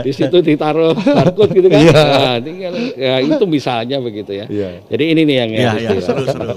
Di 0.00 0.12
situ 0.16 0.40
ditaruh 0.40 0.96
barcode 1.20 1.52
gitu 1.52 1.68
kan. 1.68 1.80
Nah, 1.92 2.36
tinggal 2.40 2.72
ya 2.96 3.20
itu 3.20 3.44
misalnya 3.44 4.00
begitu 4.00 4.32
ya. 4.32 4.48
Iya. 4.48 4.80
Jadi 4.88 5.04
ini 5.12 5.20
nih 5.28 5.36
yang 5.36 5.50
Iya, 5.52 5.68
harus 5.68 5.82
iya, 5.84 5.90
di- 5.92 6.00
seru, 6.00 6.24
seru. 6.24 6.56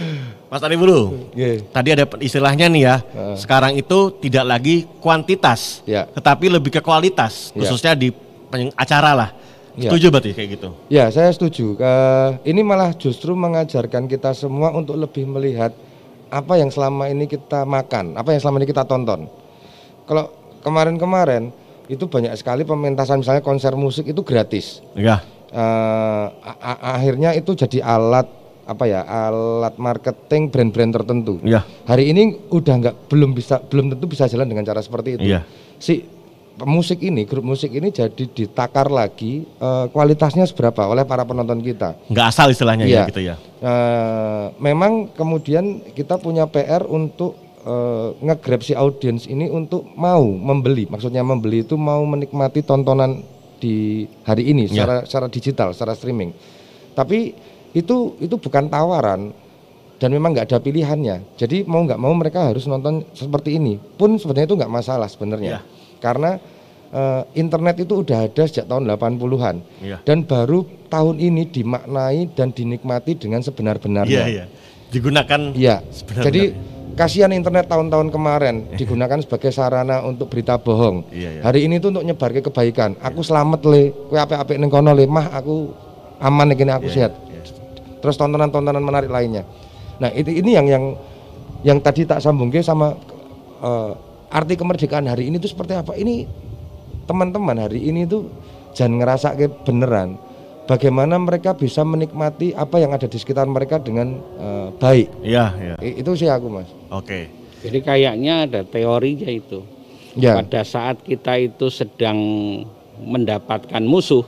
Mas 0.50 0.62
Ari 0.62 0.78
Bulu, 0.78 1.26
Iya. 1.34 1.58
tadi 1.74 1.88
ada 1.90 2.06
istilahnya 2.22 2.70
nih 2.70 2.82
ya, 2.86 2.96
sekarang 3.34 3.74
itu 3.74 4.14
tidak 4.22 4.46
lagi 4.46 4.86
kuantitas, 5.02 5.82
Ya. 5.82 6.06
tetapi 6.06 6.46
lebih 6.46 6.70
ke 6.70 6.78
kualitas, 6.78 7.50
Ya. 7.50 7.66
khususnya 7.66 7.98
di 7.98 8.14
peny- 8.46 8.70
acara 8.72 9.10
lah. 9.10 9.30
Ya. 9.74 9.90
Setuju 9.90 10.06
berarti 10.08 10.30
kayak 10.32 10.48
gitu? 10.54 10.68
Ya, 10.86 11.10
saya 11.10 11.28
setuju. 11.28 11.74
Eh, 11.76 12.30
ini 12.46 12.62
malah 12.62 12.94
justru 12.94 13.34
mengajarkan 13.34 14.06
kita 14.06 14.32
semua 14.32 14.70
untuk 14.70 14.94
lebih 14.94 15.26
melihat 15.26 15.74
apa 16.30 16.58
yang 16.58 16.70
selama 16.74 17.06
ini 17.06 17.30
kita 17.30 17.62
makan, 17.62 18.18
apa 18.18 18.34
yang 18.34 18.40
selama 18.42 18.62
ini 18.62 18.68
kita 18.68 18.82
tonton. 18.82 19.30
Kalau 20.06 20.30
kemarin-kemarin 20.62 21.50
itu 21.86 22.06
banyak 22.10 22.34
sekali 22.34 22.66
pementasan 22.66 23.22
misalnya 23.22 23.42
konser 23.42 23.74
musik 23.78 24.10
itu 24.10 24.22
gratis. 24.26 24.82
Iya. 24.98 25.22
A- 25.54 26.82
akhirnya 26.98 27.32
itu 27.32 27.54
jadi 27.54 27.80
alat 27.82 28.26
apa 28.66 28.84
ya 28.90 29.06
alat 29.06 29.78
marketing 29.78 30.50
brand-brand 30.50 30.90
tertentu. 30.90 31.38
Iya. 31.46 31.62
Hari 31.86 32.10
ini 32.10 32.50
udah 32.50 32.74
nggak 32.82 32.96
belum 33.06 33.30
bisa 33.30 33.62
belum 33.62 33.94
tentu 33.94 34.10
bisa 34.10 34.26
jalan 34.26 34.50
dengan 34.50 34.66
cara 34.66 34.82
seperti 34.82 35.22
itu. 35.22 35.22
Iya. 35.22 35.46
Si 35.78 36.02
musik 36.64 37.04
ini 37.04 37.28
grup 37.28 37.44
musik 37.44 37.68
ini 37.68 37.92
jadi 37.92 38.24
ditakar 38.24 38.88
lagi 38.88 39.44
eh, 39.44 39.86
kualitasnya 39.92 40.48
seberapa 40.48 40.88
oleh 40.88 41.04
para 41.04 41.26
penonton 41.26 41.60
kita. 41.60 41.98
Nggak 42.08 42.26
asal 42.32 42.48
istilahnya 42.48 42.88
Iya. 42.88 43.04
ya 43.04 43.08
gitu 43.12 43.20
ya. 43.20 43.34
Eh, 43.60 44.44
memang 44.56 45.12
kemudian 45.12 45.84
kita 45.92 46.16
punya 46.16 46.48
PR 46.48 46.88
untuk 46.88 47.36
eh, 47.66 48.08
nge-grab 48.22 48.62
si 48.62 48.72
audiens 48.72 49.26
ini 49.26 49.50
untuk 49.50 49.84
mau 49.98 50.24
membeli, 50.24 50.86
maksudnya 50.86 51.20
membeli 51.20 51.60
itu 51.60 51.74
mau 51.74 52.00
menikmati 52.06 52.62
tontonan 52.62 53.20
di 53.58 54.06
hari 54.22 54.48
ini 54.48 54.64
Iya. 54.64 54.72
secara 54.72 54.96
secara 55.04 55.26
digital, 55.28 55.68
secara 55.74 55.92
streaming. 55.92 56.30
Tapi 56.94 57.34
itu 57.74 58.16
itu 58.16 58.34
bukan 58.38 58.72
tawaran 58.72 59.34
dan 59.96 60.08
memang 60.12 60.32
nggak 60.32 60.48
ada 60.48 60.58
pilihannya. 60.60 61.36
Jadi 61.36 61.64
mau 61.64 61.84
nggak 61.84 62.00
mau 62.00 62.12
mereka 62.12 62.48
harus 62.48 62.64
nonton 62.64 63.04
seperti 63.12 63.56
ini. 63.56 63.76
Pun 63.76 64.16
sebenarnya 64.16 64.48
itu 64.48 64.56
nggak 64.56 64.72
masalah 64.72 65.08
sebenarnya. 65.08 65.60
Iya. 65.60 65.60
Karena 65.98 66.36
eh, 66.86 67.22
internet 67.34 67.82
itu 67.82 68.00
udah 68.00 68.30
ada 68.30 68.42
sejak 68.46 68.70
tahun 68.70 68.86
80-an 68.88 69.56
Iya. 69.82 69.98
dan 70.06 70.22
baru 70.22 70.62
tahun 70.86 71.18
ini 71.18 71.50
dimaknai 71.50 72.30
dan 72.32 72.54
dinikmati 72.54 73.18
dengan 73.18 73.42
sebenar-benarnya. 73.42 74.22
Iya, 74.22 74.24
iya. 74.30 74.44
Digunakan 74.88 75.40
Iya. 75.52 75.82
sebenar-benarnya. 75.90 76.26
Jadi 76.30 76.42
kasihan 76.96 77.32
internet 77.34 77.66
tahun-tahun 77.66 78.08
kemarin 78.08 78.54
digunakan 78.78 79.18
sebagai 79.20 79.50
sarana 79.50 80.00
untuk 80.06 80.30
berita 80.30 80.56
bohong. 80.56 81.10
Iya, 81.10 81.28
iya. 81.36 81.42
Hari 81.42 81.66
ini 81.66 81.76
tuh 81.76 81.90
untuk 81.90 82.06
nyebar 82.06 82.30
ke 82.32 82.40
kebaikan. 82.40 82.94
Aku 83.02 83.20
selamat 83.20 83.60
le, 83.66 83.92
kowe 84.08 84.16
apik-apik 84.16 84.56
ning 84.56 84.70
kono 84.70 84.94
le, 84.94 85.04
mah 85.04 85.28
aku 85.34 85.74
aman 86.22 86.48
nih 86.48 86.70
aku 86.70 86.88
Iya, 86.88 86.94
sehat. 86.94 87.12
Terus 88.00 88.14
tontonan-tontonan 88.14 88.80
menarik 88.80 89.10
lainnya. 89.10 89.42
Nah, 89.98 90.12
itu 90.14 90.30
ini 90.30 90.54
yang 90.54 90.66
yang 90.70 90.84
yang 91.66 91.78
tadi 91.82 92.06
tak 92.06 92.22
sambungke 92.22 92.62
sama 92.62 92.94
eh, 93.58 93.90
arti 94.28 94.54
kemerdekaan 94.54 95.06
hari 95.06 95.26
ini 95.26 95.36
tuh 95.36 95.48
seperti 95.48 95.72
apa? 95.72 95.92
Ini 95.92 96.26
teman-teman 97.04 97.56
hari 97.56 97.84
ini 97.84 98.02
tuh 98.04 98.26
jangan 98.72 98.98
ngerasa 98.98 99.28
kayak 99.34 99.62
beneran 99.62 100.18
bagaimana 100.64 101.14
mereka 101.16 101.54
bisa 101.54 101.80
menikmati 101.80 102.50
apa 102.52 102.76
yang 102.76 102.90
ada 102.90 103.06
di 103.06 103.14
sekitar 103.14 103.46
mereka 103.46 103.78
dengan 103.78 104.18
eh, 104.36 104.68
baik 104.74 105.08
Iya, 105.22 105.44
iya. 105.56 105.74
I- 105.78 106.02
itu 106.02 106.10
sih 106.14 106.26
aku 106.26 106.50
mas 106.50 106.66
Oke. 106.90 107.30
Jadi 107.56 107.78
kayaknya 107.80 108.46
ada 108.46 108.60
teorinya 108.62 109.26
itu. 109.26 109.62
Ya. 110.14 110.34
Pada 110.34 110.62
saat 110.62 111.00
kita 111.00 111.34
itu 111.36 111.66
sedang 111.66 112.16
mendapatkan 112.96 113.82
musuh, 113.82 114.22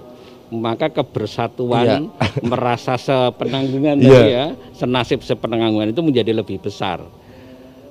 maka 0.49 0.89
kebersatuan 0.89 2.09
merasa 2.43 2.95
sepenanggungan 2.95 3.97
Iya. 3.97 4.11
tadi 4.11 4.29
ya, 4.29 4.47
senasib 4.73 5.21
sepenanggungan 5.21 5.91
itu 5.91 6.01
menjadi 6.01 6.33
lebih 6.33 6.59
besar. 6.59 7.05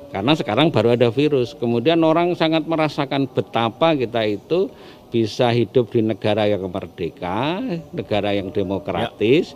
Karena 0.07 0.34
sekarang 0.35 0.71
baru 0.71 0.95
ada 0.95 1.11
virus. 1.11 1.51
Kemudian 1.51 1.99
orang 2.03 2.31
sangat 2.34 2.63
merasakan 2.63 3.27
betapa 3.27 3.91
kita 3.91 4.23
itu 4.23 4.71
bisa 5.11 5.51
hidup 5.51 5.91
di 5.91 6.03
negara 6.03 6.47
yang 6.47 6.63
merdeka, 6.67 7.59
negara 7.91 8.31
yang 8.35 8.51
demokratis. 8.51 9.55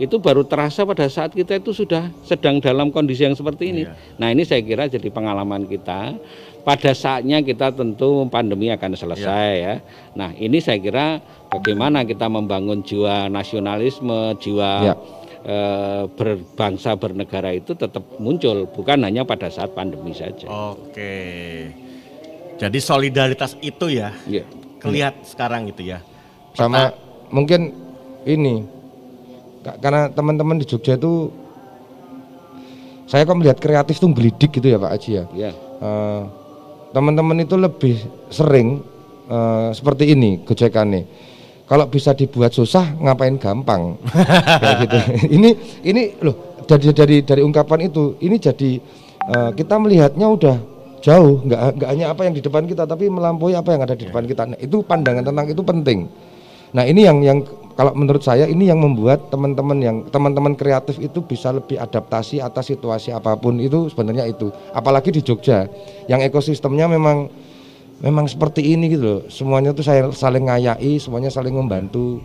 Itu 0.00 0.16
baru 0.16 0.48
terasa 0.48 0.88
pada 0.88 1.04
saat 1.12 1.36
kita 1.36 1.60
itu 1.60 1.76
sudah 1.76 2.08
sedang 2.24 2.56
dalam 2.56 2.88
kondisi 2.88 3.28
yang 3.28 3.36
seperti 3.36 3.68
ini. 3.68 3.82
Nah, 4.16 4.32
ini 4.32 4.48
saya 4.48 4.64
kira 4.64 4.88
jadi 4.88 5.12
pengalaman 5.12 5.68
kita. 5.68 6.16
Pada 6.64 6.92
saatnya 6.96 7.40
kita 7.44 7.72
tentu 7.72 8.24
pandemi 8.32 8.72
akan 8.72 8.96
selesai 8.96 9.48
ya. 9.60 9.74
Nah, 10.16 10.32
ini 10.36 10.60
saya 10.60 10.80
kira 10.80 11.20
bagaimana 11.52 12.04
kita 12.04 12.28
membangun 12.32 12.80
jiwa 12.80 13.28
nasionalisme, 13.28 14.36
jiwa 14.40 14.70
Ya. 14.80 14.94
Eh, 15.42 16.04
berbangsa 16.10 16.94
bernegara 16.94 17.50
itu 17.50 17.72
tetap 17.72 18.04
muncul 18.16 18.64
bukan 18.66 19.00
hanya 19.00 19.22
pada 19.22 19.48
saat 19.48 19.70
pandemi 19.70 20.12
saja. 20.12 20.46
Oke. 20.46 21.14
Jadi 22.56 22.78
solidaritas 22.78 23.56
itu 23.58 23.88
ya 23.88 24.12
Iya. 24.24 24.44
kelihat 24.78 25.24
sekarang 25.24 25.64
gitu 25.66 25.84
ya. 25.86 26.00
sama 26.50 26.90
mungkin 27.28 27.70
ini 28.22 28.66
ka- 29.60 29.78
karena 29.78 30.10
teman-teman 30.10 30.58
di 30.58 30.66
Jogja 30.66 30.94
itu 30.94 31.30
saya 33.06 33.22
kok 33.22 33.34
melihat 33.34 33.56
kreatif 33.56 33.96
tuh 33.96 34.10
gelidik 34.10 34.50
gitu 34.50 34.66
ya 34.66 34.76
Pak 34.76 34.92
Aji 34.92 35.10
ya 35.12 35.24
Ya. 35.32 35.50
Eh, 35.54 36.22
teman-teman 36.90 37.38
itu 37.38 37.54
lebih 37.54 37.96
sering 38.28 38.82
eh, 39.26 39.68
seperti 39.70 40.10
ini 40.10 40.42
gojekannya 40.42 41.06
kalau 41.70 41.86
bisa 41.86 42.10
dibuat 42.18 42.50
susah 42.50 42.98
ngapain 42.98 43.38
gampang? 43.38 43.94
Kayak 44.62 44.76
gitu. 44.82 44.98
Ini 45.38 45.50
ini 45.86 46.02
loh 46.18 46.58
dari 46.66 46.90
dari 46.90 47.16
dari 47.22 47.42
ungkapan 47.46 47.86
itu 47.86 48.18
ini 48.18 48.42
jadi 48.42 48.70
eh, 49.30 49.50
kita 49.54 49.78
melihatnya 49.78 50.26
udah 50.26 50.56
jauh 50.98 51.46
nggak 51.46 51.78
nggak 51.78 51.88
hanya 51.94 52.10
apa 52.10 52.26
yang 52.26 52.34
di 52.34 52.42
depan 52.42 52.66
kita 52.66 52.90
tapi 52.90 53.06
melampaui 53.06 53.54
apa 53.54 53.70
yang 53.70 53.86
ada 53.86 53.94
di 53.94 54.10
depan 54.10 54.26
kita. 54.26 54.42
Nah, 54.50 54.58
itu 54.58 54.82
pandangan 54.82 55.22
tentang 55.22 55.46
itu 55.46 55.62
penting. 55.62 56.10
Nah 56.74 56.84
ini 56.86 57.06
yang 57.06 57.22
yang 57.22 57.38
kalau 57.74 57.94
menurut 57.94 58.22
saya 58.22 58.50
ini 58.50 58.66
yang 58.66 58.82
membuat 58.82 59.30
teman-teman 59.30 59.78
yang 59.78 59.96
teman-teman 60.10 60.58
kreatif 60.58 60.98
itu 60.98 61.22
bisa 61.22 61.54
lebih 61.54 61.78
adaptasi 61.78 62.42
atas 62.42 62.66
situasi 62.70 63.14
apa 63.14 63.38
pun 63.38 63.62
itu 63.62 63.86
sebenarnya 63.90 64.26
itu. 64.26 64.50
Apalagi 64.74 65.14
di 65.14 65.22
Jogja 65.22 65.70
yang 66.10 66.18
ekosistemnya 66.18 66.90
memang 66.90 67.30
memang 68.00 68.24
seperti 68.24 68.64
ini 68.66 68.90
gitu 68.90 69.04
loh 69.04 69.20
semuanya 69.28 69.70
tuh 69.70 69.84
saya 69.84 70.08
saling 70.10 70.44
ngayai 70.44 70.96
semuanya 70.96 71.28
saling 71.28 71.52
membantu 71.52 72.20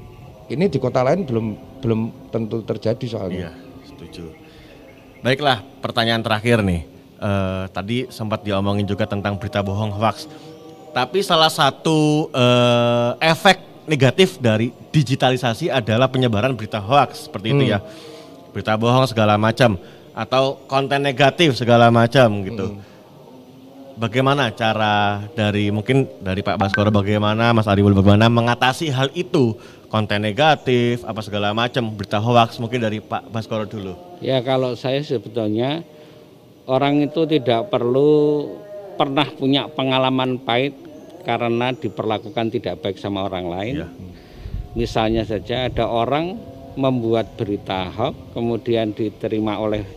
ini 0.47 0.65
di 0.65 0.77
kota 0.77 1.01
lain 1.01 1.23
belum 1.23 1.45
belum 1.79 1.99
tentu 2.29 2.61
terjadi 2.61 3.05
soalnya 3.05 3.49
Iya, 3.49 3.51
setuju. 3.85 4.23
Baiklah, 5.19 5.65
pertanyaan 5.81 6.21
terakhir 6.21 6.61
nih. 6.61 6.85
Eh, 7.15 7.63
tadi 7.69 8.05
sempat 8.07 8.41
diomongin 8.41 8.85
juga 8.85 9.09
tentang 9.09 9.33
berita 9.35 9.59
bohong 9.59 9.89
hoax. 9.91 10.29
Tapi 10.91 11.19
salah 11.21 11.49
satu 11.49 12.29
eh, 12.29 13.11
efek 13.25 13.57
negatif 13.85 14.37
dari 14.37 14.69
digitalisasi 14.89 15.69
adalah 15.69 16.05
penyebaran 16.05 16.53
berita 16.53 16.77
hoax 16.77 17.25
seperti 17.25 17.51
itu 17.51 17.63
Hmm. 17.65 17.73
ya. 17.73 17.79
Berita 18.53 18.77
bohong 18.77 19.09
segala 19.09 19.33
macam 19.35 19.81
atau 20.13 20.61
konten 20.69 21.01
negatif 21.01 21.57
segala 21.57 21.89
macam 21.89 22.45
gitu. 22.45 22.77
Bagaimana 23.95 24.51
cara 24.51 25.23
dari 25.39 25.71
mungkin 25.71 26.03
dari 26.19 26.43
Pak 26.43 26.59
Baskoro 26.59 26.91
bagaimana 26.91 27.55
Mas 27.55 27.63
Ariwul 27.63 27.95
bagaimana 27.95 28.27
mengatasi 28.27 28.91
hal 28.91 29.07
itu 29.15 29.55
konten 29.87 30.19
negatif 30.19 31.07
apa 31.07 31.23
segala 31.23 31.55
macam 31.55 31.95
berita 31.95 32.19
hoax 32.19 32.59
mungkin 32.59 32.83
dari 32.83 32.99
Pak 32.99 33.31
Baskoro 33.31 33.63
dulu. 33.63 33.95
Ya 34.19 34.43
kalau 34.43 34.75
saya 34.75 34.99
sebetulnya 34.99 35.79
orang 36.67 37.07
itu 37.07 37.23
tidak 37.23 37.71
perlu 37.71 38.51
pernah 38.99 39.31
punya 39.31 39.71
pengalaman 39.71 40.43
pahit 40.43 40.75
karena 41.23 41.71
diperlakukan 41.71 42.51
tidak 42.51 42.83
baik 42.83 42.99
sama 42.99 43.23
orang 43.23 43.47
lain. 43.47 43.75
Iya. 43.79 43.87
Misalnya 44.75 45.23
saja 45.23 45.71
ada 45.71 45.87
orang 45.87 46.35
membuat 46.75 47.39
berita 47.39 47.87
hoax 47.95 48.35
kemudian 48.35 48.91
diterima 48.91 49.55
oleh 49.55 49.87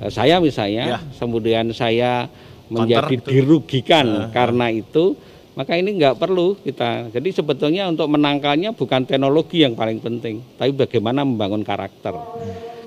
eh, 0.00 0.08
saya 0.08 0.40
misalnya, 0.40 0.96
Iya. 0.96 0.98
kemudian 1.20 1.68
saya 1.76 2.24
menjadi 2.72 3.14
gitu. 3.20 3.28
dirugikan 3.28 4.30
karena 4.32 4.72
itu, 4.72 5.16
maka 5.54 5.78
ini 5.78 5.96
nggak 5.98 6.18
perlu 6.18 6.58
kita. 6.58 7.14
Jadi 7.14 7.30
sebetulnya 7.30 7.86
untuk 7.86 8.10
menangkalnya 8.10 8.74
bukan 8.74 9.06
teknologi 9.06 9.62
yang 9.62 9.78
paling 9.78 10.02
penting, 10.02 10.42
tapi 10.58 10.74
bagaimana 10.74 11.22
membangun 11.22 11.62
karakter. 11.62 12.14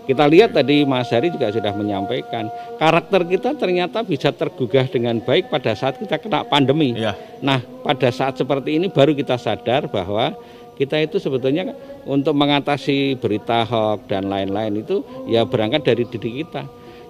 Kita 0.08 0.24
lihat 0.24 0.56
tadi 0.56 0.88
Mas 0.88 1.12
Hari 1.12 1.36
juga 1.36 1.52
sudah 1.52 1.76
menyampaikan, 1.76 2.48
karakter 2.80 3.28
kita 3.28 3.60
ternyata 3.60 4.08
bisa 4.08 4.32
tergugah 4.32 4.88
dengan 4.88 5.20
baik 5.20 5.52
pada 5.52 5.76
saat 5.76 6.00
kita 6.00 6.16
kena 6.16 6.48
pandemi. 6.48 6.96
Iya. 6.96 7.12
Nah, 7.44 7.60
pada 7.84 8.08
saat 8.08 8.40
seperti 8.40 8.80
ini 8.80 8.88
baru 8.88 9.12
kita 9.12 9.36
sadar 9.36 9.92
bahwa 9.92 10.32
kita 10.80 10.96
itu 11.04 11.20
sebetulnya 11.20 11.76
untuk 12.08 12.32
mengatasi 12.40 13.20
berita 13.20 13.68
hoax 13.68 14.08
dan 14.08 14.32
lain-lain 14.32 14.80
itu 14.80 15.04
ya 15.28 15.44
berangkat 15.44 15.84
dari 15.84 16.08
diri 16.08 16.46
kita. 16.46 16.64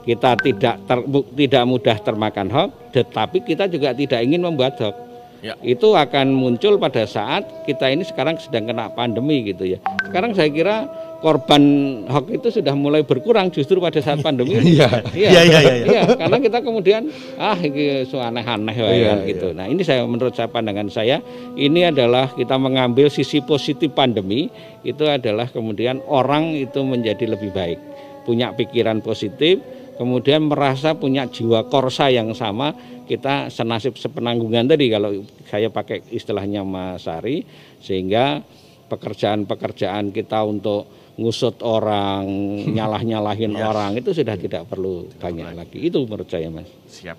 Kita 0.07 0.39
tidak 0.39 0.79
ter- 0.87 1.07
tidak 1.35 1.63
mudah 1.67 1.97
termakan 1.99 2.47
hoax, 2.47 2.71
tetapi 2.95 3.43
kita 3.43 3.67
juga 3.67 3.91
tidak 3.91 4.23
ingin 4.23 4.39
membuat 4.39 4.79
hoax. 4.79 4.95
Ya. 5.43 5.53
Itu 5.61 5.93
akan 5.93 6.33
muncul 6.33 6.81
pada 6.81 7.05
saat 7.05 7.45
kita 7.67 7.91
ini 7.93 8.01
sekarang 8.01 8.41
sedang 8.41 8.71
kena 8.71 8.89
pandemi 8.89 9.45
gitu 9.45 9.67
ya. 9.67 9.77
Sekarang 10.07 10.33
saya 10.33 10.49
kira 10.49 10.89
korban 11.19 11.61
hoax 12.09 12.25
itu 12.29 12.47
sudah 12.61 12.73
mulai 12.73 13.05
berkurang 13.05 13.53
justru 13.53 13.77
pada 13.77 14.01
saat 14.01 14.23
pandemi. 14.23 14.57
Iya. 14.65 14.89
Iya, 15.13 15.29
iya, 15.29 15.41
iya, 15.43 15.59
iya. 15.61 15.85
Iya, 15.85 16.01
karena 16.17 16.37
kita 16.41 16.57
kemudian 16.65 17.01
ah 17.37 17.57
ini 17.57 18.07
so 18.09 18.17
aneh-aneh 18.17 18.73
Iya, 18.73 19.13
kan 19.13 19.17
gitu. 19.29 19.47
Nah, 19.53 19.65
ini 19.69 19.81
saya 19.85 20.07
menurut 20.09 20.33
saya 20.33 20.49
pandangan 20.49 20.89
saya 20.89 21.21
ini 21.53 21.85
adalah 21.85 22.33
kita 22.33 22.57
mengambil 22.57 23.11
sisi 23.11 23.43
positif 23.43 23.93
pandemi 23.93 24.49
itu 24.81 25.03
adalah 25.05 25.45
kemudian 25.51 26.01
orang 26.09 26.55
itu 26.57 26.81
menjadi 26.81 27.29
lebih 27.37 27.53
baik, 27.53 27.77
punya 28.25 28.53
pikiran 28.57 29.05
positif, 29.05 29.61
kemudian 29.97 30.45
merasa 30.45 30.93
punya 30.93 31.25
jiwa 31.25 31.65
korsa 31.67 32.07
yang 32.07 32.31
sama, 32.31 32.73
kita 33.05 33.49
senasib 33.49 33.97
sepenanggungan 33.97 34.69
tadi 34.69 34.87
kalau 34.87 35.11
saya 35.49 35.67
pakai 35.67 36.05
istilahnya 36.09 36.61
Mas 36.61 37.05
Ari 37.05 37.43
sehingga 37.81 38.41
pekerjaan-pekerjaan 38.87 40.11
kita 40.11 40.43
untuk 40.43 40.85
ngusut 41.17 41.65
orang, 41.65 42.29
nyalah-nyalahin 42.77 43.57
Yes. 43.57 43.65
orang 43.65 43.91
itu 43.97 44.13
sudah 44.13 44.37
tidak 44.37 44.69
perlu 44.69 45.09
banyak 45.17 45.49
lagi. 45.57 45.81
Itu 45.81 46.05
menurut 46.05 46.29
saya, 46.29 46.47
Mas. 46.47 46.69
Siap. 46.87 47.17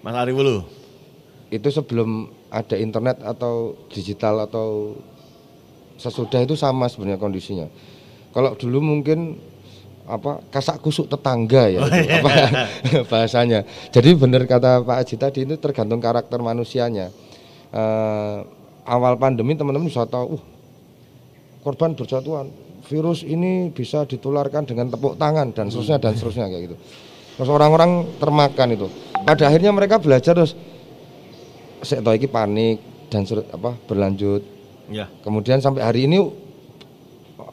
Mas 0.00 0.14
Ariwulu. 0.14 0.64
itu 1.48 1.64
sebelum 1.72 2.28
ada 2.52 2.76
internet 2.76 3.24
atau 3.24 3.72
digital 3.88 4.44
atau 4.44 4.92
sesudah 5.96 6.44
itu 6.44 6.52
sama 6.52 6.92
sebenarnya 6.92 7.16
kondisinya. 7.16 7.66
Kalau 8.36 8.52
dulu 8.52 8.84
mungkin 8.84 9.40
apa 10.08 10.40
kasak 10.48 10.80
kusuk 10.80 11.06
tetangga 11.06 11.68
ya 11.68 11.84
itu, 11.86 12.08
apa, 12.08 12.30
bahasanya. 13.12 13.68
Jadi 13.92 14.16
benar 14.16 14.48
kata 14.48 14.80
Pak 14.82 14.96
Aji 15.04 15.14
tadi 15.20 15.44
itu 15.44 15.54
tergantung 15.60 16.00
karakter 16.00 16.40
manusianya. 16.40 17.12
Eh, 17.68 18.38
awal 18.88 19.20
pandemi 19.20 19.52
teman-teman 19.52 19.92
bisa 19.92 20.08
tahu, 20.08 20.40
uh, 20.40 20.42
korban 21.60 21.92
berjatuhan, 21.92 22.48
virus 22.88 23.20
ini 23.20 23.68
bisa 23.68 24.08
ditularkan 24.08 24.64
dengan 24.64 24.88
tepuk 24.88 25.20
tangan 25.20 25.52
dan 25.52 25.68
seterusnya 25.68 26.00
dan 26.00 26.16
seterusnya 26.16 26.48
kayak 26.48 26.62
gitu. 26.72 26.76
Terus 27.36 27.50
orang-orang 27.52 28.08
termakan 28.16 28.68
itu. 28.72 28.88
Pada 29.28 29.52
akhirnya 29.52 29.76
mereka 29.76 30.00
belajar 30.00 30.32
terus 30.32 30.56
saya 31.84 32.00
tahu 32.02 32.16
ini 32.16 32.26
panik 32.26 32.76
dan 33.12 33.22
apa 33.52 33.76
berlanjut 33.86 34.42
Ya. 34.88 35.04
kemudian 35.20 35.60
sampai 35.60 35.84
hari 35.84 36.08
ini 36.08 36.16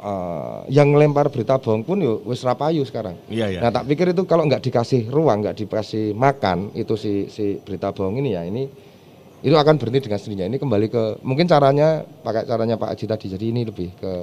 eh, 0.05 0.59
yang 0.69 0.93
ngelempar 0.93 1.33
berita 1.33 1.57
bohong 1.57 1.81
pun 1.81 1.97
yo 1.97 2.21
wis 2.29 2.45
rapayu 2.45 2.85
sekarang. 2.85 3.17
Iya, 3.25 3.57
iya. 3.57 3.59
Nah 3.65 3.73
tak 3.73 3.89
pikir 3.89 4.13
itu 4.13 4.21
kalau 4.29 4.45
nggak 4.45 4.61
dikasih 4.61 5.09
ruang, 5.09 5.41
nggak 5.41 5.65
dikasih 5.65 6.13
makan 6.13 6.69
itu 6.77 6.93
si 6.93 7.13
si 7.33 7.57
berita 7.65 7.89
bohong 7.89 8.21
ini 8.21 8.37
ya 8.37 8.45
ini 8.45 8.69
itu 9.45 9.53
akan 9.53 9.77
berhenti 9.77 10.09
dengan 10.09 10.19
sendirinya. 10.21 10.47
Ini 10.53 10.57
kembali 10.61 10.87
ke 10.89 11.03
mungkin 11.25 11.45
caranya 11.45 12.01
pakai 12.01 12.45
caranya 12.45 12.77
Pak 12.77 12.89
Aji 12.93 13.05
tadi. 13.05 13.25
Jadi 13.33 13.45
ini 13.49 13.61
lebih 13.65 13.89
ke 13.97 14.13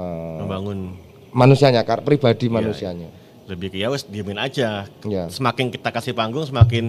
eh, 0.00 0.38
Membangun 0.40 0.96
manusianya, 1.36 1.84
kar 1.84 2.00
pribadi 2.00 2.48
Iya, 2.48 2.56
manusianya. 2.56 3.08
Lebih 3.46 3.70
ke 3.70 3.78
ya 3.78 3.88
wes 3.88 4.02
diemin 4.02 4.36
aja. 4.36 4.90
Ya. 5.06 5.30
Semakin 5.30 5.70
kita 5.70 5.94
kasih 5.94 6.12
panggung 6.12 6.42
semakin 6.42 6.84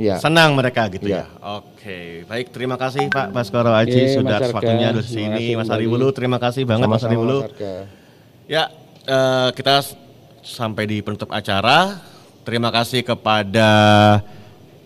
Ya. 0.00 0.16
senang 0.16 0.56
mereka 0.56 0.88
gitu 0.88 1.04
Ya. 1.04 1.28
ya. 1.28 1.60
Oke, 1.60 2.24
baik 2.24 2.48
terima 2.48 2.80
kasih 2.80 3.12
Pak 3.12 3.28
Baskoro 3.30 3.70
Aji 3.70 4.16
sudah 4.16 4.40
waktunya 4.50 4.88
di 4.90 5.04
sini. 5.04 5.44
Mas. 5.52 5.68
Aribulu 5.68 6.08
terima 6.10 6.40
kasih 6.40 6.64
banget 6.64 6.88
Mas 6.88 7.04
Sama-sama, 7.04 7.12
Aribulu. 7.12 7.38
Mas 7.44 7.48
Arga. 7.52 7.74
Ya, 8.48 8.64
eh, 9.04 9.48
kita 9.52 9.84
sampai 10.40 10.88
di 10.88 11.04
penutup 11.04 11.28
acara. 11.28 12.00
Terima 12.40 12.72
kasih 12.72 13.04
kepada 13.04 13.68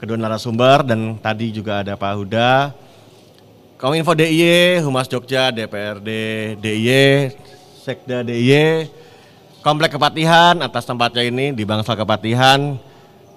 kedua 0.03 0.19
narasumber 0.19 0.82
dan 0.82 1.15
tadi 1.23 1.55
juga 1.55 1.86
ada 1.86 1.94
Pak 1.94 2.12
Huda. 2.19 2.74
Kominfo 3.78 4.15
DIY, 4.15 4.82
Humas 4.82 5.07
Jogja, 5.07 5.55
DPRD 5.55 6.11
DIY, 6.59 7.31
Sekda 7.82 8.23
DIY, 8.23 8.86
Komplek 9.62 9.94
Kepatihan 9.94 10.59
atas 10.59 10.82
tempatnya 10.82 11.22
ini 11.22 11.55
di 11.55 11.62
Bangsal 11.62 11.94
Kepatihan. 11.94 12.74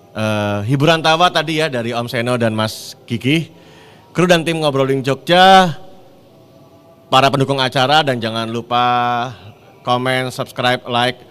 Eh, 0.10 0.60
hiburan 0.66 0.98
tawa 0.98 1.30
tadi 1.30 1.62
ya 1.62 1.70
dari 1.70 1.94
Om 1.94 2.10
Seno 2.10 2.34
dan 2.34 2.58
Mas 2.58 2.98
Kiki. 3.06 3.54
Kru 4.10 4.26
dan 4.26 4.42
tim 4.42 4.58
ngobrolin 4.58 5.06
Jogja, 5.06 5.78
para 7.14 7.30
pendukung 7.30 7.62
acara 7.62 8.02
dan 8.02 8.18
jangan 8.18 8.50
lupa 8.50 9.30
komen, 9.86 10.34
subscribe, 10.34 10.82
like 10.90 11.22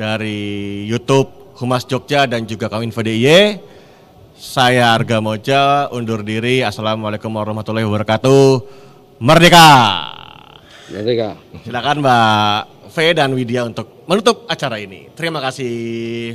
dari 0.00 0.80
YouTube 0.88 1.28
Humas 1.60 1.84
Jogja 1.84 2.24
dan 2.24 2.48
juga 2.48 2.72
Kominfo 2.72 3.04
DIY. 3.04 3.60
Saya 4.32 4.96
Arga 4.96 5.20
Moja 5.20 5.92
undur 5.92 6.24
diri. 6.24 6.64
Assalamualaikum 6.64 7.28
warahmatullahi 7.28 7.84
wabarakatuh. 7.84 8.64
Merdeka. 9.20 9.68
Merdeka. 10.88 11.36
Silakan 11.66 12.00
Mbak 12.00 12.77
V 12.98 13.14
dan 13.14 13.30
Widya 13.30 13.62
untuk 13.62 14.02
menutup 14.10 14.42
acara 14.50 14.82
ini. 14.82 15.06
Terima 15.14 15.38
kasih. 15.38 16.34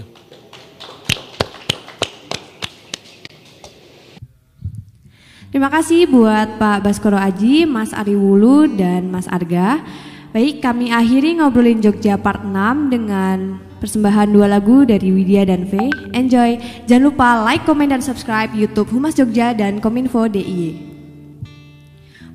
Terima 5.52 5.70
kasih 5.70 6.08
buat 6.08 6.58
Pak 6.58 6.88
Baskoro 6.88 7.20
Aji, 7.20 7.68
Mas 7.68 7.92
Ari 7.92 8.16
Wulu, 8.16 8.80
dan 8.80 9.12
Mas 9.12 9.28
Arga. 9.28 9.84
Baik, 10.32 10.64
kami 10.66 10.90
akhiri 10.90 11.38
ngobrolin 11.38 11.84
Jogja 11.84 12.18
part 12.18 12.42
6 12.42 12.90
dengan 12.90 13.62
persembahan 13.78 14.34
dua 14.34 14.50
lagu 14.50 14.82
dari 14.88 15.14
Widya 15.14 15.46
dan 15.46 15.70
V. 15.70 15.92
Enjoy. 16.16 16.58
Jangan 16.90 17.04
lupa 17.06 17.44
like, 17.44 17.68
komen, 17.70 17.94
dan 17.94 18.02
subscribe 18.02 18.50
YouTube 18.56 18.90
Humas 18.90 19.14
Jogja 19.14 19.54
dan 19.54 19.78
Kominfo 19.78 20.26
DIY. 20.26 20.80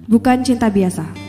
Bukan 0.06 0.46
cinta 0.46 0.70
biasa. 0.70 1.27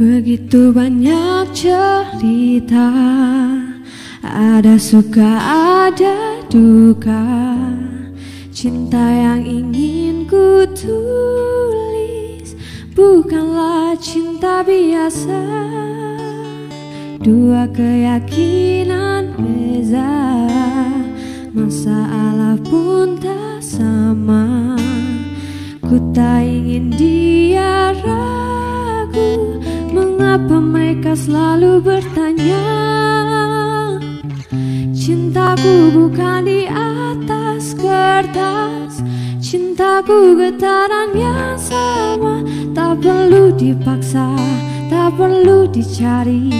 Begitu 0.00 0.72
banyak 0.72 1.52
cerita 1.52 2.88
Ada 4.24 4.80
suka 4.80 5.28
ada 5.92 6.40
duka. 6.48 7.20
Cinta 8.48 8.96
yang 8.96 9.44
ingin 9.44 10.24
ku 10.24 10.64
tulis 10.72 12.56
Bukanlah 12.96 13.92
cinta 14.00 14.64
biasa. 14.64 15.44
Dua 17.20 17.68
keyakinan 17.68 19.36
beza 19.36 20.16
Masalah 21.52 22.56
pun 22.64 23.20
tak 23.20 23.60
sama. 23.60 24.80
Ku 25.84 26.00
tak 26.16 26.48
ingin 26.48 26.88
dia 26.88 27.92
ragu 28.00 29.49
Mengapa 30.20 30.60
mereka 30.60 31.16
selalu 31.16 31.80
bertanya? 31.80 32.60
Cintaku 34.92 35.96
bukan 35.96 36.44
di 36.44 36.68
atas 36.68 37.72
kertas. 37.72 39.00
Cintaku 39.40 40.36
getaran 40.36 41.16
yang 41.16 41.56
sama. 41.56 42.44
Tak 42.76 43.00
perlu 43.00 43.48
dipaksa, 43.56 44.36
tak 44.92 45.16
perlu 45.16 45.64
dicari. 45.64 46.52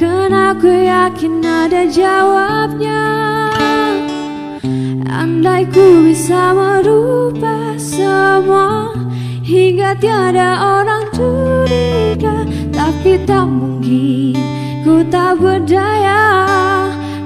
Karena 0.00 0.56
aku 0.56 0.72
yakin 0.72 1.44
ada 1.44 1.84
jawabnya. 1.84 3.04
Andai 5.04 5.68
ku 5.68 6.08
bisa 6.08 6.56
merubah 6.56 7.76
semua 7.76 8.96
Hingga 9.48 9.96
tiada 9.96 10.60
orang 10.60 11.08
curiga 11.08 12.44
Tapi 12.88 13.20
tak 13.28 13.44
mungkin 13.44 14.32
ku 14.80 15.04
tak 15.12 15.36
berdaya 15.36 16.24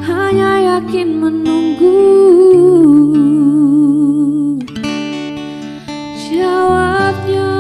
Hanya 0.03 0.59
yakin 0.59 1.23
menunggu. 1.23 2.03
Jawabnya 6.19 7.55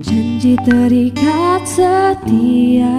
Janji 0.00 0.56
terikat 0.64 1.60
setia 1.68 2.96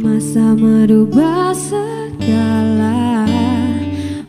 Masa 0.00 0.56
merubah 0.56 1.52
segala. 1.52 3.28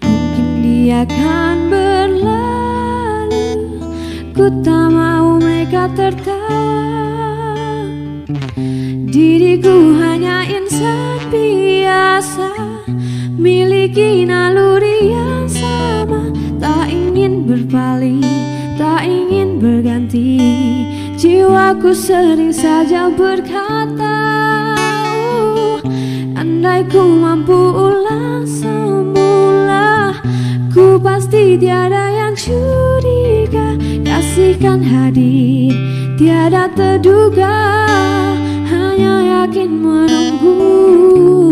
Mungkin 0.04 0.48
dia 0.68 1.08
akan 1.08 1.67
Ku 4.38 4.54
tak 4.62 4.94
mau 4.94 5.42
mereka 5.42 5.90
tertawa. 5.98 6.78
Diriku 9.10 9.98
hanya 9.98 10.46
insan 10.46 11.26
biasa 11.34 12.54
Miliki 13.34 14.30
naluri 14.30 15.10
yang 15.10 15.50
sama. 15.50 16.30
Tak 16.62 16.86
ingin 16.86 17.50
berpaling, 17.50 18.22
tak 18.78 19.10
ingin 19.10 19.58
berganti. 19.58 20.38
Jiwaku 21.18 21.98
sering 21.98 22.54
saja 22.54 23.10
berkata 23.10 24.22
"Uh, 25.34 25.82
Andai 26.38 26.86
ku 26.86 27.02
mampu 27.02 27.58
ulang 27.74 28.46
semula 28.46 30.14
Ku 30.70 31.02
pasti 31.02 31.58
tiada 31.58 32.14
yang 32.14 32.38
curiga 32.38 33.67
Kasihkan 34.38 34.86
hadir. 34.86 35.74
Tiada 36.14 36.70
terduga 36.70 37.58
Hanya 38.70 39.26
yakin 39.26 39.82
menunggu 39.82 41.47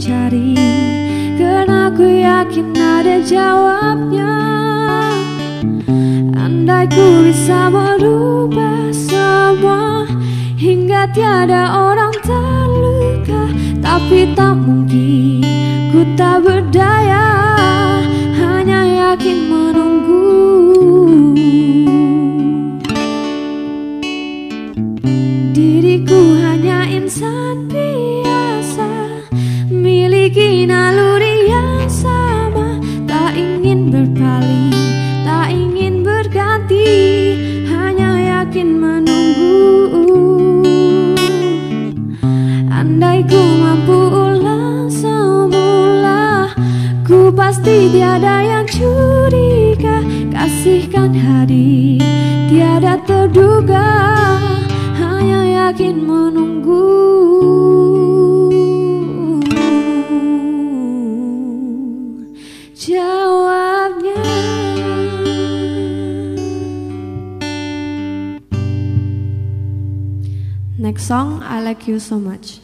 cari 0.00 0.56
Karena 1.36 1.92
aku 1.92 2.08
yakin 2.08 2.72
ada 2.72 3.20
jawabnya. 3.20 4.32
Andai 6.32 6.88
ku 6.88 7.28
bisa 7.28 7.68
merubah 7.68 8.88
semua 8.96 10.08
Hingga 10.56 11.12
tiada 11.12 11.76
orang 11.76 12.16
terluka 12.24 13.52
Tapi 13.84 14.32
tak 14.32 14.56
mungkin 14.56 15.44
ku 15.92 16.00
tak 16.16 16.46
berdaya. 16.46 17.28
Hanya 18.38 18.86
yakin 18.86 19.38
menunggu. 19.50 20.22
Diriku 25.50 26.38
hanya 26.40 26.86
insan 26.86 27.69
pasti 47.50 47.90
tiada 47.90 48.46
yang 48.46 48.62
curiga. 48.70 49.98
Kasihkan 50.30 51.10
hari 51.18 51.98
tiada 52.46 52.94
terduga. 53.02 53.90
Hanya 54.94 55.66
yakin 55.74 55.98
menunggu. 55.98 56.94
Jawabnya. 62.78 64.22
Next 70.78 71.10
song, 71.10 71.42
I 71.42 71.58
like 71.66 71.90
you 71.90 71.98
so 71.98 72.22
much. 72.22 72.59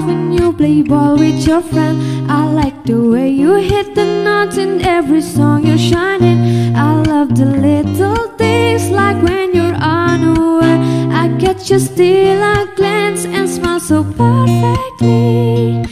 love 0.00 0.06
when 0.06 0.32
you 0.32 0.52
play 0.52 0.82
ball 0.82 1.16
with 1.16 1.46
your 1.46 1.62
friend. 1.62 2.30
I 2.30 2.50
like 2.52 2.84
the 2.84 3.00
way 3.00 3.28
you 3.28 3.54
hit 3.54 3.94
the 3.94 4.04
notes 4.04 4.56
in 4.56 4.80
every 4.82 5.20
song 5.20 5.66
you're 5.66 5.78
shining. 5.78 6.74
I 6.76 7.02
love 7.02 7.36
the 7.36 7.46
little 7.46 8.28
things 8.36 8.90
like 8.90 9.22
when 9.22 9.54
you're 9.54 9.74
unaware. 9.74 10.78
I 11.12 11.28
catch 11.38 11.70
you 11.70 11.78
still 11.78 12.42
a 12.42 12.72
glance 12.76 13.24
and 13.24 13.48
smile 13.48 13.80
so 13.80 14.04
perfectly. 14.04 15.84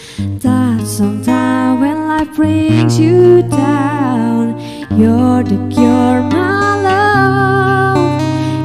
That 0.45 0.87
sometimes 0.87 1.81
when 1.81 2.09
life 2.09 2.35
brings 2.35 2.99
you 2.99 3.43
down 3.43 4.59
You're 4.99 5.43
the 5.43 5.59
cure, 5.75 6.21
my 6.35 6.83
love. 6.89 8.23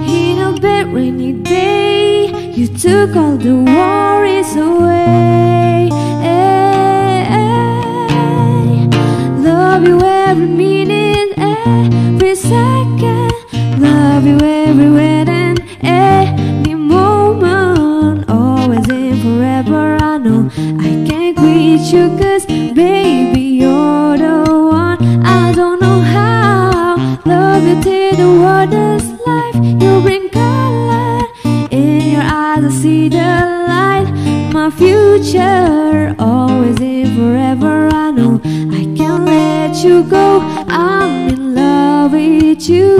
In 0.07 0.39
a 0.39 0.59
bad 0.59 0.87
rainy 0.93 1.33
day 1.33 2.51
You 2.53 2.67
took 2.67 3.15
all 3.15 3.37
the 3.37 3.55
warmth 3.55 4.12
away 4.51 5.62
future 35.23 36.15
Always 36.19 36.79
and 36.81 37.15
forever 37.15 37.87
I 37.87 38.11
know. 38.11 38.41
I 38.43 38.83
can't 38.95 39.25
let 39.25 39.83
you 39.83 40.03
go. 40.03 40.39
I'm 40.67 41.29
in 41.29 41.55
love 41.55 42.11
with 42.11 42.69
you 42.69 42.97